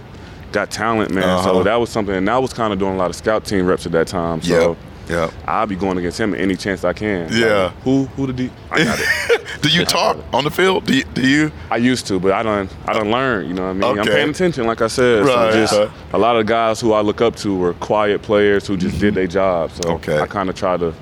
Got 0.51 0.71
talent, 0.71 1.12
man. 1.13 1.23
Uh-huh. 1.25 1.43
So 1.43 1.63
that 1.63 1.75
was 1.75 1.89
something, 1.89 2.15
and 2.15 2.29
I 2.29 2.38
was 2.38 2.53
kind 2.53 2.71
of 2.71 2.79
doing 2.79 2.93
a 2.93 2.97
lot 2.97 3.10
of 3.10 3.15
scout 3.15 3.43
team 3.45 3.65
reps 3.65 3.86
at 3.86 3.91
that 3.91 4.07
time. 4.07 4.41
So. 4.41 4.69
Yep. 4.69 4.77
Yep. 5.10 5.31
I'll 5.47 5.65
be 5.65 5.77
going 5.77 5.97
against 5.97 6.19
him 6.19 6.36
any 6.36 6.57
chance 6.57 6.83
I 6.83 6.91
can. 6.91 7.29
Yeah. 7.31 7.63
Like, 7.67 7.73
who 7.83 8.05
who 8.17 8.27
the 8.27 8.33
D? 8.33 8.49
I 8.69 8.83
got 8.83 8.99
it. 8.99 9.41
Do 9.62 9.69
you 9.69 9.86
talk 9.86 10.17
on 10.33 10.43
the 10.43 10.51
field? 10.51 10.86
Do 10.86 10.97
you? 10.97 11.03
Do 11.13 11.25
you? 11.25 11.49
I 11.71 11.77
used 11.77 12.07
to, 12.07 12.19
but 12.19 12.33
I 12.33 12.43
don't. 12.43 12.69
I 12.86 12.91
don't 12.91 13.10
learn. 13.10 13.47
You 13.47 13.53
know 13.53 13.63
what 13.73 13.86
I 13.86 13.93
mean? 13.93 13.99
I'm 13.99 14.05
paying 14.05 14.29
attention, 14.31 14.67
like 14.67 14.81
I 14.81 14.88
said. 14.88 15.23
Right. 15.25 15.53
So 15.53 15.60
just 15.62 15.73
Uh-huh. 15.73 15.89
a 16.12 16.19
lot 16.19 16.36
of 16.36 16.45
guys 16.45 16.81
who 16.81 16.91
I 16.91 16.99
look 16.99 17.21
up 17.21 17.38
to 17.38 17.55
were 17.55 17.73
quiet 17.75 18.21
players 18.21 18.67
who 18.67 18.75
just 18.75 18.99
did 18.99 19.15
their 19.15 19.27
job. 19.27 19.71
So 19.71 19.91
Okay. 19.93 20.19
I 20.19 20.27
kind 20.27 20.49
of 20.49 20.55
try 20.55 20.75
to 20.75 20.93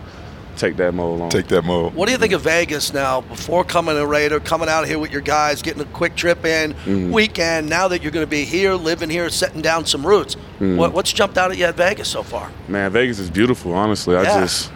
take 0.57 0.77
that 0.77 0.93
mold 0.93 1.21
on. 1.21 1.29
Take 1.29 1.47
that 1.47 1.63
move. 1.63 1.95
What 1.95 2.05
do 2.07 2.11
you 2.11 2.17
think 2.17 2.33
of 2.33 2.41
Vegas 2.41 2.93
now? 2.93 3.21
Before 3.21 3.63
coming 3.63 3.95
to 3.95 4.05
Raider, 4.05 4.39
coming 4.39 4.69
out 4.69 4.87
here 4.87 4.97
with 4.99 5.11
your 5.11 5.21
guys, 5.21 5.61
getting 5.61 5.81
a 5.81 5.85
quick 5.85 6.15
trip 6.15 6.45
in, 6.45 6.73
Mm-hmm. 6.73 7.11
weekend. 7.11 7.69
Now 7.69 7.87
that 7.89 8.01
you're 8.01 8.11
going 8.11 8.25
to 8.25 8.29
be 8.29 8.43
here, 8.45 8.73
living 8.73 9.09
here, 9.09 9.29
setting 9.29 9.61
down 9.61 9.85
some 9.85 10.05
roots. 10.05 10.35
Mm-hmm. 10.35 10.77
What, 10.77 10.93
what's 10.93 11.11
jumped 11.13 11.37
out 11.37 11.51
at 11.51 11.57
you 11.57 11.65
at 11.65 11.75
Vegas 11.75 12.07
so 12.09 12.23
far? 12.23 12.51
Man, 12.67 12.91
Vegas 12.91 13.19
is 13.19 13.29
beautiful. 13.29 13.73
Honestly, 13.73 14.15
I 14.15 14.23
just 14.23 14.71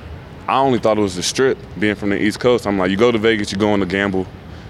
I 0.48 0.58
only 0.60 0.80
thought 0.80 0.98
it 0.98 1.02
was 1.02 1.16
the 1.16 1.24
strip. 1.24 1.58
Being 1.80 1.96
from 1.96 2.10
the 2.10 2.22
East 2.22 2.40
Coast, 2.40 2.66
I'm 2.66 2.78
like, 2.78 2.90
you 2.92 2.98
go 2.98 3.12
to 3.12 3.18
Vegas, 3.20 3.52
you're 3.52 3.60
going 3.60 3.80
to 3.80 3.86
gamble. 3.86 4.26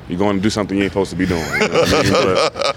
You're 0.10 0.18
going 0.18 0.38
to 0.38 0.42
do 0.42 0.50
something 0.50 0.76
you 0.76 0.84
ain't 0.84 0.92
supposed 0.92 1.12
to 1.12 1.16
be 1.16 1.28
doing. 1.28 1.40
You 1.62 1.68
know 1.68 1.84
I 1.86 2.04
mean? 2.04 2.12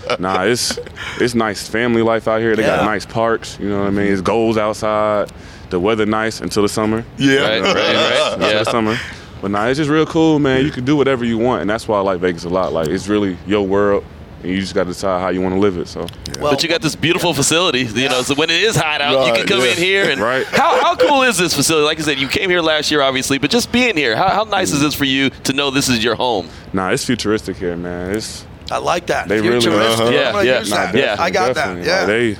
But, 0.06 0.20
nah, 0.20 0.42
it's 0.44 0.78
it's 1.18 1.34
nice 1.34 1.66
family 1.66 2.02
life 2.02 2.28
out 2.28 2.40
here. 2.42 2.54
They 2.54 2.62
Yeah. 2.62 2.76
got 2.76 2.84
nice 2.84 3.06
parks. 3.06 3.58
You 3.58 3.70
know 3.70 3.78
what 3.80 3.86
I 3.88 3.90
mean? 3.90 4.12
It's 4.12 4.20
goals 4.20 4.58
outside. 4.58 5.32
The 5.72 5.80
weather 5.80 6.04
nice 6.04 6.42
until 6.42 6.62
the 6.62 6.68
summer. 6.68 7.02
Yeah. 7.16 7.48
Right, 7.48 7.62
right, 7.62 7.74
right. 7.74 8.32
Until 8.34 8.50
Yeah. 8.50 8.58
the 8.62 8.70
summer. 8.70 8.98
But 9.40 9.52
nah, 9.52 9.68
it's 9.68 9.78
just 9.78 9.88
real 9.88 10.04
cool, 10.04 10.38
man. 10.38 10.66
You 10.66 10.70
can 10.70 10.84
do 10.84 10.96
whatever 10.96 11.24
you 11.24 11.38
want, 11.38 11.62
and 11.62 11.70
that's 11.70 11.88
why 11.88 11.96
I 11.96 12.02
like 12.02 12.20
Vegas 12.20 12.44
a 12.44 12.50
lot. 12.50 12.74
Like 12.74 12.88
it's 12.88 13.08
really 13.08 13.38
your 13.46 13.66
world, 13.66 14.04
and 14.42 14.52
you 14.52 14.60
just 14.60 14.74
got 14.74 14.84
to 14.84 14.90
decide 14.90 15.22
how 15.22 15.30
you 15.30 15.40
want 15.40 15.54
to 15.54 15.58
live 15.58 15.78
it. 15.78 15.88
So. 15.88 16.06
Well, 16.38 16.52
but 16.52 16.62
you 16.62 16.68
got 16.68 16.82
this 16.82 16.94
beautiful 16.94 17.32
facility, 17.32 17.84
you 17.84 18.10
know. 18.10 18.20
So 18.20 18.34
when 18.34 18.50
it 18.50 18.60
is 18.60 18.76
hot 18.76 19.00
out, 19.00 19.26
you 19.26 19.32
can 19.32 19.46
come 19.46 19.60
yeah. 19.60 19.70
in 19.70 19.78
here 19.78 20.10
and. 20.10 20.20
Right. 20.20 20.44
How, 20.44 20.78
how 20.78 20.94
cool 20.94 21.22
is 21.22 21.38
this 21.38 21.54
facility? 21.56 21.86
Like 21.86 21.98
I 21.98 22.02
said, 22.02 22.18
you 22.18 22.28
came 22.28 22.50
here 22.50 22.60
last 22.60 22.90
year, 22.90 23.00
obviously, 23.00 23.38
but 23.38 23.50
just 23.50 23.72
being 23.72 23.96
here, 23.96 24.14
how, 24.14 24.28
how 24.28 24.44
nice 24.44 24.72
is 24.72 24.82
this 24.82 24.94
for 24.94 25.06
you 25.06 25.30
to 25.30 25.54
know 25.54 25.70
this 25.70 25.88
is 25.88 26.04
your 26.04 26.16
home? 26.16 26.50
Nah, 26.74 26.90
it's 26.90 27.06
futuristic 27.06 27.56
here, 27.56 27.78
man. 27.78 28.14
It's 28.14 28.44
I 28.70 28.76
like 28.76 29.06
that. 29.06 29.26
They 29.26 29.40
really- 29.40 29.66
uh-huh. 29.66 30.10
Yeah, 30.12 30.42
yeah, 30.42 30.62
nah, 30.68 30.92
yeah. 30.92 31.16
I 31.18 31.30
got 31.30 31.54
that. 31.54 31.82
Yeah. 31.82 31.98
Like, 32.00 32.06
they 32.06 32.36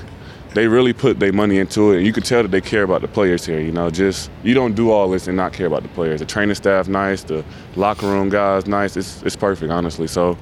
they 0.53 0.67
really 0.67 0.93
put 0.93 1.19
their 1.19 1.33
money 1.33 1.57
into 1.57 1.91
it, 1.91 1.97
and 1.97 2.05
you 2.05 2.13
can 2.13 2.23
tell 2.23 2.43
that 2.43 2.51
they 2.51 2.61
care 2.61 2.83
about 2.83 3.01
the 3.01 3.07
players 3.07 3.45
here. 3.45 3.59
You 3.59 3.71
know, 3.71 3.89
just 3.89 4.29
you 4.43 4.53
don't 4.53 4.75
do 4.75 4.91
all 4.91 5.09
this 5.09 5.27
and 5.27 5.35
not 5.35 5.53
care 5.53 5.67
about 5.67 5.83
the 5.83 5.89
players. 5.89 6.19
The 6.19 6.25
training 6.25 6.55
staff 6.55 6.87
nice, 6.87 7.23
the 7.23 7.43
locker 7.75 8.05
room 8.07 8.29
guys 8.29 8.67
nice. 8.67 8.95
It's 8.95 9.21
it's 9.23 9.35
perfect, 9.35 9.71
honestly. 9.71 10.07
So 10.07 10.37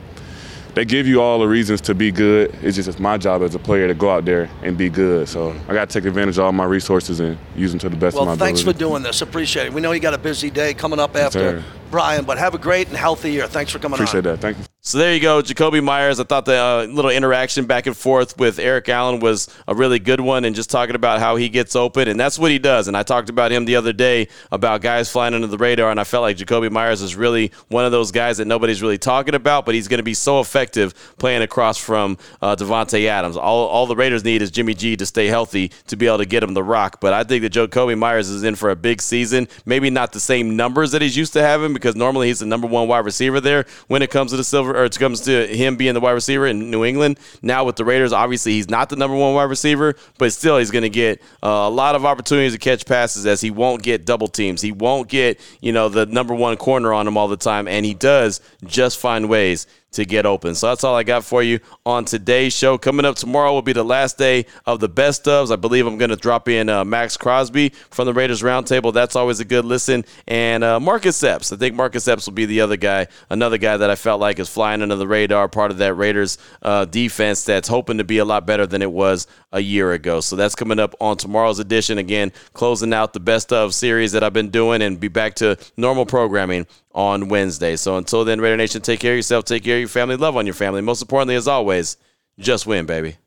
they 0.74 0.86
give 0.86 1.05
you 1.07 1.22
all 1.22 1.39
the 1.39 1.47
reasons 1.47 1.82
to 1.82 1.95
be 1.95 2.12
good. 2.12 2.53
It's 2.62 2.76
just 2.76 2.88
it's 2.88 2.99
my 2.99 3.18
job 3.18 3.41
as 3.41 3.55
a 3.55 3.59
player 3.59 3.88
to 3.88 3.93
go 3.93 4.09
out 4.09 4.26
there 4.26 4.49
and 4.64 4.78
be 4.78 4.89
good. 4.89 5.28
So 5.28 5.55
I 5.68 5.74
got 5.74 5.89
to 5.89 5.99
take 5.99 6.07
advantage 6.07 6.38
of 6.38 6.45
all 6.45 6.51
my 6.51 6.66
resources 6.66 7.20
and 7.20 7.38
use 7.55 7.72
them 7.72 7.80
to 7.80 7.89
the 7.89 7.97
best 7.97 8.16
Well, 8.16 8.30
of 8.30 8.39
my 8.39 8.45
thanks 8.45 8.62
for 8.62 8.74
doing 8.74 9.03
this. 9.03 9.22
Appreciate 9.22 9.68
it. 9.68 9.74
We 9.74 9.82
know 9.82 9.91
you 9.91 9.99
got 9.99 10.14
a 10.14 10.18
busy 10.18 10.49
day 10.49 10.74
coming 10.74 10.99
up 10.99 11.16
after 11.16 11.62
sir. 11.62 11.64
Brian, 11.91 12.25
but 12.25 12.37
have 12.37 12.55
a 12.55 12.57
great 12.57 12.87
and 12.87 12.97
healthy 12.97 13.31
year. 13.31 13.47
Thanks 13.47 13.71
for 13.71 13.79
coming 13.79 13.95
Appreciate 13.95 14.25
on. 14.25 14.33
that. 14.33 14.39
Thank 14.39 14.57
you. 14.57 14.63
So 14.83 14.97
there 14.97 15.13
you 15.13 15.19
go, 15.19 15.43
Jakobi 15.43 15.83
Meyers. 15.83 16.19
I 16.19 16.23
thought 16.23 16.45
the 16.45 16.55
uh, 16.55 16.87
little 16.89 17.11
interaction 17.11 17.65
back 17.65 17.85
and 17.85 17.95
forth 17.95 18.39
with 18.39 18.57
Eric 18.57 18.89
Allen 18.89 19.19
was 19.19 19.47
a 19.67 19.75
really 19.75 19.99
good 19.99 20.19
one, 20.19 20.43
and 20.43 20.55
just 20.55 20.71
talking 20.71 20.95
about 20.95 21.19
how 21.19 21.35
he 21.35 21.49
gets 21.49 21.75
open, 21.75 22.07
and 22.07 22.19
that's 22.19 22.39
what 22.39 22.49
he 22.49 22.57
does. 22.57 22.87
And 22.87 22.97
I 22.97 23.03
talked 23.03 23.29
about 23.29 23.51
him 23.51 23.65
the 23.65 23.75
other 23.75 23.93
day 23.93 24.27
about 24.51 24.81
guys 24.81 25.11
flying 25.11 25.35
under 25.35 25.45
the 25.45 25.59
radar, 25.59 25.91
and 25.91 25.99
I 25.99 26.03
felt 26.03 26.23
like 26.23 26.37
Jakobi 26.37 26.71
Meyers 26.71 27.03
is 27.03 27.15
really 27.15 27.51
one 27.67 27.85
of 27.85 27.91
those 27.91 28.11
guys 28.11 28.37
that 28.37 28.45
nobody's 28.45 28.81
really 28.81 28.97
talking 28.97 29.35
about, 29.35 29.67
but 29.67 29.75
he's 29.75 29.87
going 29.87 29.99
to 29.99 30.03
be 30.03 30.15
so 30.15 30.39
effective 30.39 30.95
playing 31.19 31.43
across 31.43 31.77
from 31.77 32.17
uh, 32.41 32.55
Davante 32.55 33.05
Adams. 33.05 33.37
All, 33.37 33.67
all 33.67 33.85
the 33.85 33.95
Raiders 33.95 34.23
need 34.23 34.41
is 34.41 34.49
Jimmy 34.49 34.73
G 34.73 34.95
to 34.95 35.05
stay 35.05 35.27
healthy 35.27 35.71
to 35.87 35.95
be 35.95 36.07
able 36.07 36.17
to 36.17 36.25
get 36.25 36.41
him 36.41 36.55
the 36.55 36.63
rock. 36.63 36.99
But 36.99 37.13
I 37.13 37.23
think 37.23 37.43
that 37.43 37.53
Jakobi 37.53 37.95
Meyers 37.95 38.29
is 38.29 38.43
in 38.43 38.55
for 38.55 38.71
a 38.71 38.75
big 38.75 38.99
season. 39.03 39.47
Maybe 39.63 39.91
not 39.91 40.11
the 40.11 40.19
same 40.19 40.55
numbers 40.55 40.91
that 40.91 41.03
he's 41.03 41.15
used 41.15 41.33
to 41.33 41.43
having 41.43 41.73
because 41.82 41.95
normally 41.95 42.27
he's 42.27 42.39
the 42.39 42.45
number 42.45 42.67
one 42.67 42.88
wide 42.88 43.05
receiver 43.05 43.41
there 43.41 43.65
when 43.88 44.01
it 44.01 44.11
comes 44.11 44.32
to 44.32 44.38
the 44.38 44.43
silver 44.43 44.77
or 44.77 44.86
it 44.86 44.97
comes 44.97 45.21
to 45.21 45.47
him 45.47 45.75
being 45.75 45.93
the 45.93 45.99
wide 45.99 46.11
receiver 46.11 46.47
in 46.47 46.69
New 46.71 46.86
England. 46.86 47.19
Now 47.41 47.65
with 47.65 47.75
the 47.75 47.86
Raiders, 47.86 48.13
obviously 48.13 48.53
he's 48.53 48.69
not 48.69 48.89
the 48.89 48.95
number 48.95 49.15
one 49.17 49.34
wide 49.34 49.43
receiver, 49.43 49.95
but 50.17 50.32
still 50.32 50.57
he's 50.57 50.71
going 50.71 50.84
to 50.84 50.89
get 50.89 51.21
uh, 51.43 51.47
a 51.47 51.69
lot 51.69 51.95
of 51.95 52.05
opportunities 52.05 52.53
to 52.53 52.59
catch 52.59 52.86
passes 52.86 53.25
as 53.25 53.41
he 53.41 53.51
won't 53.51 53.84
get 53.84 54.05
double 54.05 54.27
teams. 54.27 54.61
He 54.61 54.71
won't 54.71 55.09
get 55.09 55.39
you 55.59 55.71
know 55.71 55.89
the 55.89 56.05
number 56.05 56.34
one 56.34 56.57
corner 56.57 56.93
on 56.93 57.07
him 57.07 57.17
all 57.17 57.27
the 57.27 57.38
time, 57.38 57.67
and 57.67 57.86
he 57.86 57.93
does 57.93 58.41
just 58.65 58.99
find 58.99 59.27
ways 59.27 59.67
to 59.91 60.05
get 60.05 60.25
open. 60.25 60.55
So 60.55 60.67
that's 60.67 60.83
all 60.83 60.95
I 60.95 61.03
got 61.03 61.23
for 61.23 61.43
you 61.43 61.59
on 61.85 62.05
today's 62.05 62.53
show. 62.53 62.77
Coming 62.77 63.05
up 63.05 63.17
tomorrow 63.17 63.51
will 63.51 63.61
be 63.61 63.73
the 63.73 63.83
last 63.83 64.17
day 64.17 64.45
of 64.65 64.79
the 64.79 64.87
best 64.87 65.25
ofs. 65.25 65.51
I 65.51 65.57
believe 65.57 65.85
I'm 65.85 65.97
going 65.97 66.11
to 66.11 66.15
drop 66.15 66.47
in 66.47 66.69
uh, 66.69 66.85
Maxx 66.85 67.17
Crosby 67.17 67.69
from 67.89 68.05
the 68.05 68.13
Raiders 68.13 68.41
Roundtable. 68.41 68.93
That's 68.93 69.15
always 69.17 69.41
a 69.41 69.45
good 69.45 69.65
listen. 69.65 70.05
And 70.27 70.63
uh, 70.63 70.79
Marcus 70.79 71.21
Epps. 71.23 71.51
I 71.51 71.57
think 71.57 71.75
Marcus 71.75 72.07
Epps 72.07 72.25
will 72.25 72.33
be 72.33 72.45
the 72.45 72.61
other 72.61 72.77
guy, 72.77 73.07
another 73.29 73.57
guy 73.57 73.75
that 73.75 73.89
I 73.89 73.95
felt 73.95 74.21
like 74.21 74.39
is 74.39 74.47
flying 74.47 74.81
under 74.81 74.95
the 74.95 75.07
radar, 75.07 75.49
part 75.49 75.71
of 75.71 75.77
that 75.79 75.95
Raiders 75.95 76.37
uh, 76.61 76.85
defense 76.85 77.43
that's 77.43 77.67
hoping 77.67 77.97
to 77.97 78.05
be 78.05 78.19
a 78.19 78.25
lot 78.25 78.45
better 78.45 78.65
than 78.65 78.81
it 78.81 78.91
was 78.91 79.27
a 79.51 79.59
year 79.59 79.91
ago. 79.91 80.21
So 80.21 80.37
that's 80.37 80.55
coming 80.55 80.79
up 80.79 80.95
on 81.01 81.17
tomorrow's 81.17 81.59
edition. 81.59 81.97
Again, 81.97 82.31
closing 82.53 82.93
out 82.93 83.11
the 83.11 83.19
best 83.19 83.51
of 83.51 83.75
series 83.75 84.13
that 84.13 84.23
I've 84.23 84.33
been 84.33 84.49
doing 84.49 84.81
and 84.81 84.99
be 84.99 85.09
back 85.09 85.35
to 85.35 85.57
normal 85.75 86.05
programming 86.05 86.65
on 86.93 87.29
Wednesday. 87.29 87.75
So 87.75 87.97
until 87.97 88.25
then, 88.25 88.41
Raider 88.41 88.57
Nation, 88.57 88.81
take 88.81 88.99
care 88.99 89.13
of 89.13 89.17
yourself, 89.17 89.45
take 89.45 89.63
care 89.63 89.75
of 89.77 89.81
your 89.81 89.89
family, 89.89 90.15
love 90.15 90.37
on 90.37 90.45
your 90.45 90.55
family. 90.55 90.81
Most 90.81 91.01
importantly, 91.01 91.35
as 91.35 91.47
always, 91.47 91.97
just 92.39 92.67
win, 92.67 92.85
baby. 92.85 93.17